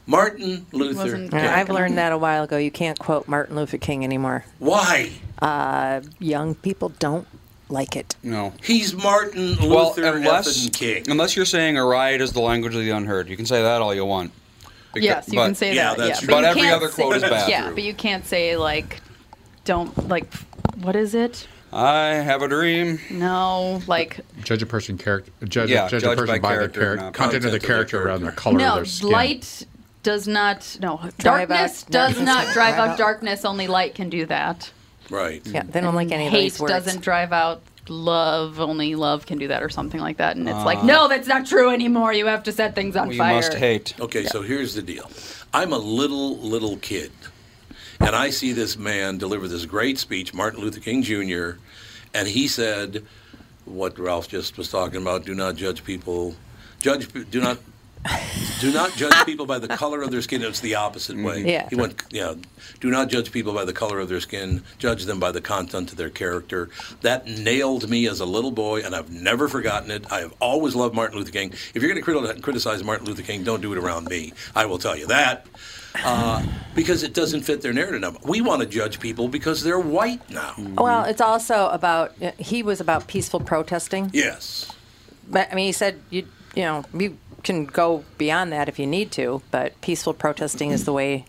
Martin 0.06 0.66
Luther 0.74 1.16
King. 1.30 1.34
I've 1.34 1.70
learned 1.70 1.98
that 1.98 2.12
a 2.12 2.18
while 2.18 2.44
ago. 2.44 2.58
You 2.58 2.72
can't 2.72 3.00
quote 3.00 3.28
Martin 3.28 3.56
Luther 3.56 3.78
King 3.78 4.04
anymore. 4.04 4.44
Why? 4.60 5.12
Uh, 5.42 6.02
young 6.20 6.56
people 6.56 6.90
don't 7.00 7.26
like 7.70 7.96
it. 7.96 8.16
No. 8.22 8.54
He's 8.62 8.94
Martin 8.94 9.56
Well, 9.62 9.88
Luther 9.96 10.18
unless 10.18 10.70
King. 10.70 11.06
unless 11.10 11.36
you're 11.38 11.46
saying 11.46 11.78
a 11.78 11.86
riot 11.86 12.20
is 12.22 12.34
the 12.34 12.42
language 12.42 12.76
of 12.76 12.82
the 12.82 12.90
unheard, 12.92 13.30
you 13.30 13.38
can 13.38 13.46
say 13.46 13.62
that 13.62 13.82
all 13.82 13.96
you 13.96 14.04
want. 14.06 14.32
Beca- 14.94 15.02
yes, 15.02 15.28
you 15.30 15.36
but- 15.36 15.46
can 15.46 15.56
say 15.56 15.74
yeah, 15.74 15.90
that. 15.96 15.98
that's 15.98 16.22
yeah, 16.22 16.28
true. 16.28 16.36
But 16.36 16.42
you 16.44 16.50
every 16.50 16.70
other 16.70 16.90
say- 16.92 17.02
quote 17.02 17.16
is 17.16 17.22
bad. 17.24 17.50
Yeah, 17.50 17.72
but 17.74 17.82
you 17.84 17.94
can't 17.94 18.26
say 18.26 18.58
like, 18.58 19.00
don't 19.66 20.08
like, 20.10 20.32
what 20.82 20.96
is 20.96 21.16
it? 21.16 21.48
I 21.72 22.10
have 22.16 22.42
a 22.44 22.48
dream. 22.48 23.00
No, 23.10 23.82
like 23.88 24.20
Judge 24.44 24.62
a 24.62 24.66
person 24.68 24.98
character. 24.98 25.32
Judge, 25.46 25.72
Yeah, 25.72 25.88
judge, 25.88 26.04
judge 26.04 26.14
a 26.14 26.16
person 26.22 26.36
by 26.36 26.40
by, 26.40 26.50
their 26.50 26.58
character, 26.70 26.80
character, 26.82 27.04
not 27.06 27.14
content 27.14 27.46
of 27.46 27.52
the 27.52 27.60
content 27.60 27.62
of 27.62 27.62
their 27.62 27.76
character 27.76 28.04
rather 28.04 28.20
than 28.20 28.26
the 28.28 28.32
character. 28.32 28.42
color 28.42 28.56
of 28.56 28.62
no 28.62 28.76
their 28.76 28.86
skin. 28.86 29.10
light 29.10 29.68
does 30.04 30.28
not 30.28 30.78
no 30.82 30.98
Drive 31.18 31.48
darkness 31.48 31.84
out- 31.86 31.92
does 31.92 32.20
no, 32.20 32.26
not 32.26 32.44
drive 32.46 32.54
drive 32.54 32.74
out 32.76 32.90
out. 32.90 32.98
darkness. 32.98 33.46
Only 33.46 33.68
light 33.68 33.96
can 33.96 34.10
do 34.10 34.26
that. 34.28 34.70
right. 35.10 35.42
Yeah, 35.46 35.64
they 35.64 35.82
don't 35.82 35.96
like 35.96 36.12
any 36.12 36.30
Hate 36.30 36.60
words. 36.60 36.72
doesn't 36.72 37.02
drive 37.02 37.34
out 37.34 37.62
love. 37.90 38.60
Only 38.60 38.94
love 38.96 39.26
can 39.26 39.38
do 39.40 39.48
that, 39.48 39.64
or 39.64 39.70
something 39.70 40.00
like 40.00 40.18
that. 40.18 40.36
And 40.38 40.48
it's 40.48 40.56
Ah. 40.58 40.64
like, 40.66 40.84
no, 40.84 41.08
that's 41.08 41.28
not 41.28 41.46
true 41.48 41.70
anymore. 41.72 42.14
You 42.14 42.28
have 42.28 42.44
to 42.44 42.52
set 42.52 42.76
things 42.76 42.96
on 42.96 43.12
You 43.12 43.18
fire. 43.18 43.36
must 43.36 43.54
hate. 43.56 43.94
Okay, 44.00 44.26
so 44.26 44.42
here's 44.44 44.76
the 44.76 44.82
deal. 44.84 45.10
I'm 45.54 45.74
a 45.74 45.78
little, 45.78 46.38
little 46.38 46.78
kid, 46.78 47.12
and 48.06 48.16
I 48.16 48.30
see 48.30 48.52
this 48.52 48.78
man 48.78 49.18
deliver 49.18 49.48
this 49.48 49.66
great 49.66 49.98
speech, 49.98 50.34
Martin 50.34 50.62
Luther 50.62 50.80
King 50.80 51.04
Jr., 51.04 51.52
and 52.14 52.28
he 52.28 52.48
said 52.48 53.06
what 53.66 53.98
Ralph 53.98 54.28
just 54.28 54.58
was 54.58 54.70
talking 54.70 55.02
about 55.02 55.26
do 55.26 55.34
not 55.34 55.56
judge 55.56 55.84
people, 55.84 56.36
judge, 56.80 57.08
do 57.32 57.42
not. 57.42 57.58
Do 58.60 58.74
not 58.74 58.92
judge 58.98 59.14
people 59.26 59.46
by 59.46 59.60
the 59.60 59.70
color 59.70 60.02
of 60.02 60.12
their 60.12 60.22
skin. 60.22 60.42
It's 60.42 60.60
the 60.60 60.76
opposite 60.76 61.16
mm-hmm. 61.16 61.26
way. 61.26 61.44
Yeah. 61.46 61.70
He 61.70 61.76
went, 61.76 62.04
yeah. 62.12 62.34
Do 62.82 62.90
not 62.90 63.08
judge 63.08 63.32
people 63.32 63.54
by 63.54 63.64
the 63.64 63.72
color 63.72 64.00
of 64.00 64.10
their 64.10 64.20
skin. 64.20 64.62
Judge 64.78 65.06
them 65.06 65.22
by 65.22 65.32
the 65.32 65.40
content 65.40 65.92
of 65.92 65.98
their 65.98 66.10
character. 66.10 66.70
That 67.00 67.28
nailed 67.28 67.90
me 67.90 68.10
as 68.10 68.20
a 68.20 68.26
little 68.26 68.52
boy, 68.52 68.82
and 68.82 68.94
I've 68.94 69.10
never 69.10 69.48
forgotten 69.48 69.90
it. 69.90 70.12
I 70.12 70.20
have 70.20 70.34
always 70.42 70.76
loved 70.76 70.94
Martin 70.94 71.18
Luther 71.18 71.32
King. 71.32 71.54
If 71.74 71.82
you're 71.82 71.94
going 71.94 72.26
to 72.26 72.42
criticize 72.42 72.84
Martin 72.84 73.08
Luther 73.08 73.24
King, 73.24 73.46
don't 73.46 73.62
do 73.62 73.72
it 73.72 73.78
around 73.78 74.10
me. 74.10 74.34
I 74.54 74.66
will 74.66 74.80
tell 74.80 74.98
you 74.98 75.08
that. 75.08 75.48
Uh, 76.04 76.44
because 76.76 77.04
it 77.04 77.14
doesn't 77.14 77.42
fit 77.42 77.62
their 77.62 77.74
narrative. 77.74 78.18
We 78.24 78.42
want 78.42 78.62
to 78.62 78.68
judge 78.68 79.00
people 79.00 79.28
because 79.28 79.64
they're 79.64 79.80
white 79.80 80.28
now. 80.30 80.56
Well, 80.58 81.04
it's 81.04 81.22
also 81.22 81.70
about 81.70 82.14
he 82.40 82.64
was 82.64 82.82
about 82.82 83.08
peaceful 83.08 83.40
protesting. 83.40 84.10
Yes. 84.14 84.72
But 85.30 85.52
I 85.52 85.56
mean, 85.56 85.68
he 85.68 85.72
said 85.72 86.02
you 86.10 86.28
you 86.56 86.64
know 86.64 86.84
you 86.94 87.18
can 87.44 87.66
go 87.66 88.06
beyond 88.18 88.52
that 88.54 88.70
if 88.70 88.80
you 88.80 88.88
need 88.88 89.12
to, 89.12 89.42
but 89.52 89.80
peaceful 89.82 90.14
protesting 90.14 90.72
is 90.72 90.86
the 90.86 90.94
way 90.94 91.26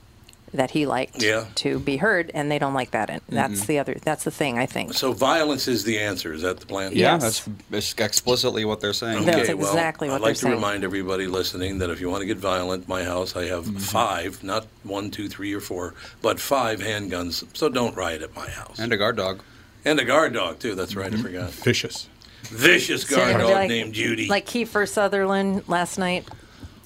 that 0.55 0.71
he 0.71 0.87
liked 0.87 1.23
Yeah. 1.23 1.47
to 1.57 1.79
be 1.79 1.97
heard, 1.99 2.31
and 2.33 2.51
they 2.51 2.59
don't 2.59 2.75
like 2.75 2.93
that. 2.93 3.11
And 3.11 3.21
that's 3.29 3.61
mm-hmm. 3.61 3.67
the 3.67 3.79
other 3.81 3.97
that's 4.03 4.25
the 4.25 4.31
thing 4.31 4.59
I 4.59 4.67
think. 4.67 4.95
So 4.95 5.13
violence 5.13 5.69
is 5.69 5.85
the 5.85 5.99
answer. 5.99 6.33
Is 6.33 6.43
that 6.43 6.61
the 6.61 6.67
plan? 6.67 6.93
Yeah, 6.93 7.15
Yes. 7.15 7.23
that's 7.23 7.49
that's 7.71 7.95
explicitly 7.99 8.65
what 8.65 8.81
they're 8.81 8.93
saying. 8.93 9.25
That's 9.25 9.39
Okay, 9.39 9.55
well, 9.55 9.69
exactly 9.69 10.09
what 10.09 10.17
I'd 10.17 10.21
like 10.21 10.27
they're 10.29 10.35
to 10.35 10.41
saying. 10.41 10.55
remind 10.55 10.85
everybody 10.85 11.27
listening 11.27 11.79
that 11.79 11.91
if 11.91 12.01
you 12.01 12.09
want 12.09 12.23
to 12.23 12.27
get 12.27 12.39
violent, 12.39 12.89
my 12.89 13.05
house, 13.05 13.37
I 13.37 13.45
have 13.47 13.65
mm-hmm. 13.65 13.79
five, 13.79 14.43
not 14.43 14.67
one, 14.85 15.11
two, 15.11 15.29
three, 15.29 15.53
or 15.53 15.61
four, 15.61 15.95
but 16.23 16.41
five 16.41 16.81
handguns. 16.81 17.45
So 17.57 17.69
don't 17.69 17.97
riot 17.97 18.23
at 18.23 18.35
my 18.35 18.49
house. 18.49 18.79
And 18.79 18.93
a 18.93 18.97
guard 18.97 19.17
dog. 19.17 19.41
And 19.85 19.99
a 19.99 20.05
guard 20.05 20.33
dog, 20.33 20.61
too. 20.61 20.75
That's 20.75 20.97
right, 20.97 21.13
I 21.13 21.17
mm-hmm. 21.17 21.23
forgot. 21.23 21.51
Vicious. 21.51 22.09
Vicious 22.45 23.05
guard 23.05 23.31
you're 23.31 23.41
dog 23.41 23.51
like- 23.51 23.69
named 23.69 23.95
Judy. 23.95 24.29
Like 24.29 24.47
Kiefer 24.47 24.89
Sutherland 24.89 25.65
last 25.69 25.99
night. 25.99 26.29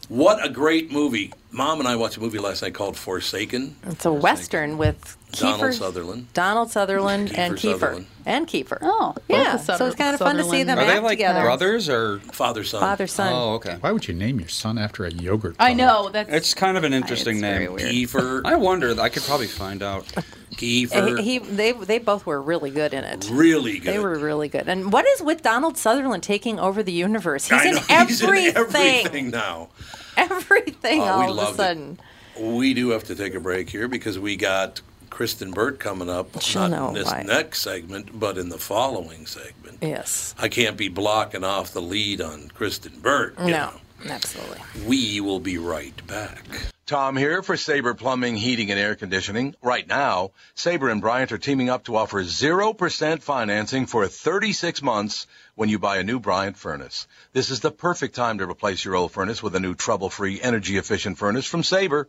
What 0.08 0.44
a 0.44 0.48
great 0.48 0.90
movie. 0.90 1.32
Mom 1.50 1.80
and 1.80 1.88
I 1.88 1.96
watched 1.96 2.16
a 2.16 2.20
movie 2.20 2.38
last 2.38 2.62
night 2.62 2.74
called 2.74 2.96
Forsaken. 2.96 3.76
It's 3.84 4.06
a 4.06 4.12
western 4.12 4.78
with 4.78 5.17
Donald 5.32 5.60
Kiefer 5.60 5.74
Sutherland. 5.74 6.26
Donald 6.32 6.70
Sutherland 6.70 7.32
and 7.36 7.54
Kiefer 7.54 7.58
Kiefer 7.58 7.80
Sutherland. 7.80 8.06
and 8.26 8.46
Kiefer. 8.46 8.78
Oh, 8.80 9.14
yeah. 9.28 9.56
So 9.58 9.86
it's 9.86 9.94
kind 9.96 10.14
of 10.14 10.18
fun 10.20 10.36
to 10.36 10.44
see 10.44 10.62
them 10.62 10.78
Are 10.78 10.84
they 10.86 10.92
act 10.92 11.02
like 11.02 11.18
together. 11.18 11.42
brothers 11.42 11.88
or? 11.88 12.18
Father 12.20 12.64
son. 12.64 12.80
Father 12.80 13.06
son. 13.06 13.32
Oh, 13.32 13.52
okay. 13.54 13.76
Why 13.80 13.92
would 13.92 14.08
you 14.08 14.14
name 14.14 14.40
your 14.40 14.48
son 14.48 14.78
after 14.78 15.04
a 15.04 15.10
yogurt? 15.12 15.56
I 15.58 15.74
product? 15.74 15.78
know 15.78 16.08
that's 16.10 16.30
It's 16.32 16.54
kind 16.54 16.76
of 16.76 16.84
an 16.84 16.94
interesting 16.94 17.36
it's 17.36 17.42
name. 17.42 17.72
weird. 17.74 17.90
Kiefer. 17.92 18.42
I 18.46 18.56
wonder. 18.56 18.98
I 19.00 19.08
could 19.10 19.22
probably 19.24 19.46
find 19.48 19.82
out. 19.82 20.04
Kiefer. 20.54 21.18
He, 21.20 21.32
he 21.34 21.38
they 21.40 21.72
they 21.72 21.98
both 21.98 22.24
were 22.26 22.40
really 22.40 22.70
good 22.70 22.94
in 22.94 23.04
it. 23.04 23.28
really 23.30 23.78
good. 23.78 23.92
They 23.94 23.98
were 23.98 24.18
really 24.18 24.48
good. 24.48 24.66
And 24.68 24.90
what 24.92 25.06
is 25.06 25.22
with 25.22 25.42
Donald 25.42 25.76
Sutherland 25.76 26.22
taking 26.22 26.58
over 26.58 26.82
the 26.82 26.90
universe? 26.92 27.44
He's, 27.48 27.52
I 27.60 27.64
in, 27.66 27.74
know, 27.74 27.82
everything. 27.90 28.46
in 28.46 28.56
everything 28.56 29.30
now. 29.30 29.68
Everything 30.16 31.00
Oh, 31.00 31.04
we 31.04 31.08
all 31.10 31.22
of 31.22 31.28
a 31.28 31.32
loved 31.32 31.52
it. 31.54 31.56
sudden. 31.56 32.00
We 32.40 32.72
do 32.74 32.90
have 32.90 33.04
to 33.04 33.14
take 33.14 33.34
a 33.34 33.40
break 33.40 33.68
here 33.70 33.88
because 33.88 34.18
we 34.18 34.36
got 34.36 34.80
Kristen 35.18 35.50
Burt 35.50 35.80
coming 35.80 36.08
up. 36.08 36.40
She'll 36.40 36.68
not 36.68 36.90
in 36.90 36.94
this 36.94 37.06
why. 37.06 37.24
next 37.24 37.62
segment, 37.62 38.20
but 38.20 38.38
in 38.38 38.50
the 38.50 38.56
following 38.56 39.26
segment. 39.26 39.78
Yes. 39.82 40.32
I 40.38 40.46
can't 40.46 40.76
be 40.76 40.86
blocking 40.86 41.42
off 41.42 41.72
the 41.72 41.82
lead 41.82 42.20
on 42.20 42.52
Kristen 42.54 43.00
Burt. 43.00 43.36
No. 43.36 43.46
know. 43.48 43.72
Absolutely. 44.08 44.60
We 44.86 45.20
will 45.20 45.40
be 45.40 45.58
right 45.58 46.06
back. 46.06 46.38
Tom 46.86 47.16
here 47.16 47.42
for 47.42 47.56
Sabre 47.56 47.94
Plumbing, 47.94 48.36
Heating, 48.36 48.70
and 48.70 48.78
Air 48.78 48.94
Conditioning. 48.94 49.56
Right 49.60 49.88
now, 49.88 50.30
Sabre 50.54 50.88
and 50.88 51.00
Bryant 51.00 51.32
are 51.32 51.38
teaming 51.38 51.68
up 51.68 51.86
to 51.86 51.96
offer 51.96 52.22
0% 52.22 53.20
financing 53.20 53.86
for 53.86 54.06
36 54.06 54.82
months 54.82 55.26
when 55.56 55.68
you 55.68 55.80
buy 55.80 55.98
a 55.98 56.04
new 56.04 56.20
Bryant 56.20 56.56
furnace. 56.56 57.08
This 57.32 57.50
is 57.50 57.58
the 57.58 57.72
perfect 57.72 58.14
time 58.14 58.38
to 58.38 58.48
replace 58.48 58.84
your 58.84 58.94
old 58.94 59.10
furnace 59.10 59.42
with 59.42 59.56
a 59.56 59.60
new 59.60 59.74
trouble-free, 59.74 60.40
energy-efficient 60.40 61.18
furnace 61.18 61.44
from 61.44 61.64
Sabre. 61.64 62.08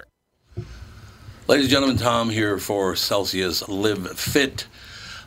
Ladies 1.47 1.65
and 1.65 1.71
gentlemen, 1.71 1.97
Tom 1.97 2.29
here 2.29 2.59
for 2.59 2.95
Celsius 2.95 3.67
Live 3.67 4.17
Fit. 4.17 4.67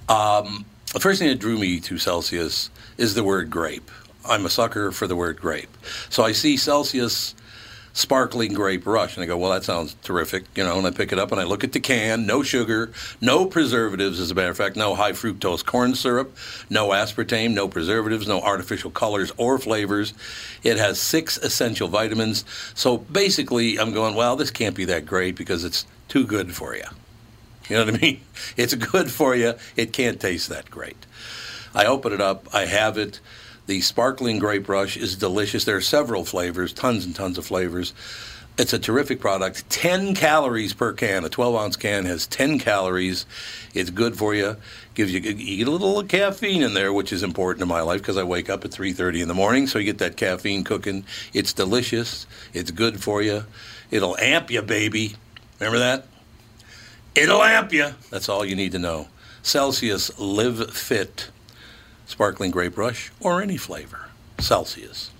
Um, 0.08 0.64
the 0.92 1.00
first 1.00 1.18
thing 1.18 1.28
that 1.28 1.40
drew 1.40 1.58
me 1.58 1.80
to 1.80 1.98
Celsius 1.98 2.70
is 2.96 3.14
the 3.14 3.24
word 3.24 3.50
grape. 3.50 3.90
I'm 4.24 4.46
a 4.46 4.48
sucker 4.48 4.92
for 4.92 5.08
the 5.08 5.16
word 5.16 5.40
grape. 5.40 5.76
So 6.10 6.22
I 6.22 6.30
see 6.30 6.56
Celsius 6.56 7.34
sparkling 7.94 8.52
grape 8.52 8.86
rush, 8.86 9.16
and 9.16 9.22
I 9.22 9.26
go, 9.26 9.38
well, 9.38 9.52
that 9.52 9.62
sounds 9.62 9.96
terrific, 10.02 10.44
you 10.56 10.64
know, 10.64 10.76
and 10.76 10.86
I 10.86 10.90
pick 10.90 11.12
it 11.12 11.18
up 11.18 11.30
and 11.30 11.40
I 11.40 11.44
look 11.44 11.62
at 11.62 11.72
the 11.72 11.80
can, 11.80 12.26
no 12.26 12.42
sugar, 12.42 12.92
no 13.20 13.46
preservatives, 13.46 14.18
as 14.18 14.32
a 14.32 14.34
matter 14.34 14.50
of 14.50 14.56
fact, 14.56 14.74
no 14.74 14.96
high 14.96 15.12
fructose 15.12 15.64
corn 15.64 15.94
syrup, 15.94 16.36
no 16.68 16.88
aspartame, 16.88 17.52
no 17.54 17.68
preservatives, 17.68 18.26
no 18.26 18.40
artificial 18.40 18.90
colors 18.90 19.32
or 19.36 19.58
flavors. 19.58 20.12
It 20.64 20.76
has 20.76 21.00
six 21.00 21.38
essential 21.38 21.86
vitamins. 21.86 22.44
So 22.74 22.98
basically, 22.98 23.78
I'm 23.78 23.92
going, 23.92 24.16
well, 24.16 24.34
this 24.34 24.50
can't 24.50 24.74
be 24.74 24.84
that 24.86 25.06
great 25.06 25.36
because 25.36 25.64
it's 25.64 25.86
too 26.08 26.26
good 26.26 26.52
for 26.52 26.74
you. 26.74 26.84
You 27.68 27.76
know 27.76 27.84
what 27.84 27.94
I 27.94 27.98
mean? 27.98 28.20
It's 28.56 28.74
good 28.74 29.10
for 29.10 29.34
you. 29.34 29.54
It 29.76 29.92
can't 29.92 30.20
taste 30.20 30.48
that 30.48 30.70
great. 30.70 31.06
I 31.74 31.86
open 31.86 32.12
it 32.12 32.20
up. 32.20 32.48
I 32.52 32.66
have 32.66 32.98
it. 32.98 33.20
The 33.66 33.80
sparkling 33.80 34.38
grape 34.38 34.68
rush 34.68 34.96
is 34.96 35.16
delicious. 35.16 35.64
There 35.64 35.76
are 35.76 35.80
several 35.80 36.24
flavors, 36.24 36.72
tons 36.72 37.06
and 37.06 37.14
tons 37.14 37.38
of 37.38 37.46
flavors. 37.46 37.94
It's 38.56 38.72
a 38.72 38.78
terrific 38.78 39.18
product. 39.20 39.68
10 39.70 40.14
calories 40.14 40.74
per 40.74 40.92
can. 40.92 41.24
A 41.24 41.28
12 41.28 41.56
ounce 41.56 41.76
can 41.76 42.04
has 42.04 42.26
10 42.28 42.60
calories. 42.60 43.26
It's 43.72 43.90
good 43.90 44.16
for 44.16 44.32
you. 44.32 44.56
Gives 44.94 45.12
you 45.12 45.20
you 45.20 45.56
get 45.56 45.66
a 45.66 45.72
little 45.72 46.04
caffeine 46.04 46.62
in 46.62 46.74
there, 46.74 46.92
which 46.92 47.12
is 47.12 47.24
important 47.24 47.62
in 47.62 47.68
my 47.68 47.80
life 47.80 48.00
because 48.00 48.16
I 48.16 48.22
wake 48.22 48.48
up 48.48 48.64
at 48.64 48.70
3:30 48.70 49.22
in 49.22 49.28
the 49.28 49.34
morning, 49.34 49.66
so 49.66 49.80
you 49.80 49.86
get 49.86 49.98
that 49.98 50.16
caffeine 50.16 50.62
cooking. 50.62 51.04
It's 51.32 51.52
delicious. 51.52 52.26
It's 52.52 52.70
good 52.70 53.02
for 53.02 53.22
you. 53.22 53.44
It'll 53.90 54.16
amp 54.18 54.52
you, 54.52 54.62
baby. 54.62 55.16
Remember 55.58 55.80
that? 55.80 56.06
It'll 57.16 57.42
amp 57.42 57.72
you. 57.72 57.94
That's 58.10 58.28
all 58.28 58.44
you 58.44 58.54
need 58.54 58.70
to 58.72 58.78
know. 58.78 59.08
Celsius 59.42 60.16
Live 60.18 60.72
Fit, 60.72 61.30
sparkling 62.06 62.50
grape 62.50 62.76
rush, 62.76 63.10
or 63.20 63.40
any 63.42 63.56
flavor. 63.56 64.08
Celsius. 64.38 65.10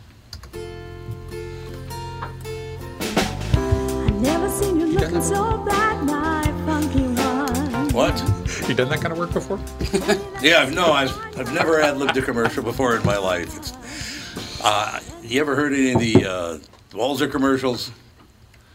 Never 4.20 4.48
seen 4.48 4.80
you 4.80 4.86
looking 4.86 5.20
so 5.22 5.58
bad, 5.58 6.04
my 6.04 6.42
funky 6.66 7.02
one. 7.02 7.88
What? 7.92 8.68
You 8.68 8.74
done 8.74 8.88
that 8.88 9.00
kind 9.00 9.12
of 9.12 9.18
work 9.18 9.32
before? 9.32 9.58
Yeah, 10.42 10.60
I've 10.60 10.74
no, 10.74 10.92
I've, 10.92 11.10
I've 11.38 11.54
never 11.54 11.80
had 11.80 11.96
lived 11.96 12.16
a 12.18 12.22
commercial 12.22 12.62
before 12.62 12.96
in 12.96 13.04
my 13.06 13.16
life. 13.16 13.56
It's, 13.56 14.60
uh, 14.62 15.00
you 15.22 15.40
ever 15.40 15.56
heard 15.56 15.72
any 15.72 15.92
of 15.92 16.00
the 16.00 16.26
uh, 16.26 16.58
Walser 16.90 17.30
commercials? 17.30 17.90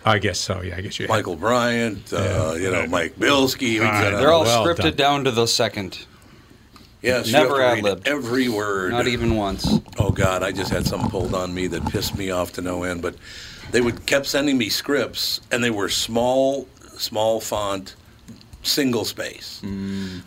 I 0.04 0.18
guess 0.18 0.40
so. 0.40 0.62
Yeah, 0.64 0.78
I 0.78 0.82
guess 0.82 0.98
you. 0.98 1.04
have. 1.06 1.10
Michael 1.16 1.36
Bryant, 1.36 2.12
uh, 2.12 2.56
you 2.58 2.72
know, 2.72 2.88
Mike 2.88 3.18
Bilski. 3.18 3.60
we 3.74 3.80
All 3.82 3.86
right. 3.86 4.12
got, 4.12 4.20
They're 4.20 4.32
all 4.32 4.44
Well 4.46 4.66
scripted 4.66 4.78
done. 4.82 4.96
down 4.96 5.24
to 5.26 5.32
the 5.32 5.46
second. 5.46 6.06
Yes, 7.02 7.28
you 7.28 7.34
never 7.34 7.62
have 7.62 7.78
to 7.78 7.82
read 7.84 7.86
ad-libbed. 7.92 8.08
Every 8.08 8.50
word. 8.50 8.92
Not 8.92 9.08
even 9.08 9.36
once. 9.36 9.68
Oh 9.98 10.12
God, 10.12 10.44
I 10.44 10.52
just 10.52 10.72
had 10.72 10.86
something 10.86 11.10
pulled 11.10 11.34
on 11.34 11.54
me 11.54 11.68
that 11.68 11.86
pissed 11.92 12.18
me 12.18 12.32
off 12.32 12.54
to 12.54 12.62
no 12.62 12.84
end. 12.84 13.02
But 13.02 13.16
they 13.72 13.82
would 13.82 14.06
kept 14.06 14.26
sending 14.26 14.58
me 14.58 14.70
scripts, 14.70 15.42
and 15.52 15.64
they 15.64 15.70
were 15.72 15.90
small, 15.90 16.68
small 16.98 17.40
font, 17.40 17.96
single 18.64 19.06
space. 19.06 19.62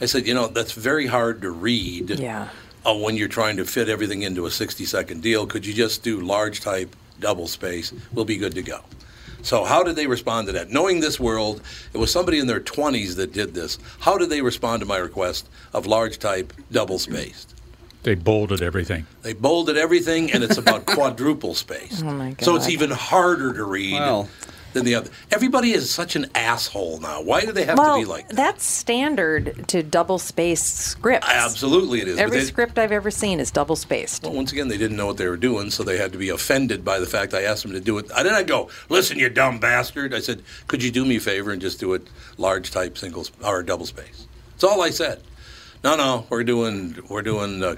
I 0.00 0.06
said, 0.06 0.26
you 0.26 0.34
know, 0.34 0.46
that's 0.48 0.72
very 0.72 1.06
hard 1.06 1.42
to 1.42 1.50
read. 1.50 2.10
Yeah. 2.10 2.48
uh, 2.86 2.94
when 2.94 3.16
you're 3.16 3.28
trying 3.28 3.56
to 3.58 3.64
fit 3.64 3.88
everything 3.88 4.22
into 4.22 4.46
a 4.46 4.50
60 4.50 4.84
second 4.86 5.22
deal. 5.22 5.46
Could 5.46 5.64
you 5.66 5.72
just 5.74 6.02
do 6.02 6.20
large 6.20 6.60
type, 6.60 6.94
double 7.20 7.46
space? 7.46 7.92
We'll 8.12 8.24
be 8.24 8.36
good 8.36 8.54
to 8.54 8.62
go. 8.62 8.80
So, 9.42 9.64
how 9.64 9.82
did 9.82 9.96
they 9.96 10.06
respond 10.06 10.46
to 10.46 10.52
that? 10.52 10.70
Knowing 10.70 11.00
this 11.00 11.18
world, 11.18 11.62
it 11.92 11.98
was 11.98 12.12
somebody 12.12 12.38
in 12.38 12.46
their 12.46 12.60
20s 12.60 13.16
that 13.16 13.32
did 13.32 13.54
this. 13.54 13.78
How 14.00 14.16
did 14.16 14.30
they 14.30 14.40
respond 14.40 14.80
to 14.80 14.86
my 14.86 14.98
request 14.98 15.48
of 15.72 15.86
large 15.86 16.18
type, 16.18 16.52
double 16.70 16.98
spaced? 16.98 17.54
They 18.04 18.14
bolded 18.14 18.62
everything. 18.62 19.06
They 19.22 19.32
bolded 19.32 19.76
everything, 19.76 20.32
and 20.32 20.42
it's 20.42 20.58
about 20.58 20.86
quadruple 20.86 21.54
spaced. 21.54 22.02
Oh, 22.04 22.12
my 22.12 22.30
God. 22.30 22.44
So 22.44 22.56
it's 22.56 22.68
even 22.68 22.90
harder 22.90 23.52
to 23.52 23.64
read 23.64 23.94
Well. 23.94 24.28
Than 24.72 24.84
the 24.84 24.94
other. 24.94 25.10
Everybody 25.30 25.72
is 25.72 25.90
such 25.90 26.16
an 26.16 26.26
asshole 26.34 27.00
now. 27.00 27.22
Why 27.22 27.42
do 27.42 27.52
they 27.52 27.64
have 27.64 27.78
well, 27.78 27.96
to 27.96 28.02
be 28.02 28.06
like 28.06 28.28
that? 28.28 28.36
that's 28.36 28.64
standard 28.64 29.66
to 29.68 29.82
double 29.82 30.18
spaced 30.18 30.76
scripts. 30.76 31.28
Absolutely, 31.28 32.00
it 32.00 32.08
is. 32.08 32.18
Every 32.18 32.38
they- 32.38 32.44
script 32.44 32.78
I've 32.78 32.92
ever 32.92 33.10
seen 33.10 33.40
is 33.40 33.50
double 33.50 33.76
spaced. 33.76 34.22
Well, 34.22 34.32
once 34.32 34.52
again, 34.52 34.68
they 34.68 34.78
didn't 34.78 34.96
know 34.96 35.06
what 35.06 35.16
they 35.16 35.28
were 35.28 35.36
doing, 35.36 35.70
so 35.70 35.82
they 35.82 35.98
had 35.98 36.12
to 36.12 36.18
be 36.18 36.28
offended 36.28 36.84
by 36.84 36.98
the 36.98 37.06
fact 37.06 37.34
I 37.34 37.42
asked 37.42 37.62
them 37.62 37.72
to 37.72 37.80
do 37.80 37.98
it. 37.98 38.10
I 38.14 38.22
didn't 38.22 38.46
go, 38.46 38.68
listen, 38.88 39.18
you 39.18 39.28
dumb 39.28 39.58
bastard. 39.58 40.14
I 40.14 40.20
said, 40.20 40.42
could 40.66 40.82
you 40.82 40.90
do 40.90 41.04
me 41.04 41.16
a 41.16 41.20
favor 41.20 41.50
and 41.50 41.60
just 41.60 41.80
do 41.80 41.94
it 41.94 42.08
large 42.38 42.70
type, 42.70 42.98
single 42.98 43.26
or 43.44 43.62
double 43.62 43.86
space? 43.86 44.26
That's 44.52 44.64
all 44.64 44.82
I 44.82 44.90
said. 44.90 45.22
No, 45.84 45.96
no, 45.96 46.26
we're 46.30 46.44
doing 46.44 46.96
we're 47.08 47.22
doing 47.22 47.62
uh, 47.62 47.74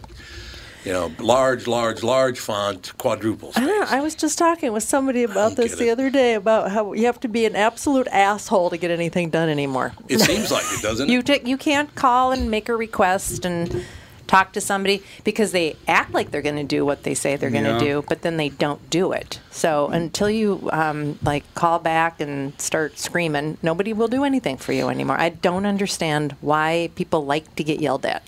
you 0.85 0.93
know 0.93 1.11
large, 1.19 1.67
large, 1.67 2.03
large 2.03 2.39
font, 2.39 2.93
quadruple 2.99 3.49
I 3.51 3.53
space. 3.53 3.67
don't 3.67 3.81
know. 3.91 3.97
I 3.97 4.01
was 4.01 4.15
just 4.15 4.39
talking 4.39 4.73
with 4.73 4.83
somebody 4.83 5.23
about 5.23 5.57
this 5.57 5.77
the 5.77 5.89
it. 5.89 5.93
other 5.93 6.11
day 6.11 6.35
about 6.35 6.71
how 6.71 6.93
you 6.93 7.07
have 7.07 7.21
to 7.21 7.29
be 7.29 7.45
an 7.47 7.57
absolute 7.57 8.07
asshole 8.09 8.71
to 8.71 8.77
get 8.77 8.91
anything 8.91 9.31
done 9.31 9.49
anymore. 9.49 9.93
It 10.09 10.21
seems 10.21 10.51
like 10.51 10.65
it 10.71 10.83
doesn't. 10.83 11.09
You 11.15 11.21
it? 11.21 11.27
ta- 11.27 11.39
you 11.45 11.57
can't 11.57 11.95
call 11.95 12.33
and 12.33 12.51
make 12.51 12.69
a 12.69 12.77
request 12.77 13.45
and 13.45 13.85
talk 14.27 14.53
to 14.55 14.61
somebody 14.61 15.03
because 15.23 15.53
they 15.53 15.77
act 15.87 16.13
like 16.15 16.31
they're 16.31 16.41
going 16.43 16.57
to 16.57 16.65
do 16.65 16.83
what 16.85 17.03
they 17.03 17.13
say 17.13 17.37
they're 17.37 17.51
going 17.51 17.65
to 17.65 17.73
Yeah. 17.73 17.79
do, 17.79 18.05
but 18.09 18.23
then 18.23 18.39
they 18.39 18.49
don't 18.49 18.89
do 18.89 19.13
it. 19.13 19.39
So 19.51 19.89
until 19.89 20.31
you 20.31 20.71
um, 20.73 21.19
like 21.23 21.45
call 21.55 21.79
back 21.79 22.21
and 22.23 22.59
start 22.59 22.99
screaming, 22.99 23.59
nobody 23.63 23.93
will 23.93 24.09
do 24.09 24.25
anything 24.25 24.57
for 24.57 24.73
you 24.73 24.89
anymore. 24.89 25.19
I 25.21 25.29
don't 25.29 25.67
understand 25.67 26.37
why 26.41 26.89
people 26.95 27.25
like 27.27 27.55
to 27.57 27.63
get 27.65 27.81
yelled 27.81 28.07
at. 28.07 28.23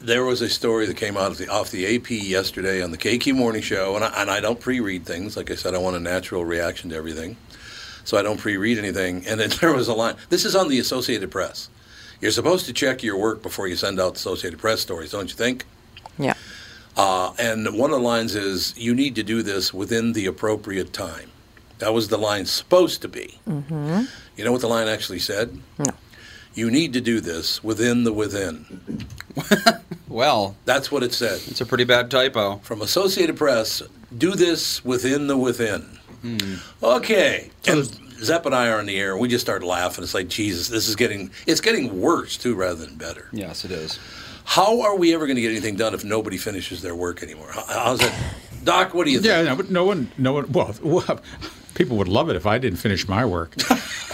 There 0.00 0.24
was 0.24 0.40
a 0.40 0.48
story 0.48 0.86
that 0.86 0.96
came 0.96 1.16
out 1.16 1.30
of 1.30 1.38
the, 1.38 1.48
off 1.48 1.70
the 1.70 1.96
AP 1.96 2.10
yesterday 2.10 2.82
on 2.82 2.90
the 2.90 2.98
KQ 2.98 3.34
Morning 3.34 3.62
Show, 3.62 3.96
and 3.96 4.04
I, 4.04 4.22
and 4.22 4.30
I 4.30 4.40
don't 4.40 4.58
pre-read 4.58 5.04
things. 5.04 5.36
Like 5.36 5.50
I 5.50 5.54
said, 5.54 5.74
I 5.74 5.78
want 5.78 5.96
a 5.96 6.00
natural 6.00 6.44
reaction 6.44 6.90
to 6.90 6.96
everything, 6.96 7.36
so 8.04 8.16
I 8.16 8.22
don't 8.22 8.38
pre-read 8.38 8.78
anything. 8.78 9.26
And 9.26 9.38
then 9.38 9.50
there 9.60 9.72
was 9.72 9.88
a 9.88 9.94
line. 9.94 10.16
This 10.30 10.44
is 10.44 10.56
on 10.56 10.68
the 10.68 10.78
Associated 10.78 11.30
Press. 11.30 11.68
You're 12.20 12.30
supposed 12.30 12.66
to 12.66 12.72
check 12.72 13.02
your 13.02 13.16
work 13.16 13.42
before 13.42 13.66
you 13.66 13.76
send 13.76 14.00
out 14.00 14.16
Associated 14.16 14.58
Press 14.58 14.80
stories, 14.80 15.12
don't 15.12 15.28
you 15.28 15.36
think? 15.36 15.64
Yeah. 16.18 16.34
Uh, 16.96 17.32
and 17.38 17.78
one 17.78 17.90
of 17.90 18.00
the 18.00 18.04
lines 18.04 18.34
is, 18.34 18.76
"You 18.76 18.94
need 18.94 19.14
to 19.14 19.22
do 19.22 19.42
this 19.42 19.72
within 19.72 20.12
the 20.12 20.26
appropriate 20.26 20.92
time." 20.92 21.30
That 21.78 21.94
was 21.94 22.08
the 22.08 22.18
line 22.18 22.44
supposed 22.44 23.00
to 23.02 23.08
be. 23.08 23.38
Mm-hmm. 23.48 24.04
You 24.36 24.44
know 24.44 24.52
what 24.52 24.60
the 24.60 24.68
line 24.68 24.86
actually 24.86 25.20
said? 25.20 25.58
No. 25.78 25.92
You 26.54 26.70
need 26.70 26.92
to 26.94 27.00
do 27.00 27.20
this 27.20 27.62
within 27.64 28.04
the 28.04 28.12
within. 28.12 29.06
Well, 30.08 30.56
That's 30.64 30.90
what 30.90 31.04
it 31.04 31.12
said. 31.14 31.40
it's 31.46 31.60
a 31.60 31.64
pretty 31.66 31.84
bad 31.84 32.10
typo. 32.10 32.56
from 32.64 32.82
Associated 32.82 33.36
Press, 33.36 33.80
do 34.18 34.32
this 34.34 34.84
within 34.84 35.28
the 35.28 35.36
within. 35.36 35.82
Hmm. 36.22 36.54
Okay. 36.82 37.50
And 37.68 37.84
Zepp 38.20 38.44
and 38.44 38.52
I 38.52 38.68
are 38.70 38.80
on 38.80 38.86
the 38.86 38.98
air. 38.98 39.16
We 39.16 39.28
just 39.28 39.44
start 39.44 39.62
laughing. 39.62 40.02
It's 40.02 40.12
like, 40.12 40.26
Jesus, 40.26 40.66
this 40.66 40.88
is 40.88 40.96
getting, 40.96 41.30
it's 41.46 41.60
getting 41.60 42.00
worse 42.00 42.36
too 42.36 42.56
rather 42.56 42.84
than 42.84 42.96
better. 42.96 43.28
Yes, 43.30 43.64
it 43.64 43.70
is. 43.70 44.00
How 44.44 44.80
are 44.82 44.96
we 44.96 45.14
ever 45.14 45.26
going 45.26 45.36
to 45.36 45.42
get 45.42 45.52
anything 45.52 45.76
done 45.76 45.94
if 45.94 46.02
nobody 46.04 46.38
finishes 46.38 46.82
their 46.82 46.96
work 46.96 47.22
anymore? 47.22 47.52
How's 47.68 48.00
that? 48.00 48.12
Doc, 48.64 48.94
what 48.94 49.04
do 49.04 49.12
you 49.12 49.20
think? 49.20 49.28
Yeah, 49.28 49.42
no, 49.42 49.54
but 49.54 49.70
no 49.70 49.84
one, 49.84 50.10
no 50.18 50.32
one. 50.32 50.50
Well, 50.50 50.74
well, 50.82 51.20
people 51.74 51.96
would 51.98 52.08
love 52.08 52.28
it 52.30 52.36
if 52.36 52.46
I 52.46 52.58
didn't 52.58 52.78
finish 52.78 53.06
my 53.08 53.24
work. 53.24 53.54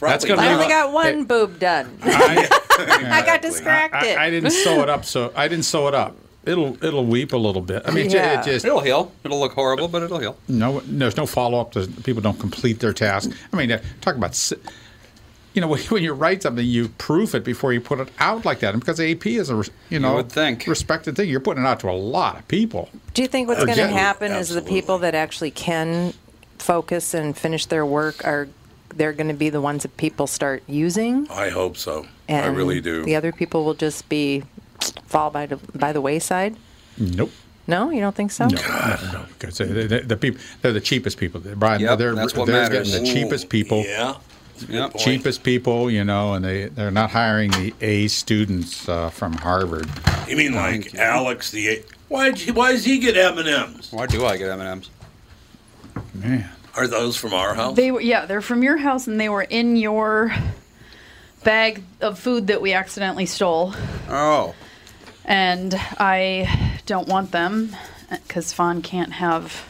That's 0.00 0.24
gonna 0.24 0.42
I 0.42 0.52
only 0.52 0.66
a- 0.66 0.68
got 0.68 0.92
one 0.92 1.24
boob 1.24 1.58
done. 1.58 1.98
I, 2.02 2.48
I 3.20 3.22
got 3.24 3.42
distracted. 3.42 4.16
I, 4.18 4.26
I 4.26 4.30
didn't 4.30 4.50
sew 4.50 4.82
it 4.82 4.88
up, 4.88 5.04
so 5.04 5.32
I 5.36 5.48
didn't 5.48 5.64
sew 5.64 5.88
it 5.88 5.94
up. 5.94 6.16
It'll 6.44 6.82
it'll 6.84 7.04
weep 7.06 7.32
a 7.32 7.36
little 7.36 7.62
bit. 7.62 7.82
I 7.86 7.92
mean, 7.92 8.06
it 8.06 8.10
ju- 8.10 8.16
Yeah. 8.16 8.40
it 8.40 8.44
just 8.44 8.64
It'll 8.64 8.80
heal. 8.80 9.12
It'll 9.24 9.38
look 9.38 9.52
horrible, 9.52 9.86
but 9.88 10.02
it'll 10.02 10.18
heal. 10.18 10.36
no. 10.48 10.80
There's 10.80 11.16
no 11.16 11.26
follow 11.26 11.60
up. 11.60 11.72
To 11.72 11.86
people 12.02 12.20
don't 12.20 12.38
complete 12.40 12.80
their 12.80 12.92
task. 12.92 13.30
I 13.52 13.56
mean, 13.56 13.70
uh, 13.70 13.80
talk 14.00 14.16
about. 14.16 14.34
You 15.54 15.60
know, 15.60 15.68
when 15.68 15.80
when 15.82 16.02
you 16.02 16.14
write 16.14 16.42
something, 16.42 16.64
you 16.66 16.88
proof 16.88 17.34
it 17.34 17.44
before 17.44 17.72
you 17.74 17.80
put 17.80 18.00
it 18.00 18.08
out 18.18 18.44
like 18.46 18.60
that. 18.60 18.72
And 18.74 18.80
because 18.80 18.98
AP 18.98 19.26
is 19.26 19.50
a 19.50 19.62
you 19.90 19.98
know 20.00 20.14
would 20.16 20.32
think. 20.32 20.66
respected 20.66 21.14
thing, 21.14 21.28
you're 21.28 21.40
putting 21.40 21.62
it 21.62 21.66
out 21.66 21.78
to 21.80 21.90
a 21.90 21.92
lot 21.92 22.38
of 22.38 22.48
people. 22.48 22.88
Do 23.14 23.20
you 23.22 23.28
think 23.28 23.48
what's 23.48 23.62
going 23.62 23.76
to 23.76 23.84
Again, 23.84 23.92
happen 23.96 24.32
is 24.32 24.48
the 24.48 24.62
people 24.62 24.96
that 24.98 25.14
actually 25.14 25.50
can 25.50 26.14
focus 26.62 27.14
and 27.14 27.36
finish 27.36 27.66
their 27.66 27.84
work 27.84 28.24
are 28.24 28.48
they're 28.94 29.12
going 29.12 29.28
to 29.28 29.34
be 29.34 29.50
the 29.50 29.60
ones 29.60 29.82
that 29.82 29.96
people 29.96 30.26
start 30.26 30.62
using, 30.66 31.26
I 31.30 31.48
hope 31.48 31.76
so. 31.76 32.06
and 32.28 32.44
I 32.44 32.48
really 32.48 32.80
do. 32.80 33.04
The 33.04 33.16
other 33.16 33.32
people 33.32 33.64
will 33.64 33.74
just 33.74 34.08
be 34.08 34.44
fall 35.06 35.30
by 35.30 35.46
the 35.46 35.56
by 35.74 35.92
the 35.92 36.00
wayside. 36.00 36.56
Nope. 36.98 37.30
No, 37.66 37.90
you 37.90 38.00
don't 38.00 38.14
think 38.14 38.32
so? 38.32 38.48
No, 38.48 38.60
no, 38.60 39.12
no. 39.12 39.24
Because 39.38 39.56
the, 39.58 39.64
the, 39.66 40.00
the 40.00 40.16
people, 40.16 40.40
they're 40.60 40.72
the 40.72 40.80
cheapest 40.80 41.16
people. 41.16 41.40
Brian, 41.56 41.80
Yep, 41.80 41.98
they're, 41.98 42.14
that's 42.14 42.34
what 42.34 42.46
they're 42.46 42.60
matters. 42.68 42.90
getting 42.90 43.04
the 43.04 43.12
cheapest 43.14 43.48
people. 43.48 43.82
Yeah. 43.84 44.16
That's 44.54 44.62
a 44.64 44.66
good 44.66 44.74
Yep. 44.74 44.96
cheapest 44.98 45.42
people, 45.44 45.88
you 45.90 46.04
know, 46.04 46.34
and 46.34 46.44
they 46.44 46.66
they're 46.66 46.90
not 46.90 47.10
hiring 47.10 47.50
the 47.52 47.72
A 47.80 48.08
students 48.08 48.88
uh, 48.88 49.08
from 49.10 49.32
Harvard. 49.34 49.88
You 50.28 50.36
mean 50.36 50.54
like 50.54 50.94
Alex 50.96 51.50
the? 51.50 51.82
Why? 52.08 52.32
Why 52.52 52.72
does 52.72 52.84
he 52.84 52.98
get 52.98 53.16
M 53.16 53.38
and 53.38 53.48
M's? 53.48 53.90
Why 53.92 54.06
do 54.06 54.26
I 54.26 54.36
get 54.36 54.50
M 54.50 54.60
and 54.60 54.68
M's? 54.68 54.90
Man, 56.14 56.48
Are 56.76 56.86
those 56.86 57.16
from 57.16 57.34
our 57.34 57.54
house? 57.54 57.76
They 57.76 57.90
were 57.90 58.00
yeah, 58.00 58.26
they're 58.26 58.40
from 58.40 58.62
your 58.62 58.76
house 58.78 59.06
and 59.06 59.20
they 59.20 59.28
were 59.28 59.42
in 59.42 59.76
your 59.76 60.32
bag 61.44 61.82
of 62.00 62.18
food 62.18 62.46
that 62.48 62.62
we 62.62 62.72
accidentally 62.72 63.26
stole. 63.26 63.74
Oh, 64.08 64.54
And 65.24 65.74
I 65.98 66.78
don't 66.86 67.08
want 67.08 67.32
them 67.32 67.74
because 68.10 68.52
Fawn 68.52 68.82
can't 68.82 69.12
have 69.12 69.64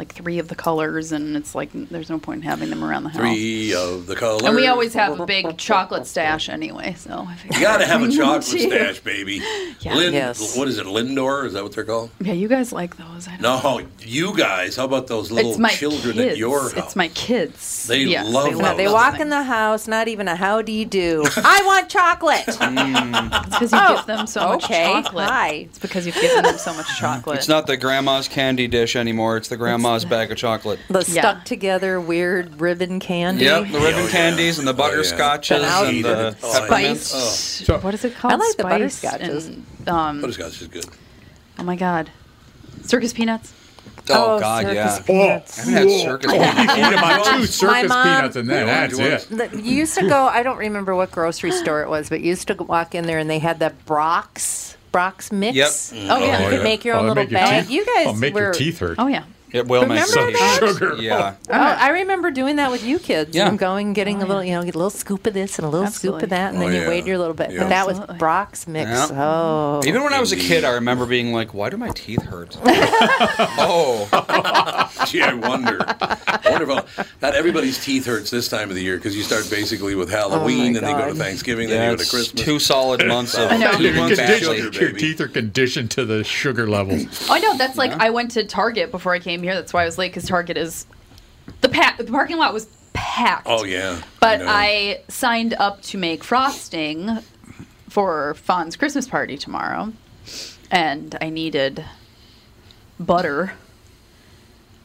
like 0.00 0.14
three 0.14 0.38
of 0.38 0.48
the 0.48 0.54
colors, 0.54 1.12
and 1.12 1.36
it's 1.36 1.54
like 1.54 1.68
there's 1.74 2.08
no 2.08 2.18
point 2.18 2.42
in 2.42 2.48
having 2.48 2.70
them 2.70 2.82
around 2.82 3.02
the 3.04 3.10
house. 3.10 3.18
Three 3.20 3.74
of 3.74 4.06
the 4.06 4.16
colors. 4.16 4.42
And 4.44 4.56
we 4.56 4.66
always 4.66 4.94
have 4.94 5.20
a 5.20 5.26
big 5.26 5.58
chocolate 5.58 6.06
stash 6.06 6.48
anyway, 6.48 6.94
so 6.96 7.26
I 7.28 7.36
You 7.52 7.60
gotta 7.60 7.84
have 7.84 8.02
a 8.02 8.10
chocolate 8.20 8.50
you. 8.54 8.70
stash, 8.70 9.00
baby. 9.00 9.42
Yeah. 9.80 9.94
Lin- 9.94 10.14
Yes. 10.14 10.56
What 10.56 10.68
is 10.68 10.78
it, 10.78 10.86
Lindor? 10.86 11.44
Is 11.44 11.52
that 11.52 11.62
what 11.62 11.72
they're 11.72 11.84
called? 11.84 12.10
Yeah, 12.20 12.32
you 12.32 12.48
guys 12.48 12.72
like 12.72 12.96
those. 12.96 13.28
I 13.28 13.36
don't 13.36 13.42
No, 13.42 13.86
you 14.00 14.34
guys. 14.36 14.76
How 14.76 14.86
about 14.86 15.06
those 15.06 15.30
little 15.30 15.54
children 15.68 16.14
kids. 16.16 16.32
at 16.32 16.38
your 16.38 16.62
house? 16.62 16.72
It's 16.74 16.96
my 16.96 17.08
kids. 17.08 17.86
They 17.86 18.04
Yes, 18.04 18.26
love 18.26 18.44
they 18.46 18.50
those. 18.52 18.60
No, 18.62 18.76
they 18.78 18.88
walk 18.88 19.12
things. 19.12 19.22
in 19.22 19.28
the 19.28 19.42
house, 19.42 19.86
not 19.86 20.08
even 20.08 20.28
a 20.28 20.34
how 20.34 20.62
do 20.62 20.72
you 20.72 20.86
do. 20.86 21.24
I 21.36 21.62
want 21.66 21.90
chocolate. 21.90 22.46
Mm. 22.70 23.30
It's 23.52 23.58
because 23.58 23.72
you 23.72 23.82
give 23.82 23.90
oh, 23.94 24.06
them 24.06 24.26
so 24.26 24.40
much 24.48 24.68
chocolate. 24.68 25.28
Hi. 25.28 25.48
It's 25.68 25.78
because 25.78 26.06
you've 26.06 26.14
given 26.14 26.44
them 26.44 26.56
so 26.58 26.72
much 26.74 26.86
chocolate. 26.98 27.38
it's 27.38 27.48
not 27.48 27.66
the 27.66 27.76
grandma's 27.76 28.28
candy 28.28 28.68
dish 28.68 28.94
anymore. 28.96 29.36
It's 29.36 29.48
the 29.48 29.56
grandma's 29.56 29.89
bag 30.08 30.30
of 30.30 30.36
chocolate. 30.38 30.78
The 30.88 31.04
Yeah. 31.08 31.20
stuck 31.22 31.44
together 31.44 32.00
weird 32.00 32.60
ribbon 32.60 33.00
candy. 33.00 33.44
Yep, 33.44 33.68
the 33.72 33.78
ribbon 33.80 33.94
Oh, 34.00 34.04
yeah. 34.04 34.10
candies 34.10 34.58
and 34.58 34.66
the 34.68 34.74
butterscotches 34.74 35.60
But 35.60 35.88
and 35.88 36.04
the 36.04 36.36
Oh, 36.42 36.52
I- 36.52 36.60
peppermints. 36.60 37.00
Spiced. 37.06 37.66
So- 37.66 37.78
what 37.78 37.94
is 37.94 38.04
it 38.04 38.16
called? 38.16 38.34
I 38.34 38.36
like 38.36 38.56
the 38.56 38.62
Spiced 38.62 39.02
butterscotches. 39.02 39.46
and, 39.46 39.88
um, 39.88 40.20
Butterscotch 40.20 40.60
is 40.62 40.68
good. 40.68 40.86
oh 41.58 41.62
my 41.64 41.76
god, 41.76 42.10
circus 42.84 43.12
peanuts. 43.12 43.52
Oh, 44.12 44.36
Oh, 44.36 44.40
God, 44.40 44.62
circus 44.64 44.74
yeah. 44.76 44.98
peanuts. 45.06 45.58
I 45.58 45.62
haven't 45.70 45.88
had 45.90 46.00
circus 46.00 46.32
peanuts. 46.32 46.62
eat 46.78 46.92
about 46.98 47.24
two 47.26 47.46
circus 47.46 47.88
mom- 47.88 48.02
peanuts 48.06 48.36
in 48.36 48.46
then 48.48 48.66
The 48.66 48.72
that's 48.98 48.98
orange 49.30 49.54
it. 49.56 49.64
You 49.64 49.74
used 49.76 49.94
to 49.98 50.08
go. 50.08 50.26
I 50.26 50.42
don't 50.42 50.56
remember 50.56 50.94
what 50.96 51.12
grocery 51.12 51.52
store 51.52 51.82
it 51.82 51.88
was, 51.88 52.08
but 52.08 52.20
you 52.20 52.28
used 52.28 52.48
to 52.48 52.54
walk 52.54 52.94
in 52.96 53.06
there 53.06 53.18
and 53.18 53.30
they 53.30 53.38
had 53.38 53.60
that 53.60 53.84
Brach's 53.86 54.76
Brach's 54.90 55.30
mix. 55.30 55.92
Yep. 55.92 56.02
Oh, 56.10 56.18
yeah. 56.18 56.40
You 56.40 56.46
Oh, 56.46 56.48
could 56.48 56.56
yeah. 56.58 56.62
make 56.64 56.84
your 56.84 56.96
own 56.96 57.04
Oh, 57.04 57.08
little 57.08 57.22
your 57.24 57.30
bag. 57.38 57.66
teeth- 57.68 57.70
You 57.70 57.86
guys 57.86 58.06
oh, 58.08 58.12
make 58.14 58.34
were. 58.34 58.40
your 58.40 58.52
teeth 58.52 58.80
hurt. 58.80 58.96
Oh 58.98 59.06
yeah. 59.06 59.22
It 59.52 59.66
will 59.66 59.82
make 59.86 59.90
Remember 60.06 60.06
some 60.12 60.32
that? 60.32 60.58
Sugar. 60.78 60.96
Yeah. 61.02 61.34
Oh, 61.48 61.52
I 61.52 61.90
remember 61.90 62.30
doing 62.30 62.56
that 62.56 62.70
with 62.70 62.84
you 62.84 62.98
kids. 62.98 63.34
Yeah. 63.34 63.48
And 63.48 63.58
going 63.58 63.88
and 63.88 63.94
getting 63.94 64.20
a 64.20 64.24
oh, 64.24 64.28
little, 64.28 64.44
you 64.44 64.52
know, 64.52 64.62
get 64.62 64.74
a 64.74 64.78
little 64.78 64.90
scoop 64.90 65.26
of 65.26 65.34
this 65.34 65.58
and 65.58 65.66
a 65.66 65.68
little 65.68 65.86
scoop 65.88 66.14
Absolutely. 66.14 66.24
of 66.24 66.30
that, 66.30 66.54
and 66.54 66.58
Oh, 66.62 66.66
then 66.66 66.74
you 66.74 66.82
yeah. 66.82 66.88
weighed 66.88 67.06
your 67.06 67.18
little 67.18 67.34
bit. 67.34 67.50
Yeah. 67.50 67.60
But 67.60 67.68
that 67.70 67.86
was 67.86 67.98
Absolutely. 67.98 68.18
Brach's 68.18 68.66
mix. 68.68 68.90
Yeah. 68.90 69.08
Oh. 69.12 69.80
Even 69.84 70.02
when 70.02 70.12
I 70.12 70.20
was 70.20 70.32
a 70.32 70.36
kid, 70.36 70.64
I 70.64 70.70
remember 70.74 71.06
being 71.06 71.32
like, 71.32 71.54
"Why 71.54 71.70
do 71.70 71.76
my 71.76 71.90
teeth 71.90 72.22
hurt?" 72.22 72.56
oh, 73.58 74.08
Gee, 75.06 75.22
I 75.22 75.34
wonder. 75.34 75.78
I 76.00 76.40
wonder 76.50 76.70
if 76.70 77.16
not 77.22 77.34
everybody's 77.34 77.82
teeth 77.82 78.06
hurts 78.06 78.30
this 78.30 78.48
time 78.48 78.68
of 78.68 78.74
the 78.76 78.82
year 78.82 78.96
because 78.96 79.16
you 79.16 79.22
start 79.22 79.48
basically 79.50 79.94
with 79.94 80.12
oh, 80.12 80.16
Halloween 80.16 80.76
and 80.76 80.86
then 80.86 80.90
you 80.90 80.96
go 80.96 81.06
to 81.08 81.14
God. 81.14 81.18
Thanksgiving, 81.18 81.68
then 81.68 81.82
you 81.82 81.90
go 81.92 81.96
to 81.96 82.02
it's 82.02 82.10
Christmas. 82.10 82.44
two 82.44 82.58
solid 82.58 83.06
months 83.06 83.34
of 83.34 83.50
I 83.52 83.56
know. 83.56 83.72
two 83.72 83.84
You're 83.84 83.94
months 83.94 84.16
conditioned. 84.18 84.50
badly. 84.56 84.80
Your 84.80 84.90
baby. 84.92 85.00
teeth 85.00 85.20
are 85.20 85.28
conditioned 85.28 85.90
to 85.92 86.04
the 86.04 86.24
sugar 86.24 86.66
levels. 86.68 87.06
Oh, 87.30 87.34
I 87.34 87.38
know. 87.38 87.56
That's 87.56 87.76
like 87.78 87.92
I 87.92 88.10
went 88.10 88.32
to 88.32 88.44
Target 88.44 88.90
before 88.90 89.12
I 89.12 89.18
came 89.20 89.39
here. 89.42 89.54
That's 89.54 89.72
why 89.72 89.82
I 89.82 89.84
was 89.86 89.98
late 89.98 90.10
because 90.12 90.28
Target 90.28 90.56
is 90.56 90.86
the 91.60 91.68
pa- 91.68 91.94
the 91.98 92.04
parking 92.04 92.36
lot 92.38 92.52
was 92.52 92.66
packed. 92.92 93.46
oh 93.46 93.64
yeah. 93.64 94.00
But 94.20 94.40
know. 94.40 94.46
I, 94.48 95.02
signed 95.08 95.54
up 95.54 95.82
to 95.82 95.98
make 95.98 96.22
frosting 96.24 97.18
for 97.88 98.34
Fawn's 98.34 98.76
Christmas 98.76 99.08
party 99.08 99.36
tomorrow, 99.36 99.92
and 100.70 101.16
I 101.20 101.30
needed 101.30 101.84
butter. 102.98 103.54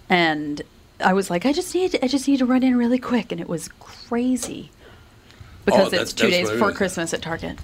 And 0.10 0.62
I 1.00 1.14
was 1.14 1.30
like, 1.30 1.46
I 1.46 1.52
just 1.54 1.74
need, 1.74 1.98
I 2.02 2.08
just 2.08 2.28
need 2.28 2.38
to 2.38 2.46
run 2.46 2.64
in 2.64 2.78
really 2.78 3.00
quick, 3.00 3.32
and 3.32 3.42
it 3.42 3.48
was 3.50 3.68
crazy 3.80 4.72
because 5.66 5.94
Oh, 5.94 5.98
it's 6.02 6.14
two 6.14 6.30
days 6.30 6.46
what 6.46 6.54
it 6.54 6.58
before. 6.58 6.72
Christmas 6.74 7.14
at 7.14 7.22
Target. 7.22 7.58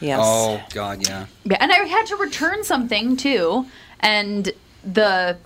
Yes. 0.00 0.20
Oh 0.22 0.60
God, 0.70 1.06
yeah. 1.06 1.26
Yeah, 1.44 1.56
and 1.60 1.70
I 1.72 1.76
had 1.86 2.06
to 2.06 2.16
return 2.16 2.64
something 2.64 3.16
too, 3.16 3.66
and 4.00 4.50
the 4.84 5.38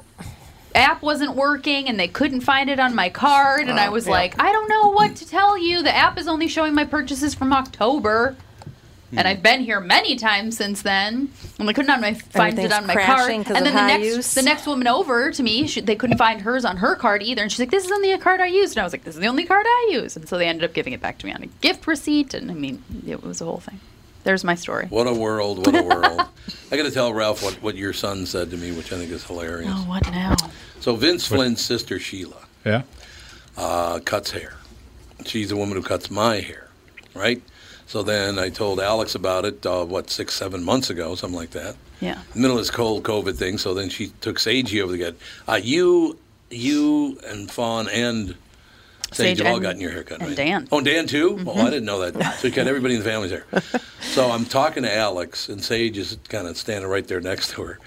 app 0.74 1.02
wasn't 1.02 1.34
working, 1.34 1.88
and 1.88 1.98
they 1.98 2.08
couldn't 2.08 2.40
find 2.40 2.68
it 2.70 2.78
on 2.80 2.94
my 2.94 3.08
card, 3.08 3.68
and 3.68 3.78
I 3.78 3.88
oh, 3.88 3.92
was 3.92 4.06
yeah. 4.06 4.12
like, 4.12 4.40
I 4.40 4.52
don't 4.52 4.68
know 4.68 4.90
what 4.90 5.16
to 5.16 5.28
tell 5.28 5.58
you. 5.58 5.82
The 5.82 5.94
app 5.94 6.18
is 6.18 6.28
only 6.28 6.48
showing 6.48 6.74
my 6.74 6.84
purchases 6.84 7.34
from 7.34 7.52
October. 7.52 8.36
And 9.10 9.20
hmm. 9.20 9.26
I've 9.26 9.42
been 9.42 9.60
here 9.62 9.80
many 9.80 10.16
times 10.16 10.58
since 10.58 10.82
then, 10.82 11.32
and 11.58 11.68
they 11.68 11.72
couldn't 11.72 11.90
on 11.90 12.02
my, 12.02 12.12
find 12.12 12.58
it 12.58 12.70
Everything's 12.70 12.72
on 12.72 12.86
my 12.86 12.94
card. 12.94 13.30
And 13.30 13.46
then 13.46 13.64
the 13.64 13.72
next 13.72 14.04
use. 14.04 14.34
the 14.34 14.42
next 14.42 14.66
woman 14.66 14.86
over 14.86 15.32
to 15.32 15.42
me, 15.42 15.66
she, 15.66 15.80
they 15.80 15.96
couldn't 15.96 16.18
find 16.18 16.42
hers 16.42 16.64
on 16.66 16.76
her 16.78 16.94
card 16.94 17.22
either, 17.22 17.40
and 17.40 17.50
she's 17.50 17.60
like, 17.60 17.70
"This 17.70 17.86
is 17.86 17.90
on 17.90 18.02
the 18.02 18.16
card 18.18 18.40
I 18.40 18.48
used," 18.48 18.76
and 18.76 18.82
I 18.82 18.84
was 18.84 18.92
like, 18.92 19.04
"This 19.04 19.14
is 19.14 19.20
the 19.20 19.28
only 19.28 19.46
card 19.46 19.64
I 19.66 19.88
use," 19.92 20.14
and 20.14 20.28
so 20.28 20.36
they 20.36 20.46
ended 20.46 20.64
up 20.68 20.74
giving 20.74 20.92
it 20.92 21.00
back 21.00 21.16
to 21.18 21.26
me 21.26 21.32
on 21.32 21.42
a 21.42 21.46
gift 21.46 21.86
receipt, 21.86 22.34
and 22.34 22.50
I 22.50 22.54
mean, 22.54 22.82
it 23.06 23.22
was 23.22 23.40
a 23.40 23.46
whole 23.46 23.60
thing. 23.60 23.80
There's 24.28 24.44
my 24.44 24.56
story. 24.56 24.84
What 24.90 25.06
a 25.06 25.14
world! 25.14 25.64
What 25.64 25.74
a 25.74 25.82
world! 25.82 26.20
I 26.70 26.76
got 26.76 26.82
to 26.82 26.90
tell 26.90 27.14
Ralph 27.14 27.42
what, 27.42 27.54
what 27.62 27.76
your 27.76 27.94
son 27.94 28.26
said 28.26 28.50
to 28.50 28.58
me, 28.58 28.72
which 28.72 28.92
I 28.92 28.98
think 28.98 29.10
is 29.10 29.24
hilarious. 29.24 29.72
Oh, 29.74 29.88
what 29.88 30.04
now? 30.10 30.36
So 30.80 30.96
Vince 30.96 31.26
Flynn's 31.26 31.62
sister 31.64 31.98
Sheila 31.98 32.36
Yeah. 32.62 32.82
uh, 33.56 34.00
cuts 34.04 34.32
hair. 34.32 34.52
She's 35.24 35.48
the 35.48 35.56
woman 35.56 35.78
who 35.78 35.82
cuts 35.82 36.10
my 36.10 36.40
hair, 36.40 36.68
right? 37.14 37.40
So 37.86 38.02
then 38.02 38.38
I 38.38 38.50
told 38.50 38.80
Alex 38.80 39.14
about 39.14 39.46
it. 39.46 39.64
Uh, 39.64 39.86
what 39.86 40.10
six, 40.10 40.34
seven 40.34 40.62
months 40.62 40.90
ago, 40.90 41.14
something 41.14 41.38
like 41.38 41.52
that. 41.52 41.76
Yeah. 42.00 42.20
middle 42.34 42.58
of 42.58 42.60
this 42.62 42.70
cold 42.70 43.04
COVID 43.04 43.34
thing. 43.34 43.56
So 43.56 43.72
then 43.72 43.88
she 43.88 44.08
took 44.20 44.36
Sagey 44.36 44.82
over 44.82 44.92
to 44.92 44.98
get 44.98 45.16
uh, 45.48 45.58
you, 45.62 46.18
you 46.50 47.18
and 47.26 47.50
Fawn 47.50 47.88
and 47.88 48.34
Sage, 49.10 49.16
Sage 49.16 49.38
have 49.38 49.46
all 49.46 49.54
and- 49.54 49.62
gotten 49.62 49.80
your 49.80 49.90
haircut, 49.92 50.18
and 50.18 50.28
right? 50.28 50.36
Dan. 50.36 50.64
Mm-hmm. 50.66 50.74
Oh, 50.74 50.80
Dan 50.82 51.06
too. 51.06 51.42
Oh, 51.46 51.52
I 51.62 51.70
didn't 51.70 51.86
know 51.86 52.10
that. 52.10 52.34
So 52.40 52.48
you 52.48 52.52
got 52.54 52.66
everybody 52.66 52.92
in 52.94 53.00
the 53.02 53.08
family's 53.08 53.30
hair. 53.30 53.46
so 54.08 54.30
I'm 54.30 54.44
talking 54.44 54.82
to 54.82 54.94
Alex, 54.94 55.48
and 55.48 55.62
Sage 55.62 55.98
is 55.98 56.18
kind 56.28 56.46
of 56.46 56.56
standing 56.56 56.88
right 56.88 57.06
there 57.06 57.20
next 57.20 57.50
to 57.52 57.62
her. 57.62 57.78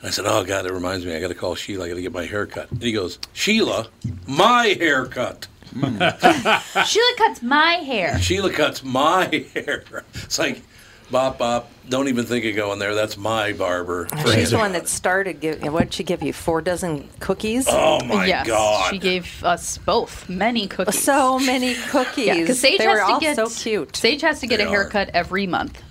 And 0.00 0.08
I 0.08 0.10
said, 0.10 0.24
"Oh 0.26 0.44
God, 0.44 0.66
it 0.66 0.72
reminds 0.72 1.04
me. 1.04 1.14
I 1.14 1.20
got 1.20 1.28
to 1.28 1.34
call 1.34 1.54
Sheila. 1.54 1.86
I 1.86 1.88
got 1.88 1.94
to 1.94 2.02
get 2.02 2.12
my 2.12 2.26
hair 2.26 2.46
cut." 2.46 2.70
And 2.70 2.82
he 2.82 2.92
goes, 2.92 3.18
"Sheila, 3.32 3.88
my 4.26 4.76
haircut." 4.78 5.46
Hmm. 5.72 5.98
Sheila 6.84 7.14
cuts 7.16 7.42
my 7.42 7.74
hair. 7.84 8.18
Sheila 8.20 8.50
cuts 8.52 8.84
my 8.84 9.24
hair. 9.54 9.82
It's 10.14 10.38
like, 10.38 10.62
bop 11.10 11.38
bop. 11.38 11.70
Don't 11.88 12.08
even 12.08 12.24
think 12.24 12.44
of 12.46 12.56
going 12.56 12.78
there. 12.78 12.94
That's 12.94 13.16
my 13.16 13.52
barber. 13.52 14.08
She's 14.32 14.50
the 14.52 14.58
one 14.58 14.72
that 14.72 14.88
started. 14.88 15.40
Give, 15.40 15.62
what 15.72 15.84
did 15.84 15.94
she 15.94 16.02
give 16.02 16.22
you? 16.22 16.32
Four 16.32 16.62
dozen 16.62 17.08
cookies. 17.20 17.66
Oh 17.68 18.02
my 18.04 18.26
yes, 18.26 18.46
God! 18.46 18.90
she 18.90 18.98
gave 18.98 19.44
us 19.44 19.78
both 19.78 20.28
many 20.28 20.66
cookies. 20.66 21.02
So 21.02 21.38
many 21.38 21.74
cookies. 21.88 22.26
Yeah, 22.26 22.38
because 22.40 22.58
Sage 22.60 22.78
they 22.78 22.84
has 22.84 22.94
were 22.94 23.06
to 23.06 23.12
all 23.12 23.20
get 23.20 23.36
so 23.36 23.48
cute. 23.48 23.94
Sage 23.96 24.22
has 24.22 24.40
to 24.40 24.46
get 24.46 24.58
They 24.58 24.64
a 24.64 24.68
are. 24.68 24.70
haircut 24.70 25.10
every 25.12 25.46
month. 25.46 25.82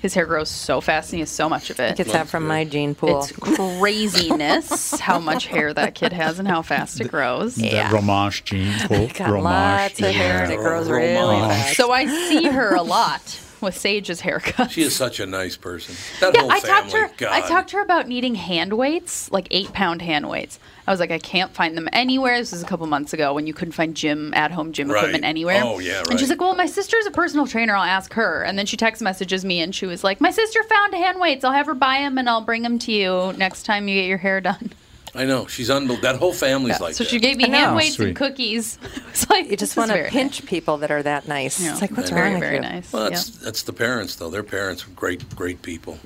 His 0.00 0.12
hair 0.12 0.26
grows 0.26 0.50
so 0.50 0.82
fast, 0.82 1.12
and 1.12 1.16
he 1.16 1.20
has 1.20 1.30
so 1.30 1.48
much 1.48 1.70
of 1.70 1.80
it. 1.80 1.96
Gets 1.96 2.12
that 2.12 2.28
from 2.28 2.46
my 2.46 2.64
gene 2.66 2.94
pool. 2.94 3.20
It's 3.22 3.32
craziness 3.32 5.00
how 5.00 5.18
much 5.18 5.46
hair 5.46 5.72
that 5.72 5.94
kid 5.94 6.12
has 6.12 6.38
and 6.38 6.46
how 6.46 6.60
fast 6.60 7.00
it 7.00 7.08
grows. 7.10 7.56
Yeah. 7.56 7.84
That 7.90 7.92
Romanche 7.94 8.44
gene 8.44 8.74
pool. 8.80 9.08
Got 9.14 9.30
Romanche 9.30 9.42
lots 9.44 10.00
of 10.00 10.04
gene. 10.04 10.14
hair 10.14 10.42
and 10.44 10.52
it 10.52 10.56
grows 10.58 10.90
really 10.90 11.14
fast. 11.38 11.76
So 11.78 11.90
I 11.90 12.04
see 12.06 12.44
her 12.48 12.74
a 12.74 12.82
lot 12.82 13.40
with 13.64 13.76
Sage's 13.76 14.20
haircut. 14.20 14.70
She 14.70 14.82
is 14.82 14.94
such 14.94 15.18
a 15.20 15.26
nice 15.26 15.56
person. 15.56 15.94
That 16.20 16.34
yeah, 16.34 16.42
whole 16.42 16.52
I 16.52 16.60
talked 16.60 16.90
to 16.90 16.96
her. 16.98 17.10
God. 17.16 17.32
I 17.32 17.40
talked 17.48 17.70
to 17.70 17.76
her 17.78 17.82
about 17.82 18.06
needing 18.06 18.34
hand 18.34 18.72
weights, 18.74 19.32
like 19.32 19.48
eight 19.50 19.72
pound 19.72 20.02
hand 20.02 20.28
weights. 20.28 20.58
I 20.86 20.90
was 20.90 21.00
like, 21.00 21.10
I 21.10 21.18
can't 21.18 21.50
find 21.54 21.76
them 21.76 21.88
anywhere. 21.92 22.38
This 22.38 22.52
was 22.52 22.62
a 22.62 22.66
couple 22.66 22.86
months 22.86 23.12
ago 23.14 23.32
when 23.32 23.46
you 23.46 23.54
couldn't 23.54 23.72
find 23.72 23.96
gym 23.96 24.34
at 24.34 24.50
home 24.50 24.72
gym 24.72 24.90
Right. 24.90 24.98
equipment 24.98 25.24
anywhere. 25.24 25.62
Oh, 25.64 25.78
yeah, 25.78 26.02
And 26.10 26.20
she's 26.20 26.28
like, 26.28 26.40
Well, 26.40 26.54
my 26.54 26.66
sister's 26.66 27.06
a 27.06 27.10
personal 27.10 27.46
trainer. 27.46 27.74
I'll 27.74 27.82
ask 27.82 28.12
her. 28.12 28.42
And 28.42 28.58
then 28.58 28.66
she 28.66 28.76
text 28.76 29.00
messages 29.00 29.44
me, 29.44 29.60
and 29.60 29.74
she 29.74 29.86
was 29.86 30.04
like, 30.04 30.20
My 30.20 30.30
sister 30.30 30.62
found 30.64 30.94
hand 30.94 31.18
weights. 31.20 31.42
I'll 31.44 31.52
have 31.52 31.66
her 31.66 31.74
buy 31.74 32.00
them, 32.00 32.18
and 32.18 32.28
I'll 32.28 32.42
bring 32.42 32.62
them 32.62 32.78
to 32.80 32.92
you 32.92 33.32
next 33.38 33.62
time 33.64 33.88
you 33.88 33.94
get 34.00 34.06
your 34.06 34.18
hair 34.18 34.40
done. 34.42 34.72
I 35.14 35.24
know 35.24 35.46
she's 35.46 35.70
unbelievable. 35.70 36.02
That 36.02 36.18
whole 36.18 36.32
family's 36.32 36.76
Yeah, 36.80 36.84
like 36.86 36.94
so 36.94 37.04
that. 37.04 37.10
she 37.10 37.20
gave 37.20 37.36
me 37.36 37.44
I 37.44 37.48
hand 37.56 37.76
weights 37.76 37.94
Sweet. 37.96 38.08
and 38.08 38.16
cookies. 38.16 38.78
It's 39.10 39.28
like 39.30 39.50
You 39.50 39.56
just 39.56 39.76
want 39.76 39.90
to 39.90 39.96
very 39.96 40.10
pinch 40.10 40.44
people 40.44 40.78
that 40.78 40.90
are 40.90 41.02
that 41.04 41.28
nice. 41.28 41.60
Yeah. 41.60 41.72
It's 41.72 41.80
like, 41.80 41.92
what's 41.96 42.10
very, 42.10 42.22
wrong 42.32 42.34
with 42.34 42.42
very 42.42 42.56
you? 42.56 42.62
nice. 42.62 42.92
Well, 42.92 43.04
yeah. 43.04 43.10
that's 43.10 43.30
that's 43.30 43.62
the 43.62 43.72
parents 43.72 44.16
though. 44.16 44.28
Their 44.30 44.42
parents 44.42 44.84
are 44.86 44.90
great, 44.90 45.34
great 45.36 45.62
people. 45.62 45.98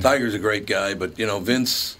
Tiger's 0.00 0.34
a 0.34 0.38
great 0.38 0.66
guy, 0.66 0.94
but 0.94 1.18
you 1.18 1.26
know 1.26 1.40
Vince. 1.40 1.96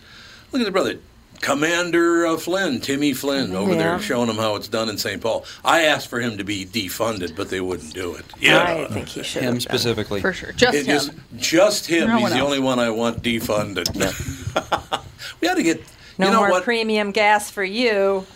Look 0.53 0.63
at 0.63 0.65
the 0.65 0.71
brother, 0.71 0.99
Commander 1.41 2.27
uh, 2.27 2.37
Flynn, 2.39 2.81
Timmy 2.81 3.13
Flynn, 3.13 3.55
over 3.55 3.73
Yeah. 3.73 3.79
there 3.79 3.99
showing 4.01 4.29
him 4.31 4.37
how 4.37 4.57
it's 4.57 4.69
done 4.69 4.89
in 4.89 4.97
St. 4.99 5.21
Paul. 5.21 5.45
I 5.65 5.83
asked 5.83 6.09
for 6.09 6.21
him 6.21 6.39
to 6.39 6.45
be 6.45 6.65
defunded, 6.67 7.37
but 7.37 7.49
they 7.51 7.61
wouldn't 7.61 7.93
do 7.95 8.15
it. 8.15 8.25
Yeah, 8.41 8.87
I 8.89 8.93
think 8.93 9.09
he 9.09 9.23
should. 9.23 9.43
Him 9.43 9.55
have 9.55 9.63
specifically. 9.63 10.21
for 10.23 10.33
sure. 10.33 10.53
Just 10.53 10.75
It 10.77 10.87
him. 10.87 10.97
is 10.97 11.11
just 11.37 11.87
him. 11.87 12.09
No 12.09 12.19
He's 12.19 12.31
the 12.31 12.37
else. 12.39 12.45
only 12.47 12.59
one 12.59 12.79
I 12.79 12.89
want 12.91 13.23
defunded. 13.23 13.87
we 15.41 15.49
ought 15.49 15.55
to 15.55 15.63
get. 15.63 15.83
No 16.19 16.27
you 16.27 16.33
know 16.33 16.39
more 16.41 16.51
what? 16.51 16.65
premium 16.65 17.13
gas 17.13 17.51
for 17.51 17.65
you. 17.65 18.27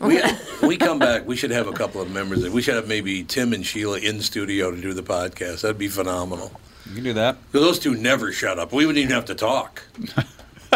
we, 0.00 0.20
we 0.62 0.76
come 0.76 0.98
back. 0.98 1.26
We 1.26 1.36
should 1.36 1.50
have 1.50 1.66
a 1.66 1.72
couple 1.72 2.00
of 2.00 2.10
members. 2.10 2.48
We 2.48 2.62
should 2.62 2.74
have 2.74 2.88
maybe 2.88 3.24
Tim 3.24 3.52
and 3.52 3.64
Sheila 3.64 3.98
in 3.98 4.20
studio 4.22 4.70
to 4.70 4.80
do 4.80 4.92
the 4.92 5.02
podcast. 5.02 5.62
That'd 5.62 5.78
be 5.78 5.88
phenomenal. 5.88 6.52
You 6.88 6.94
can 6.96 7.04
do 7.04 7.12
that. 7.14 7.36
'Cause 7.52 7.60
Those 7.62 7.78
two 7.78 7.94
never 7.94 8.30
shut 8.32 8.58
up. 8.58 8.72
We 8.72 8.86
wouldn't 8.86 9.02
even 9.02 9.14
have 9.14 9.24
to 9.26 9.34
talk. 9.34 9.82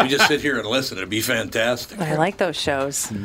we 0.01 0.07
just 0.07 0.27
sit 0.27 0.41
here 0.41 0.57
and 0.57 0.67
listen. 0.67 0.97
It'd 0.97 1.09
be 1.09 1.21
fantastic. 1.21 1.99
I 1.99 2.15
like 2.15 2.37
those 2.37 2.55
shows. 2.59 3.11
You 3.11 3.17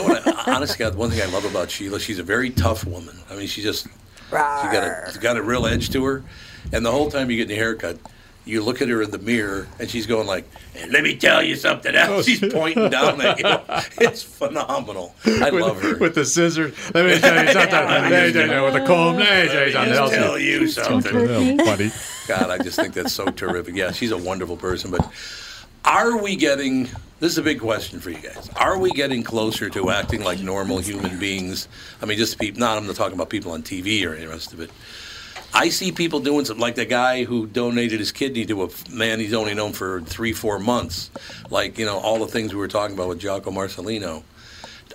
know 0.00 0.04
what? 0.04 0.26
I, 0.48 0.54
honestly, 0.54 0.78
God, 0.78 0.94
one 0.94 1.10
thing 1.10 1.20
I 1.22 1.26
love 1.32 1.44
about 1.44 1.70
Sheila, 1.70 2.00
she's 2.00 2.18
a 2.18 2.22
very 2.24 2.50
tough 2.50 2.84
woman. 2.86 3.16
I 3.30 3.36
mean, 3.36 3.46
she 3.48 3.62
just 3.62 3.84
she 3.86 4.30
got 4.32 4.82
a 4.84 5.02
she's 5.08 5.18
got 5.18 5.36
a 5.36 5.42
real 5.42 5.66
edge 5.66 5.90
to 5.90 6.04
her. 6.04 6.24
And 6.72 6.86
the 6.86 6.90
whole 6.92 7.10
time 7.10 7.30
you 7.30 7.36
get 7.36 7.48
the 7.48 7.56
haircut, 7.56 7.98
you 8.44 8.62
look 8.62 8.82
at 8.82 8.88
her 8.88 9.02
in 9.02 9.10
the 9.10 9.18
mirror, 9.18 9.68
and 9.78 9.88
she's 9.88 10.06
going 10.06 10.26
like, 10.26 10.44
"Let 10.90 11.02
me 11.04 11.16
tell 11.16 11.42
you 11.42 11.54
something 11.56 11.94
else." 11.94 12.10
Oh, 12.10 12.22
she's 12.22 12.40
pointing 12.52 12.90
down 12.90 13.20
at 13.20 13.38
you. 13.38 13.82
It's 14.06 14.22
phenomenal. 14.22 15.14
I 15.24 15.50
love 15.50 15.80
her. 15.82 15.96
with 15.98 16.14
the 16.16 16.24
scissors. 16.24 16.74
Let 16.94 17.06
me 17.06 17.18
tell 17.20 17.44
you 17.44 17.52
something. 17.52 17.70
Let 17.72 18.10
me 18.26 18.32
tell 18.32 18.48
you 18.58 18.64
with 18.64 18.74
the 18.74 18.84
comb. 18.86 19.16
Let 19.16 19.46
me 19.46 19.52
tell 19.52 19.66
you 19.66 19.72
something 19.72 19.88
just 19.94 20.00
else. 20.00 20.10
tell 20.12 20.38
you 20.38 20.66
something. 20.68 21.16
Oh, 21.16 21.56
buddy. 21.64 21.90
God, 22.26 22.50
I 22.50 22.58
just 22.58 22.76
think 22.78 22.94
that's 22.94 23.12
so 23.12 23.26
terrific. 23.26 23.74
Yeah, 23.76 23.92
she's 23.92 24.10
a 24.10 24.18
wonderful 24.18 24.56
person. 24.56 24.90
But 24.90 25.08
are 25.84 26.16
we 26.20 26.36
getting? 26.36 26.84
This 27.20 27.30
is 27.32 27.38
a 27.38 27.42
big 27.42 27.60
question 27.60 28.00
for 28.00 28.10
you 28.10 28.18
guys. 28.18 28.50
Are 28.56 28.76
we 28.78 28.90
getting 28.90 29.22
closer 29.22 29.70
to 29.70 29.90
acting 29.90 30.24
like 30.24 30.40
normal 30.40 30.78
human 30.78 31.18
beings? 31.20 31.68
I 32.02 32.06
mean, 32.06 32.18
just 32.18 32.38
people. 32.40 32.58
Not 32.60 32.76
I'm 32.78 32.86
not 32.86 32.96
talking 32.96 33.14
about 33.14 33.30
people 33.30 33.52
on 33.52 33.62
TV 33.62 34.04
or 34.04 34.14
any 34.14 34.26
rest 34.26 34.52
of 34.52 34.60
it. 34.60 34.70
I 35.54 35.68
see 35.68 35.92
people 35.92 36.20
doing 36.20 36.46
something 36.46 36.62
like 36.62 36.76
the 36.76 36.86
guy 36.86 37.24
who 37.24 37.46
donated 37.46 37.98
his 37.98 38.10
kidney 38.10 38.46
to 38.46 38.64
a 38.64 38.68
man 38.90 39.20
he's 39.20 39.34
only 39.34 39.52
known 39.52 39.72
for 39.74 40.00
three, 40.00 40.32
four 40.32 40.58
months. 40.58 41.10
Like 41.50 41.78
you 41.78 41.84
know 41.84 41.98
all 41.98 42.18
the 42.18 42.26
things 42.26 42.54
we 42.54 42.58
were 42.58 42.68
talking 42.68 42.96
about 42.96 43.08
with 43.08 43.18
Giacomo 43.18 43.60
Marcellino. 43.60 44.22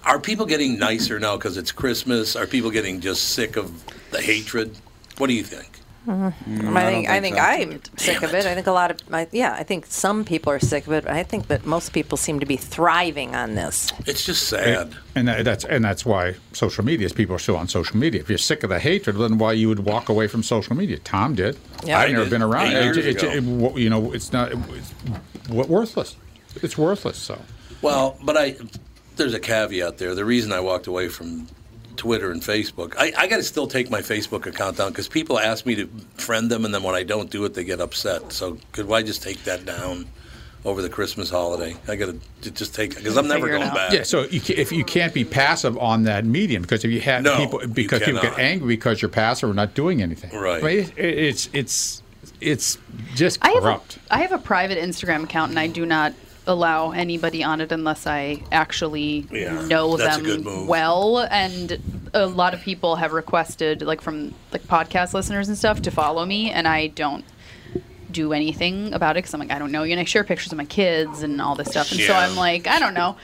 Are 0.04 0.20
people 0.20 0.46
getting 0.46 0.80
nicer 0.80 1.20
now 1.20 1.38
because 1.38 1.58
it's 1.58 1.72
Christmas? 1.72 2.36
Are 2.36 2.48
people 2.48 2.72
getting 2.72 3.02
just 3.02 3.30
sick 3.30 3.56
of 3.56 3.84
the 4.12 4.22
hatred? 4.22 4.76
What 5.18 5.28
do 5.28 5.34
you 5.34 5.44
think? 5.44 5.80
Mm, 6.08 6.34
I 6.78 6.86
think 6.90 7.08
I 7.10 7.18
I 7.18 7.20
don't 7.20 7.22
think, 7.22 7.36
think 7.36 7.36
so. 7.36 7.42
I'm 7.42 7.98
sick 7.98 8.24
of 8.24 8.34
it. 8.34 8.46
I 8.46 8.56
think 8.56 8.68
a 8.68 8.72
lot 8.72 8.92
of 8.92 8.98
I, 9.12 9.28
yeah. 9.34 9.54
I 9.54 9.64
think 9.64 9.86
some 9.88 10.24
people 10.24 10.54
are 10.54 10.60
sick 10.60 10.88
of 10.88 10.94
it. 10.94 11.04
But 11.04 11.14
I 11.14 11.24
think 11.24 11.48
that 11.48 11.66
most 11.66 11.92
people 11.92 12.18
seem 12.18 12.40
to 12.40 12.46
be 12.46 12.56
thriving 12.56 13.36
on 13.36 13.56
this. 13.56 13.92
It's 14.06 14.26
just 14.26 14.48
sad. 14.48 14.96
And 15.16 15.28
that, 15.28 15.44
that's 15.44 15.66
and 15.66 15.84
that's 15.84 16.06
why 16.06 16.36
social 16.54 16.86
media 16.86 17.06
is 17.06 17.12
people 17.14 17.36
are 17.36 17.40
still 17.40 17.58
on 17.58 17.68
social 17.68 17.98
media. 17.98 18.22
If 18.22 18.30
you're 18.30 18.38
sick 18.38 18.64
of 18.64 18.70
the 18.70 18.80
hatred, 18.80 19.18
then 19.18 19.38
why 19.38 19.52
you 19.54 19.68
would 19.68 19.80
walk 19.86 20.08
away 20.08 20.28
from 20.28 20.44
social 20.44 20.76
media? 20.78 20.98
Tom 21.00 21.36
did. 21.36 21.58
Yeah. 21.84 22.00
I've 22.00 22.12
never 22.12 22.24
did 22.24 22.30
been 22.32 22.42
around. 22.42 22.68
eight 22.68 22.96
It- 22.98 23.24
it- 23.24 23.24
it- 23.24 23.78
you 23.78 23.90
know, 23.90 24.14
it's 24.14 24.32
not. 24.32 24.52
It's 24.54 24.92
what 25.50 25.68
worthless. 25.68 26.16
It's 26.64 26.78
worthless. 26.78 27.18
So 27.18 27.40
Well, 27.82 28.18
but 28.24 28.38
I 28.38 28.56
there's 29.18 29.34
a 29.34 29.40
caveat 29.40 29.98
there. 29.98 30.16
The 30.16 30.24
reason 30.26 30.54
I 30.54 30.62
walked 30.62 30.88
away 30.88 31.10
from 31.10 31.48
Twitter 31.98 32.32
and 32.32 32.42
Facebook, 32.42 32.94
I, 32.98 33.12
I 33.18 33.28
got 33.28 33.38
to 33.38 33.44
still 33.44 33.68
take 33.68 33.90
my 33.90 34.02
Facebook 34.02 34.46
account 34.46 34.78
down 34.78 34.92
because 34.92 35.08
people 35.08 35.40
ask 35.40 35.66
me 35.66 35.76
to 35.76 35.88
friend 36.16 36.50
them, 36.50 36.66
and 36.66 36.74
then 36.74 36.84
when 36.84 36.96
I 36.96 37.04
don't 37.04 37.30
do 37.30 37.44
it, 37.46 37.54
they 37.54 37.64
get 37.64 37.82
upset. 37.82 38.32
So 38.32 38.58
could 38.72 38.92
I 38.92 39.02
just 39.02 39.22
take 39.24 39.44
that 39.44 39.66
down 39.66 40.08
over 40.66 40.82
the 40.82 40.90
Christmas 40.90 41.30
holiday? 41.30 41.76
I 41.88 41.96
got 41.96 42.14
to 42.42 42.52
just 42.52 42.74
take 42.76 42.96
because 42.96 43.18
I'm 43.18 43.28
never 43.28 43.50
going 43.50 43.62
back. 43.74 43.92
yeah. 43.92 44.04
So 44.04 44.24
you 44.24 44.40
ca 44.40 44.56
if 44.56 44.72
you 44.72 44.84
can't 44.84 45.14
be 45.14 45.26
passive 45.26 45.78
on 45.78 46.04
that 46.04 46.26
medium, 46.26 46.62
because 46.62 46.86
if 46.86 46.92
you 46.92 47.02
have 47.02 47.24
No, 47.24 47.38
people, 47.38 47.68
because 47.68 48.02
people 48.04 48.22
get 48.22 48.38
angry 48.40 48.68
because 48.68 49.02
you're 49.02 49.10
passive 49.10 49.50
or 49.50 49.54
not 49.54 49.74
doing 49.74 50.02
anything. 50.02 50.32
Right. 50.38 50.64
I 50.64 50.68
mean, 50.68 50.80
it, 50.96 51.06
it's 51.06 51.50
it's 51.54 52.04
it's 52.42 52.78
just 53.16 53.40
I 53.42 53.50
have, 53.50 53.58
a, 53.58 53.62
corrupt. 53.62 53.98
I 54.12 54.22
have 54.22 54.32
a 54.32 54.38
private 54.38 54.78
Instagram 54.78 55.24
account, 55.24 55.50
and 55.50 55.60
I 55.60 55.68
do 55.68 55.86
not 55.86 56.14
allow 56.48 56.92
anybody 56.92 57.44
on 57.44 57.62
it 57.62 57.72
unless 57.72 58.08
I 58.08 58.42
actually 58.52 59.28
Yeah, 59.32 59.68
know 59.68 59.98
them 59.98 60.68
well. 60.68 61.20
And 61.30 62.10
a 62.14 62.26
lot 62.26 62.54
of 62.54 62.62
people 62.62 62.96
have 62.96 63.12
requested, 63.14 63.82
like 63.82 64.02
from 64.02 64.34
like 64.52 64.64
podcast 64.64 65.14
listeners 65.14 65.48
and 65.50 65.58
stuff, 65.58 65.82
to 65.84 65.92
follow 65.92 66.26
me, 66.26 66.50
and 66.50 66.68
I 66.68 66.88
don't 66.88 67.26
do 68.10 68.32
anything 68.34 68.94
about 68.94 69.18
it 69.18 69.20
because 69.20 69.34
I'm 69.34 69.40
like, 69.42 69.52
I 69.52 69.60
don't 69.60 69.72
know 69.72 69.84
you, 69.84 69.92
and 69.92 70.00
I 70.00 70.06
share 70.06 70.24
pictures 70.24 70.52
of 70.52 70.58
my 70.58 70.66
kids 70.66 71.22
and 71.22 71.42
all 71.42 71.56
this 71.56 71.68
stuff, 71.70 71.92
and 71.92 72.00
so 72.02 72.14
I'm 72.14 72.36
like, 72.36 72.66
I 72.66 72.80
don't 72.80 72.94
know. 72.94 73.18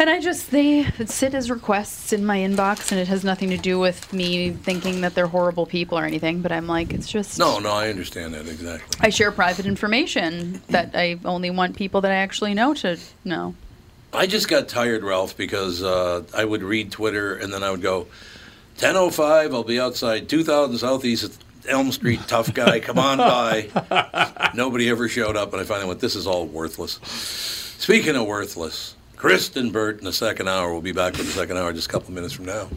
And 0.00 0.08
I 0.08 0.20
just 0.20 0.52
they 0.52 0.84
sit 1.06 1.34
as 1.34 1.50
requests 1.50 2.12
in 2.12 2.24
my 2.24 2.38
inbox, 2.38 2.92
and 2.92 3.00
it 3.00 3.08
has 3.08 3.24
nothing 3.24 3.50
to 3.50 3.56
do 3.56 3.80
with 3.80 4.12
me 4.12 4.50
thinking 4.50 5.00
that 5.00 5.14
they're 5.14 5.26
horrible 5.26 5.66
people 5.66 5.98
or 5.98 6.04
anything. 6.04 6.40
But 6.40 6.52
I'm 6.52 6.68
like, 6.68 6.92
it's 6.92 7.08
just 7.08 7.38
No, 7.38 7.58
no, 7.58 7.72
I 7.72 7.88
understand 7.88 8.34
that 8.34 8.46
exactly. 8.46 8.98
I 9.00 9.10
share 9.10 9.32
private 9.32 9.66
information 9.66 10.62
that 10.68 10.92
I 10.94 11.18
only 11.24 11.50
want 11.50 11.76
people 11.76 12.00
that 12.02 12.12
I 12.12 12.16
actually 12.16 12.54
know 12.54 12.74
to 12.74 12.96
know. 13.24 13.54
I 14.12 14.26
just 14.26 14.48
got 14.48 14.68
tired, 14.68 15.02
Ralph, 15.02 15.36
because 15.36 15.82
uh, 15.82 16.22
I 16.34 16.44
would 16.44 16.62
read 16.62 16.92
Twitter 16.92 17.34
and 17.34 17.52
then 17.52 17.62
I 17.62 17.70
would 17.70 17.82
go, 17.82 18.06
10.05, 18.78 19.52
I'll 19.52 19.64
be 19.64 19.78
outside 19.80 20.28
2000 20.28 20.78
Southeast 20.78 21.42
Elm 21.66 21.92
Street, 21.92 22.20
tough 22.26 22.54
guy, 22.54 22.80
come 22.80 22.98
on 22.98 23.18
by. 23.18 24.50
Nobody 24.54 24.88
ever 24.88 25.08
showed 25.08 25.36
up, 25.36 25.52
and 25.52 25.60
I 25.60 25.64
finally 25.64 25.88
went, 25.88 26.00
this 26.00 26.16
is 26.16 26.26
all 26.26 26.46
worthless. 26.46 27.00
Speaking 27.78 28.16
of 28.16 28.26
worthless, 28.26 28.94
Kristen 29.18 29.72
Burt 29.72 29.98
in 29.98 30.04
the 30.04 30.12
second 30.12 30.48
hour. 30.48 30.72
We'll 30.72 30.80
be 30.80 30.92
back 30.92 31.16
with 31.16 31.26
the 31.26 31.32
second 31.32 31.56
hour 31.56 31.72
just 31.72 31.88
a 31.88 31.90
couple 31.90 32.14
minutes 32.14 32.32
from 32.32 32.44
now. 32.44 32.68